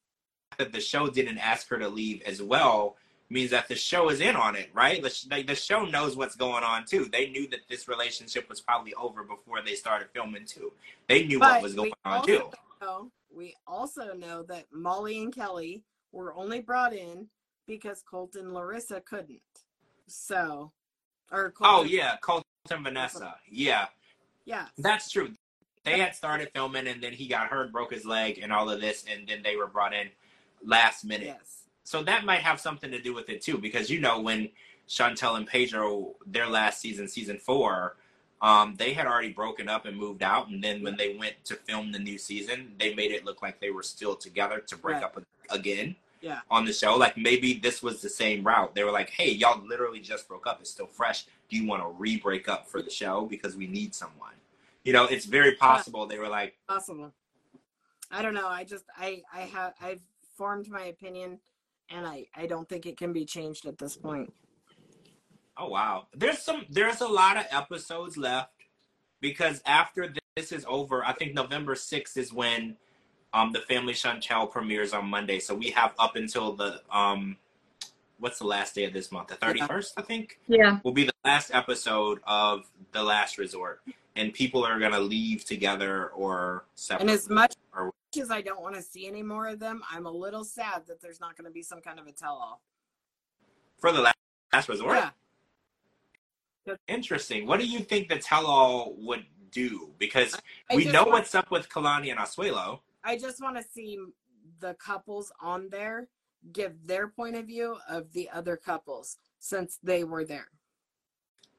that 0.57 0.71
the 0.71 0.81
show 0.81 1.07
didn't 1.07 1.37
ask 1.37 1.67
her 1.69 1.77
to 1.77 1.87
leave 1.87 2.21
as 2.23 2.41
well 2.41 2.95
means 3.29 3.51
that 3.51 3.67
the 3.67 3.75
show 3.75 4.09
is 4.09 4.19
in 4.21 4.35
on 4.35 4.55
it, 4.55 4.69
right? 4.73 5.01
The, 5.03 5.25
like, 5.29 5.45
the 5.45 5.55
show 5.55 5.85
knows 5.85 6.15
what's 6.15 6.35
going 6.35 6.63
on 6.63 6.85
too. 6.85 7.05
They 7.11 7.29
knew 7.29 7.47
that 7.49 7.61
this 7.69 7.87
relationship 7.87 8.49
was 8.49 8.59
probably 8.59 8.93
over 8.95 9.23
before 9.23 9.61
they 9.61 9.75
started 9.75 10.07
filming 10.13 10.45
too. 10.45 10.71
They 11.07 11.25
knew 11.25 11.39
But 11.39 11.55
what 11.55 11.63
was 11.63 11.75
going 11.75 11.93
on 12.05 12.25
too. 12.25 12.49
know- 12.81 13.11
we 13.31 13.55
also 13.67 14.13
know 14.13 14.41
that 14.43 14.65
Molly 14.71 15.19
and 15.21 15.33
Kelly 15.33 15.83
were 16.11 16.33
only 16.35 16.61
brought 16.61 16.93
in 16.93 17.27
because 17.67 18.01
Colt 18.01 18.35
and 18.35 18.53
Larissa 18.53 19.01
couldn't. 19.01 19.41
So, 20.07 20.71
or 21.31 21.51
Colt 21.51 21.69
Oh 21.71 21.81
and- 21.81 21.89
yeah, 21.91 22.17
Colton 22.21 22.43
and 22.71 22.83
Vanessa. 22.83 23.35
Yeah, 23.49 23.85
yeah, 24.45 24.67
that's 24.77 25.09
true. 25.11 25.31
They 25.83 25.99
had 25.99 26.13
started 26.15 26.49
filming 26.53 26.87
and 26.87 27.01
then 27.01 27.13
he 27.13 27.27
got 27.27 27.47
hurt, 27.47 27.71
broke 27.71 27.93
his 27.93 28.05
leg, 28.05 28.39
and 28.41 28.51
all 28.51 28.69
of 28.69 28.81
this, 28.81 29.05
and 29.09 29.27
then 29.27 29.41
they 29.43 29.55
were 29.55 29.67
brought 29.67 29.93
in 29.93 30.09
last 30.63 31.05
minute. 31.05 31.27
yes, 31.27 31.63
So 31.83 32.03
that 32.03 32.25
might 32.25 32.41
have 32.41 32.59
something 32.59 32.91
to 32.91 33.01
do 33.01 33.13
with 33.13 33.29
it 33.29 33.41
too, 33.41 33.57
because 33.57 33.89
you 33.89 33.99
know 34.01 34.19
when 34.19 34.49
Chantel 34.89 35.37
and 35.37 35.47
Pedro 35.47 36.15
their 36.25 36.47
last 36.47 36.81
season, 36.81 37.07
season 37.07 37.37
four, 37.37 37.95
um, 38.41 38.75
they 38.77 38.93
had 38.93 39.05
already 39.05 39.31
broken 39.33 39.67
up 39.67 39.85
and 39.85 39.97
moved 39.97 40.23
out, 40.23 40.47
and 40.47 40.63
then 40.63 40.81
when 40.81 40.95
they 40.95 41.15
went 41.15 41.35
to 41.45 41.55
film 41.55 41.91
the 41.91 41.99
new 41.99 42.17
season, 42.17 42.73
they 42.79 42.93
made 42.95 43.11
it 43.11 43.25
look 43.25 43.41
like 43.41 43.59
they 43.59 43.69
were 43.69 43.83
still 43.83 44.15
together 44.15 44.59
to 44.59 44.77
break 44.77 44.95
Right. 44.95 45.03
up 45.03 45.21
again. 45.49 45.95
Yeah. 46.21 46.41
On 46.51 46.65
the 46.65 46.73
show, 46.73 46.95
like 46.97 47.17
maybe 47.17 47.53
this 47.53 47.81
was 47.81 48.01
the 48.01 48.09
same 48.09 48.43
route. 48.43 48.75
They 48.75 48.83
were 48.83 48.91
like, 48.91 49.09
"Hey, 49.09 49.31
y'all 49.31 49.61
literally 49.65 49.99
just 50.01 50.27
broke 50.27 50.47
up. 50.47 50.59
It's 50.59 50.69
still 50.69 50.87
fresh. 50.87 51.25
Do 51.49 51.55
you 51.55 51.65
want 51.65 51.81
to 51.81 51.87
re-break 51.89 52.49
up 52.49 52.67
for 52.67 52.81
the 52.81 52.89
show 52.89 53.25
because 53.25 53.55
we 53.55 53.67
need 53.67 53.95
someone?" 53.95 54.33
You 54.83 54.93
know, 54.93 55.05
it's 55.05 55.25
very 55.25 55.55
possible 55.55 56.05
they 56.05 56.17
were 56.19 56.27
like, 56.29 56.57
possible. 56.67 57.13
I 58.11 58.21
don't 58.21 58.33
know. 58.33 58.47
I 58.47 58.63
just 58.63 58.85
I 58.97 59.21
I 59.33 59.41
have 59.41 59.73
I've 59.81 60.01
formed 60.35 60.69
my 60.69 60.85
opinion, 60.85 61.39
and 61.89 62.05
I 62.05 62.25
I 62.35 62.47
don't 62.47 62.67
think 62.67 62.85
it 62.85 62.97
can 62.97 63.13
be 63.13 63.23
changed 63.25 63.65
at 63.65 63.77
this 63.77 63.95
point. 63.95 64.33
Oh 65.59 65.67
wow. 65.67 66.07
There's 66.15 66.39
some 66.39 66.65
there's 66.69 67.01
a 67.01 67.07
lot 67.07 67.35
of 67.37 67.45
episodes 67.51 68.15
left 68.17 68.53
because 69.19 69.61
after 69.65 70.13
this 70.37 70.51
is 70.53 70.65
over, 70.67 71.03
I 71.05 71.11
think 71.13 71.33
November 71.33 71.75
6th 71.75 72.15
is 72.17 72.31
when 72.31 72.77
um 73.33 73.51
the 73.51 73.59
Family 73.59 73.93
Chantel 73.93 74.49
premieres 74.49 74.93
on 74.93 75.05
Monday. 75.07 75.39
So 75.39 75.53
we 75.53 75.69
have 75.71 75.93
up 75.99 76.15
until 76.15 76.53
the 76.53 76.81
um 76.89 77.35
what's 78.19 78.39
the 78.39 78.45
last 78.47 78.73
day 78.75 78.85
of 78.85 78.93
this 78.93 79.11
month? 79.11 79.27
The 79.29 79.35
31st, 79.35 79.91
I 79.97 80.01
think, 80.01 80.39
Yeah. 80.47 80.79
will 80.83 80.91
be 80.93 81.03
the 81.05 81.13
last 81.25 81.51
episode 81.53 82.19
of 82.25 82.69
The 82.91 83.01
Last 83.03 83.37
Resort. 83.37 83.81
And 84.15 84.33
people 84.33 84.65
are 84.65 84.79
gonna 84.79 84.99
leave 84.99 85.45
together 85.45 86.07
or 86.09 86.65
separate. 86.75 87.01
And 87.01 87.09
as 87.11 87.29
much 87.29 87.53
Or- 87.73 87.93
as 88.19 88.31
I 88.31 88.41
don't 88.41 88.61
want 88.61 88.75
to 88.75 88.81
see 88.81 89.07
any 89.07 89.21
more 89.23 89.47
of 89.47 89.59
them, 89.59 89.83
I'm 89.91 90.05
a 90.07 90.11
little 90.11 90.43
sad 90.43 90.87
that 90.87 90.99
there's 90.99 91.19
not 91.21 91.37
going 91.37 91.45
to 91.45 91.51
be 91.51 91.61
some 91.61 91.79
kind 91.79 91.99
of 91.99 92.07
a 92.07 92.11
tell-all. 92.11 92.59
for 93.77 93.91
the 93.91 94.01
last, 94.01 94.17
last 94.51 94.67
resort. 94.67 94.97
Yeah, 94.97 95.11
Interesting. 96.87 97.47
What 97.47 97.59
do 97.59 97.65
you 97.67 97.79
think 97.79 98.09
the 98.09 98.17
tell 98.17 98.45
all 98.45 98.93
would 98.97 99.25
do? 99.51 99.93
Because 99.97 100.35
I 100.69 100.75
we 100.75 100.85
know 100.85 101.01
want- 101.03 101.11
what's 101.11 101.35
up 101.35 101.51
with 101.51 101.69
Kalani 101.69 102.11
and 102.11 102.19
Asuelu. 102.19 102.79
I 103.03 103.17
just 103.17 103.41
want 103.41 103.57
to 103.57 103.63
see 103.63 103.97
the 104.59 104.73
couples 104.75 105.31
on 105.41 105.69
there 105.69 106.09
give 106.51 106.85
their 106.85 107.07
point 107.07 107.35
of 107.35 107.45
view 107.45 107.77
of 107.89 108.11
the 108.13 108.29
other 108.29 108.57
couples 108.57 109.17
since 109.39 109.77
they 109.81 110.03
were 110.03 110.25
there. 110.25 110.47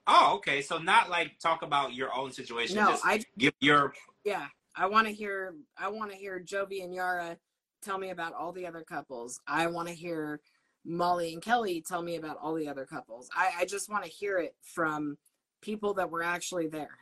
Oh, 0.07 0.34
okay. 0.36 0.62
So 0.62 0.78
not 0.78 1.09
like 1.11 1.38
talk 1.38 1.62
about 1.62 1.94
your 1.94 2.14
own 2.14 2.32
situation. 2.32 2.76
No, 2.76 2.90
just 2.90 3.07
I 3.07 3.22
give 3.38 3.55
your 3.61 3.94
yeah, 4.24 4.46
I 4.76 4.86
want 4.86 5.07
to 5.07 5.12
hear 5.12 5.55
I 5.78 5.88
want 5.88 6.11
to 6.11 6.16
hear 6.16 6.40
Jovi 6.40 6.82
and 6.84 6.94
Yara 6.94 7.36
tell 7.82 7.98
me 7.98 8.11
about 8.11 8.34
all 8.34 8.53
the 8.53 8.66
other 8.66 8.82
couples. 8.82 9.40
I 9.46 9.66
want 9.66 9.88
to 9.88 9.94
hear 9.94 10.40
Molly 10.85 11.33
and 11.35 11.43
Kelly 11.43 11.83
tell 11.87 12.03
me 12.03 12.16
about 12.16 12.39
all 12.41 12.55
the 12.55 12.68
other 12.68 12.85
couples. 12.87 13.28
I, 13.37 13.51
I 13.61 13.64
just 13.64 13.91
want 13.91 14.05
to 14.05 14.11
hear 14.11 14.39
it 14.39 14.55
from 14.62 15.18
people 15.61 15.95
that 15.95 16.11
were 16.11 16.22
actually 16.22 16.68
there. 16.68 16.97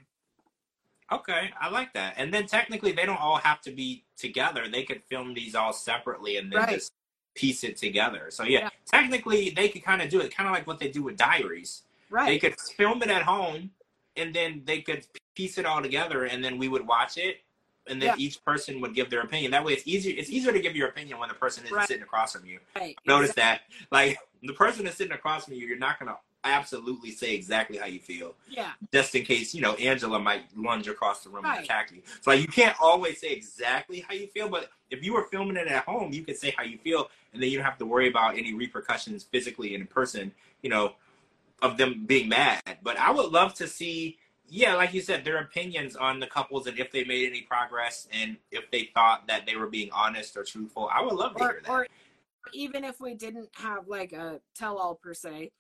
okay. 1.11 1.51
I 1.59 1.71
like 1.71 1.93
that. 1.95 2.15
And 2.19 2.35
then 2.35 2.47
technically, 2.47 2.93
they 2.93 3.07
don't 3.07 3.21
all 3.21 3.39
have 3.39 3.61
to 3.63 3.71
be 3.71 4.05
together. 4.17 4.69
They 4.71 4.83
could 4.83 5.03
film 5.09 5.33
these 5.33 5.55
all 5.55 5.73
separately 5.73 6.37
and 6.37 6.53
then 6.53 6.59
Right. 6.61 6.75
just 6.75 6.93
piece 7.35 7.65
it 7.65 7.77
together. 7.77 8.31
So 8.31 8.43
yeah, 8.43 8.61
Yeah. 8.61 8.71
technically, 8.85 9.51
they 9.51 9.69
could 9.69 9.85
kind 9.85 10.03
of 10.03 10.11
do 10.11 10.21
it, 10.21 10.35
kind 10.35 10.49
of 10.49 10.53
like 10.55 10.67
what 10.67 10.79
they 10.81 10.89
do 10.89 11.03
with 11.03 11.17
Diaries. 11.17 11.85
Right. 12.11 12.27
They 12.27 12.39
could 12.39 12.61
film 12.61 13.01
it 13.03 13.09
at 13.11 13.23
home, 13.23 13.71
and 14.17 14.35
then 14.35 14.63
they 14.65 14.83
could 14.83 15.07
piece 15.35 15.57
it 15.57 15.65
all 15.65 15.81
together, 15.81 16.25
and 16.25 16.45
then 16.45 16.59
we 16.59 16.69
would 16.69 16.87
watch 16.87 17.17
it. 17.17 17.43
And 17.89 18.01
then 18.01 18.11
Yeah. 18.11 18.15
each 18.19 18.45
person 18.45 18.81
would 18.81 18.95
give 18.95 19.11
their 19.11 19.21
opinion. 19.23 19.51
That 19.53 19.65
way, 19.65 19.73
it's 19.73 19.87
easier. 19.87 20.15
It's 20.17 20.31
easier 20.31 20.53
to 20.53 20.61
give 20.61 20.77
your 20.77 20.89
opinion 20.89 21.19
when 21.19 21.29
the 21.29 21.35
person 21.35 21.65
isn't 21.65 21.77
Right. 21.77 21.87
sitting 21.89 22.03
across 22.03 22.33
from 22.33 22.45
you. 22.47 22.61
right. 22.77 22.97
notice 23.07 23.35
that 23.35 23.63
like 23.91 24.19
the 24.43 24.53
person 24.53 24.85
that's 24.85 24.97
sitting 24.97 25.13
across 25.13 25.47
from 25.47 25.55
you 25.55 25.67
you're 25.67 25.79
not 25.79 25.99
going 25.99 26.09
to 26.13 26.19
absolutely 26.45 27.11
say 27.11 27.35
exactly 27.35 27.77
how 27.79 27.87
you 27.87 27.99
feel 27.99 28.35
Yeah. 28.49 28.73
just 28.93 29.15
in 29.15 29.25
case 29.25 29.55
you 29.55 29.61
know 29.63 29.75
angela 29.75 30.19
might 30.21 30.45
lunge 30.57 30.87
across 30.89 31.25
the 31.25 31.31
room 31.31 31.45
and 31.47 31.59
attack 31.65 31.91
you 31.91 32.03
so 32.21 32.31
like 32.31 32.41
you 32.41 32.47
can't 32.47 32.77
always 32.81 33.19
say 33.21 33.31
exactly 33.33 34.01
how 34.07 34.15
you 34.15 34.27
feel 34.29 34.49
but 34.49 34.71
if 34.91 35.03
you 35.05 35.13
were 35.15 35.25
filming 35.25 35.57
it 35.57 35.67
at 35.69 35.85
home 35.85 36.13
you 36.13 36.23
could 36.23 36.37
say 36.37 36.53
how 36.57 36.63
you 36.63 36.79
feel 36.79 37.11
and 37.33 37.43
then 37.43 37.51
you 37.51 37.57
don't 37.57 37.65
have 37.65 37.79
to 37.79 37.87
worry 37.87 38.09
about 38.09 38.37
any 38.39 38.53
repercussions 38.55 39.25
physically 39.25 39.75
in 39.75 39.87
person 39.87 40.31
you 40.63 40.71
know 40.71 40.93
of 41.63 41.77
them 41.79 42.05
being 42.07 42.29
mad 42.29 42.63
but 42.83 42.97
i 42.99 43.11
would 43.11 43.33
love 43.33 43.55
to 43.55 43.67
see 43.67 44.19
yeah 44.49 44.75
like 44.75 44.95
you 44.95 45.01
said 45.01 45.25
their 45.25 45.39
opinions 45.39 45.95
on 45.97 46.21
the 46.21 46.27
couples 46.27 46.67
and 46.67 46.79
if 46.79 46.91
they 46.91 47.05
made 47.05 47.29
any 47.29 47.43
progress 47.43 48.09
and 48.13 48.37
if 48.51 48.71
they 48.71 48.89
thought 48.95 49.27
that 49.27 49.47
they 49.47 49.57
were 49.57 49.67
being 49.67 49.91
honest 49.93 50.37
or 50.37 50.45
truthful 50.45 50.89
i 50.93 51.01
would 51.01 51.15
love 51.15 51.35
to 51.37 51.43
Or 51.43 51.49
hear 51.53 51.61
that 51.63 51.71
or 51.71 51.87
even 52.53 52.85
if 52.85 53.01
we 53.01 53.15
didn't 53.15 53.51
have 53.57 53.89
like 53.89 54.13
a 54.13 54.41
tell 54.55 54.79
all 54.79 54.95
per 54.95 55.15
se, 55.15 55.53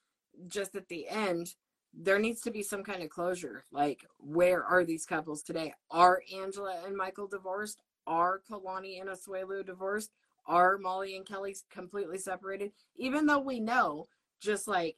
just 0.47 0.75
at 0.75 0.89
the 0.89 1.09
end, 1.09 1.55
there 1.95 2.19
needs 2.19 2.41
to 2.43 2.51
be 2.51 2.63
some 2.63 2.83
kind 2.83 3.03
of 3.03 3.09
closure. 3.09 3.65
Like, 3.73 4.05
where 4.19 4.65
are 4.65 4.85
these 4.85 5.07
couples 5.07 5.43
today? 5.43 5.75
Are 5.91 6.23
Angela 6.35 6.83
and 6.87 6.97
Michael 6.97 7.27
divorced? 7.27 7.83
Are 8.07 8.41
Kalani 8.51 9.01
and 9.01 9.11
Asuelu 9.11 9.65
divorced? 9.65 10.11
Are 10.47 10.79
Molly 10.79 11.17
and 11.17 11.27
Kelly 11.27 11.57
completely 11.71 12.19
separated? 12.19 12.73
Even 12.97 13.27
though 13.27 13.41
we 13.41 13.61
know, 13.61 14.07
just 14.41 14.69
like 14.69 14.97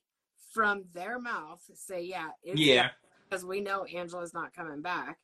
from 0.52 0.84
their 0.92 1.18
mouth, 1.18 1.62
say, 1.74 2.02
yeah, 2.02 2.30
it's 2.42 2.60
yeah 2.60 2.90
because 3.30 3.44
we 3.44 3.60
know 3.60 3.84
Angela's 3.84 4.34
not 4.34 4.54
coming 4.54 4.82
back. 4.82 5.18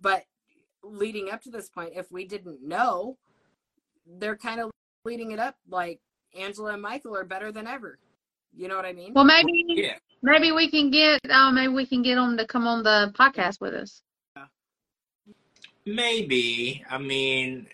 But 0.00 0.24
leading 0.82 1.30
up 1.30 1.42
to 1.42 1.50
this 1.50 1.68
point, 1.68 1.92
if 1.94 2.10
we 2.10 2.26
didn't 2.26 2.66
know, 2.66 3.16
they're 4.18 4.36
kind 4.36 4.60
of 4.60 4.70
leading 5.04 5.30
it 5.30 5.38
up 5.38 5.54
like 5.70 6.00
Angela 6.36 6.72
and 6.72 6.82
Michael 6.82 7.16
are 7.16 7.24
better 7.24 7.52
than 7.52 7.66
ever. 7.66 7.98
You 8.54 8.68
know 8.68 8.76
what 8.76 8.84
I 8.84 8.92
mean? 8.92 9.14
Well, 9.14 9.24
maybe 9.24 9.64
yeah 9.68 9.94
maybe 10.22 10.52
we 10.52 10.70
can 10.70 10.90
get 10.90 11.20
um 11.30 11.56
maybe 11.56 11.72
we 11.72 11.86
can 11.86 12.02
get 12.02 12.14
them 12.14 12.36
to 12.36 12.46
come 12.46 12.66
on 12.66 12.82
the 12.82 13.12
podcast 13.18 13.60
with 13.60 13.74
us. 13.74 14.02
Maybe. 15.84 16.84
I 16.88 16.98
mean, 16.98 17.66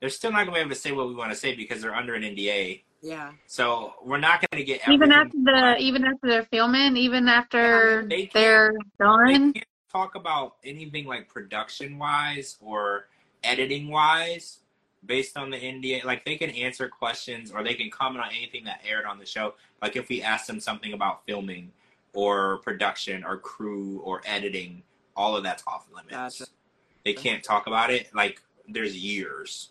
they're 0.00 0.08
still 0.08 0.32
not 0.32 0.46
going 0.46 0.54
to 0.54 0.54
be 0.54 0.60
able 0.60 0.70
to 0.70 0.74
say 0.74 0.90
what 0.90 1.06
we 1.08 1.14
want 1.14 1.30
to 1.30 1.36
say 1.36 1.54
because 1.54 1.82
they're 1.82 1.94
under 1.94 2.14
an 2.14 2.22
NDA. 2.22 2.82
Yeah. 3.02 3.32
So 3.46 3.94
we're 4.04 4.18
not 4.18 4.40
going 4.40 4.60
to 4.60 4.64
get 4.64 4.88
Even 4.88 5.12
after 5.12 5.36
the 5.44 5.76
even 5.78 6.04
after 6.04 6.28
they're 6.28 6.44
filming, 6.44 6.96
even 6.96 7.28
after 7.28 8.06
They 8.08 8.22
can't- 8.22 8.32
they're 8.34 8.72
They 8.72 9.04
done. 9.04 9.52
can't 9.54 9.66
talk 9.92 10.14
about 10.14 10.56
anything 10.64 11.06
like 11.06 11.28
production 11.28 11.98
wise 11.98 12.56
or 12.60 13.08
editing 13.42 13.88
wise 13.88 14.58
based 15.06 15.36
on 15.36 15.50
the 15.50 15.56
NDA. 15.56 16.04
Like 16.04 16.24
they 16.24 16.36
can 16.36 16.50
answer 16.50 16.88
questions 16.88 17.50
or 17.50 17.62
they 17.62 17.74
can 17.74 17.90
comment 17.90 18.24
on 18.24 18.30
anything 18.32 18.64
that 18.64 18.80
aired 18.86 19.06
on 19.06 19.18
the 19.18 19.26
show. 19.26 19.54
Like 19.82 19.96
if 19.96 20.08
we 20.08 20.22
ask 20.22 20.46
them 20.46 20.60
something 20.60 20.92
about 20.92 21.24
filming, 21.26 21.72
or 22.12 22.58
production 22.58 23.22
or 23.24 23.36
crew 23.36 24.00
or 24.00 24.20
editing, 24.26 24.82
all 25.16 25.36
of 25.36 25.44
that's 25.44 25.62
off 25.66 25.86
limits. 25.94 26.10
Gotcha. 26.10 26.46
They 27.04 27.12
can't 27.12 27.42
talk 27.42 27.66
about 27.68 27.90
it. 27.90 28.12
Like 28.14 28.42
there's 28.68 28.96
years 28.96 29.68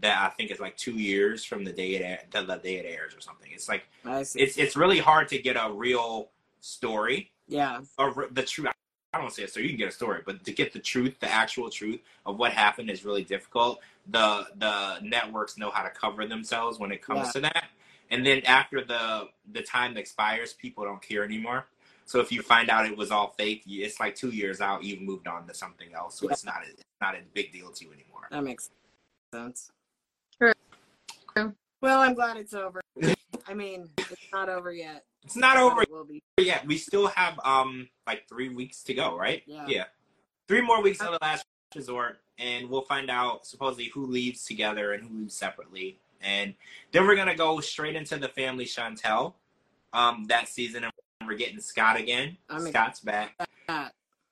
that 0.00 0.22
I 0.22 0.28
think 0.34 0.50
it's 0.50 0.60
like 0.60 0.76
two 0.76 0.92
years 0.92 1.44
from 1.44 1.64
the 1.64 1.72
day 1.72 1.94
it 1.94 2.02
air, 2.02 2.20
the, 2.30 2.42
the 2.42 2.56
day 2.56 2.76
it 2.76 2.86
airs 2.86 3.14
or 3.14 3.20
something. 3.20 3.50
It's 3.52 3.68
like 3.68 3.84
it's 4.04 4.36
it's 4.36 4.76
really 4.76 4.98
hard 4.98 5.28
to 5.28 5.38
get 5.38 5.56
a 5.56 5.72
real 5.72 6.28
story 6.60 7.30
yeah. 7.48 7.80
or 7.98 8.28
the 8.30 8.42
truth. 8.42 8.68
I 8.68 9.18
don't 9.18 9.24
want 9.24 9.34
to 9.34 9.40
say 9.40 9.44
a 9.44 9.48
story. 9.48 9.64
You 9.64 9.70
can 9.70 9.78
get 9.78 9.88
a 9.88 9.92
story, 9.92 10.22
but 10.26 10.44
to 10.44 10.52
get 10.52 10.72
the 10.72 10.78
truth, 10.78 11.18
the 11.20 11.32
actual 11.32 11.70
truth 11.70 12.00
of 12.26 12.38
what 12.38 12.52
happened 12.52 12.90
is 12.90 13.04
really 13.04 13.24
difficult. 13.24 13.80
The 14.08 14.46
the 14.56 15.00
networks 15.00 15.56
know 15.56 15.70
how 15.70 15.82
to 15.82 15.90
cover 15.90 16.26
themselves 16.26 16.78
when 16.78 16.92
it 16.92 17.02
comes 17.02 17.26
Yeah. 17.26 17.32
to 17.32 17.40
that. 17.40 17.64
And 18.10 18.24
then 18.24 18.42
after 18.44 18.84
the 18.84 19.28
the 19.52 19.62
time 19.62 19.96
expires, 19.96 20.52
people 20.52 20.84
don't 20.84 21.00
care 21.00 21.24
anymore. 21.24 21.66
So 22.04 22.20
if 22.20 22.30
you 22.30 22.40
find 22.42 22.70
out 22.70 22.86
it 22.86 22.96
was 22.96 23.10
all 23.10 23.34
fake, 23.36 23.64
it's 23.66 23.98
like 23.98 24.14
two 24.14 24.30
years 24.30 24.60
out. 24.60 24.84
You've 24.84 25.00
moved 25.00 25.26
on 25.26 25.46
to 25.48 25.54
something 25.54 25.92
else, 25.92 26.20
so 26.20 26.26
Yeah. 26.26 26.32
it's 26.32 26.44
not 26.44 26.62
a, 26.64 26.70
it's 26.70 26.84
not 27.00 27.14
a 27.16 27.20
big 27.34 27.52
deal 27.52 27.70
to 27.70 27.84
you 27.84 27.92
anymore. 27.92 28.28
That 28.30 28.44
makes 28.44 28.70
sense. 29.32 29.72
Well, 31.82 32.00
I'm 32.00 32.14
glad 32.14 32.36
it's 32.36 32.54
over. 32.54 32.80
I 33.46 33.54
mean, 33.54 33.88
it's 33.98 34.26
not 34.32 34.48
over 34.48 34.72
yet. 34.72 35.04
It's 35.24 35.36
not 35.36 35.56
over 35.56 35.82
It 35.82 35.90
will 35.90 36.04
be. 36.04 36.22
yet. 36.40 36.66
We 36.66 36.78
still 36.78 37.08
have 37.08 37.38
um 37.44 37.88
like 38.06 38.28
three 38.28 38.48
weeks 38.48 38.82
to 38.84 38.94
go, 38.94 39.16
right? 39.16 39.42
Yeah. 39.46 39.84
Three 40.48 40.60
more 40.62 40.80
weeks 40.82 41.00
of 41.00 41.12
the 41.12 41.18
last 41.20 41.44
resort, 41.74 42.20
and 42.38 42.68
we'll 42.70 42.82
find 42.82 43.10
out 43.10 43.46
supposedly 43.46 43.86
who 43.92 44.06
leaves 44.06 44.44
together 44.44 44.92
and 44.92 45.02
who 45.06 45.18
leaves 45.18 45.36
separately. 45.36 45.98
And 46.20 46.54
then 46.92 47.06
we're 47.06 47.16
gonna 47.16 47.34
go 47.36 47.60
straight 47.60 47.94
into 47.96 48.16
the 48.16 48.28
family 48.28 48.64
Chantel 48.64 49.34
um 49.92 50.24
that 50.28 50.48
season 50.48 50.84
and 50.84 50.92
we're 51.26 51.34
getting 51.36 51.60
Scott 51.60 51.98
again. 51.98 52.36
I'm 52.48 52.66
Scott's 52.66 53.00
back. 53.00 53.34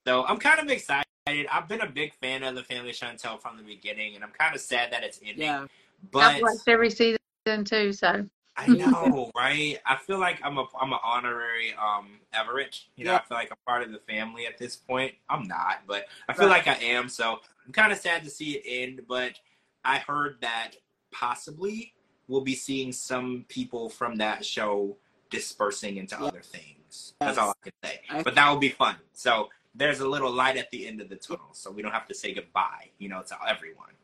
So 0.07 0.25
I'm 0.25 0.39
kind 0.39 0.61
of 0.61 0.69
excited. 0.69 1.05
I've 1.27 1.69
been 1.69 1.81
a 1.81 1.89
big 1.89 2.15
fan 2.15 2.43
of 2.43 2.55
the 2.55 2.63
family 2.63 2.93
Chantel 2.93 3.41
from 3.41 3.57
the 3.57 3.63
beginning, 3.63 4.15
and 4.15 4.23
I'm 4.23 4.31
kind 4.31 4.55
of 4.55 4.61
sad 4.61 4.93
that 4.93 5.03
it's 5.03 5.19
ending. 5.25 5.45
Yeah. 5.45 5.67
But 6.11 6.19
I've 6.23 6.43
watched 6.43 6.69
every 6.69 6.91
season 6.91 7.19
too, 7.65 7.93
so 7.93 8.27
I 8.57 8.67
know, 8.69 9.31
right? 9.37 9.79
I 9.85 9.97
feel 9.97 10.19
like 10.19 10.41
I'm 10.45 10.59
a 10.59 10.67
I'm 10.81 10.93
an 10.93 10.99
honorary 11.03 11.75
um 11.75 12.21
Everett. 12.33 12.79
You 12.97 13.05
know, 13.07 13.13
Yeah. 13.13 13.19
I 13.19 13.23
feel 13.29 13.37
like 13.39 13.51
I'm 13.51 13.57
part 13.67 13.83
of 13.83 13.93
the 13.93 13.99
family 14.01 14.47
at 14.47 14.59
this 14.59 14.77
point. 14.77 15.15
I'm 15.29 15.47
not, 15.49 15.83
but 15.87 16.07
I 16.29 16.33
feel 16.35 16.47
Right. 16.49 16.65
like 16.67 16.69
I 16.69 16.83
am. 16.85 17.09
So 17.09 17.41
I'm 17.67 17.73
kind 17.73 17.93
of 17.93 17.99
sad 17.99 18.25
to 18.25 18.31
see 18.31 18.53
it 18.53 18.63
end. 18.67 19.03
But 19.09 19.39
I 19.85 19.99
heard 19.99 20.39
that 20.41 20.73
possibly 21.13 21.95
we'll 22.29 22.41
be 22.41 22.55
seeing 22.55 22.93
some 22.93 23.45
people 23.49 23.89
from 23.91 24.17
that 24.17 24.45
show 24.45 24.97
dispersing 25.31 25.97
into 25.97 26.17
Yeah. 26.19 26.27
other 26.27 26.41
things. 26.43 27.15
That's 27.21 27.37
Yes. 27.37 27.39
all 27.39 27.51
I 27.51 27.55
can 27.63 27.73
say. 27.85 28.01
I- 28.09 28.23
But 28.23 28.35
that 28.37 28.49
will 28.51 28.59
be 28.59 28.69
fun. 28.71 28.97
So 29.13 29.51
there's 29.75 30.01
a 30.01 30.09
little 30.09 30.31
light 30.31 30.57
at 30.57 30.71
the 30.71 30.87
end 30.87 31.01
of 31.01 31.09
the 31.09 31.17
tunnel, 31.17 31.53
so 31.53 31.71
we 31.71 31.83
don't 31.83 31.93
have 31.93 32.07
to 32.07 32.15
say 32.15 32.33
goodbye. 32.33 32.91
You 32.99 33.09
know, 33.09 33.23
to 33.25 33.37
everyone. 33.49 33.95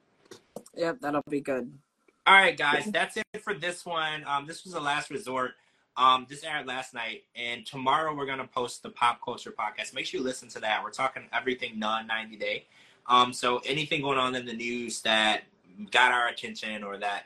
Yep. 0.80 1.00
That'll 1.02 1.22
be 1.28 1.40
good. 1.40 1.70
All 2.26 2.34
right, 2.34 2.56
guys, 2.56 2.86
that's 2.86 3.16
it 3.16 3.42
for 3.42 3.54
this 3.54 3.84
one. 3.84 4.24
Um, 4.26 4.46
this 4.46 4.64
was 4.64 4.72
the 4.72 4.80
last 4.80 5.10
resort. 5.10 5.52
Um, 5.96 6.26
this 6.28 6.42
aired 6.44 6.66
last 6.66 6.94
night, 6.94 7.24
and 7.34 7.66
tomorrow 7.66 8.14
we're 8.14 8.26
gonna 8.26 8.46
post 8.46 8.82
the 8.82 8.88
pop 8.88 9.20
culture 9.22 9.50
podcast. 9.50 9.92
Make 9.94 10.06
sure 10.06 10.20
you 10.20 10.24
listen 10.24 10.48
to 10.50 10.60
that. 10.60 10.82
We're 10.82 10.90
talking 10.90 11.24
everything 11.32 11.78
non 11.78 12.06
ninety 12.06 12.36
day. 12.36 12.66
Um, 13.06 13.32
so 13.32 13.58
anything 13.66 14.00
going 14.00 14.18
on 14.18 14.34
in 14.34 14.46
the 14.46 14.52
news 14.54 15.02
that 15.02 15.42
got 15.90 16.12
our 16.12 16.28
attention 16.28 16.82
or 16.84 16.96
that 16.98 17.24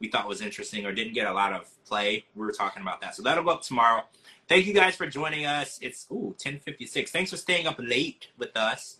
we 0.00 0.08
thought 0.08 0.26
was 0.26 0.40
interesting 0.40 0.86
or 0.86 0.92
didn't 0.92 1.14
get 1.14 1.26
a 1.26 1.32
lot 1.32 1.52
of 1.52 1.68
play, 1.86 2.24
we 2.34 2.44
were 2.44 2.52
talking 2.52 2.82
about 2.82 3.00
that. 3.02 3.14
So 3.14 3.22
that'll 3.22 3.44
go 3.44 3.50
up 3.50 3.62
tomorrow. 3.62 4.04
Thank 4.48 4.66
you 4.66 4.74
guys 4.74 4.96
for 4.96 5.06
joining 5.06 5.44
us. 5.46 5.78
It's 5.82 6.06
ooh 6.10 6.34
ten 6.38 6.58
fifty 6.58 6.86
six. 6.86 7.10
Thanks 7.10 7.30
for 7.30 7.36
staying 7.36 7.66
up 7.66 7.76
late 7.78 8.28
with 8.38 8.56
us. 8.56 8.96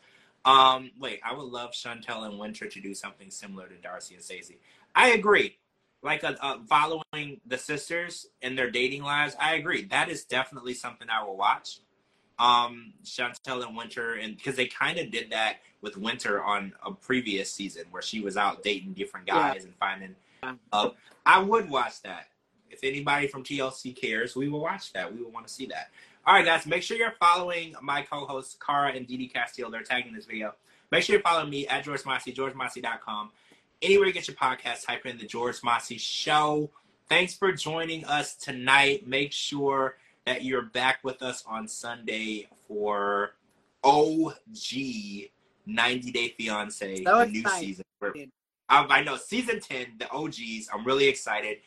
Um, 0.46 0.92
wait, 0.98 1.20
I 1.24 1.34
would 1.34 1.46
love 1.46 1.72
Chantel 1.72 2.24
and 2.24 2.38
Winter 2.38 2.66
to 2.68 2.80
do 2.80 2.94
something 2.94 3.30
similar 3.30 3.66
to 3.68 3.74
Darcy 3.74 4.14
and 4.14 4.22
Stacey. 4.22 4.58
I 4.94 5.10
agree. 5.10 5.58
Like 6.02 6.22
uh, 6.22 6.34
uh, 6.40 6.58
following 6.68 7.40
the 7.46 7.58
sisters 7.58 8.28
and 8.42 8.56
their 8.56 8.70
dating 8.70 9.02
lives, 9.02 9.34
I 9.40 9.56
agree. 9.56 9.84
That 9.86 10.08
is 10.08 10.24
definitely 10.24 10.74
something 10.74 11.08
I 11.10 11.24
will 11.24 11.36
watch. 11.36 11.80
Um, 12.38 12.92
Chantel 13.02 13.66
and 13.66 13.76
Winter, 13.76 14.14
and 14.14 14.36
because 14.36 14.56
they 14.56 14.66
kind 14.66 14.98
of 14.98 15.10
did 15.10 15.30
that 15.30 15.56
with 15.80 15.96
Winter 15.96 16.42
on 16.42 16.72
a 16.84 16.92
previous 16.92 17.50
season 17.50 17.84
where 17.90 18.02
she 18.02 18.20
was 18.20 18.36
out 18.36 18.62
dating 18.62 18.92
different 18.92 19.26
Yeah. 19.26 19.52
guys 19.52 19.64
and 19.64 19.74
finding. 19.76 20.14
Uh, 20.72 20.90
I 21.24 21.40
would 21.40 21.68
watch 21.68 22.02
that. 22.02 22.28
If 22.70 22.80
anybody 22.84 23.26
from 23.26 23.42
TLC 23.42 23.96
cares, 23.96 24.36
we 24.36 24.48
will 24.48 24.60
watch 24.60 24.92
that. 24.92 25.12
We 25.12 25.22
will 25.22 25.30
want 25.30 25.48
to 25.48 25.52
see 25.52 25.66
that. 25.66 25.90
All 26.28 26.34
right, 26.34 26.44
guys, 26.44 26.66
make 26.66 26.82
sure 26.82 26.96
you're 26.96 27.14
following 27.20 27.76
my 27.80 28.02
co-hosts 28.02 28.56
Kara 28.64 28.90
and 28.90 29.06
DeeDee 29.06 29.32
Casteel. 29.32 29.70
They're 29.70 29.82
tagging 29.82 30.12
this 30.12 30.24
video. 30.24 30.54
Make 30.90 31.04
sure 31.04 31.14
you 31.14 31.22
follow 31.22 31.46
me 31.46 31.68
at 31.68 31.84
George 31.84 32.04
Mossey, 32.04 32.32
georgemossey.com. 32.32 33.30
Anywhere 33.80 34.08
you 34.08 34.12
get 34.12 34.26
your 34.26 34.36
podcast, 34.36 34.84
type 34.86 35.06
in 35.06 35.18
the 35.18 35.24
George 35.24 35.62
Mossey 35.62 35.98
Show. 35.98 36.68
Thanks 37.08 37.34
for 37.34 37.52
joining 37.52 38.04
us 38.06 38.34
tonight. 38.34 39.06
Make 39.06 39.30
sure 39.30 39.98
that 40.24 40.42
you're 40.42 40.62
back 40.62 40.98
with 41.04 41.22
us 41.22 41.44
on 41.46 41.68
Sunday 41.68 42.48
for 42.66 43.34
OG 43.84 44.34
90 45.64 46.10
Day 46.10 46.34
Fiance, 46.36 47.04
So 47.04 47.18
the 47.20 47.26
new 47.26 47.48
season. 47.50 47.84
I 48.68 49.04
know 49.04 49.16
season 49.16 49.60
10, 49.60 49.94
the 49.98 50.10
OGs. 50.10 50.70
I'm 50.74 50.84
really 50.84 51.06
excited. 51.06 51.58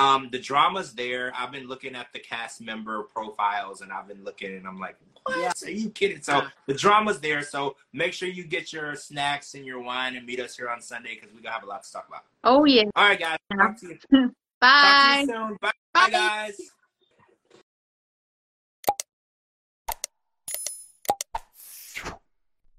Um, 0.00 0.28
the 0.32 0.38
drama's 0.38 0.94
there. 0.94 1.32
I've 1.36 1.52
been 1.52 1.68
looking 1.68 1.94
at 1.94 2.06
the 2.12 2.18
cast 2.18 2.60
member 2.60 3.02
profiles 3.02 3.82
and 3.82 3.92
I've 3.92 4.08
been 4.08 4.24
looking 4.24 4.56
and 4.56 4.66
I'm 4.66 4.78
like, 4.78 4.96
what? 5.24 5.38
Yeah. 5.38 5.52
Are 5.68 5.70
you 5.70 5.90
kidding? 5.90 6.22
So 6.22 6.42
the 6.66 6.74
drama's 6.74 7.20
there. 7.20 7.42
So 7.42 7.76
make 7.92 8.14
sure 8.14 8.28
you 8.28 8.44
get 8.44 8.72
your 8.72 8.94
snacks 8.94 9.54
and 9.54 9.66
your 9.66 9.80
wine 9.80 10.16
and 10.16 10.24
meet 10.24 10.40
us 10.40 10.56
here 10.56 10.70
on 10.70 10.80
Sunday 10.80 11.14
because 11.14 11.34
we're 11.34 11.42
gonna 11.42 11.54
have 11.54 11.64
a 11.64 11.66
lot 11.66 11.82
to 11.82 11.92
talk 11.92 12.08
about. 12.08 12.22
oh 12.44 12.64
yeah. 12.64 12.84
All 12.96 13.08
right, 13.08 13.20
guys. 13.20 13.38
Talk 13.54 13.78
to 13.80 13.88
you, 13.88 13.98
talk 14.62 15.12
to 15.14 15.20
you 15.20 15.26
soon. 15.26 15.56
Bye, 15.60 15.70
Bye. 15.92 16.10
guys. 16.10 16.56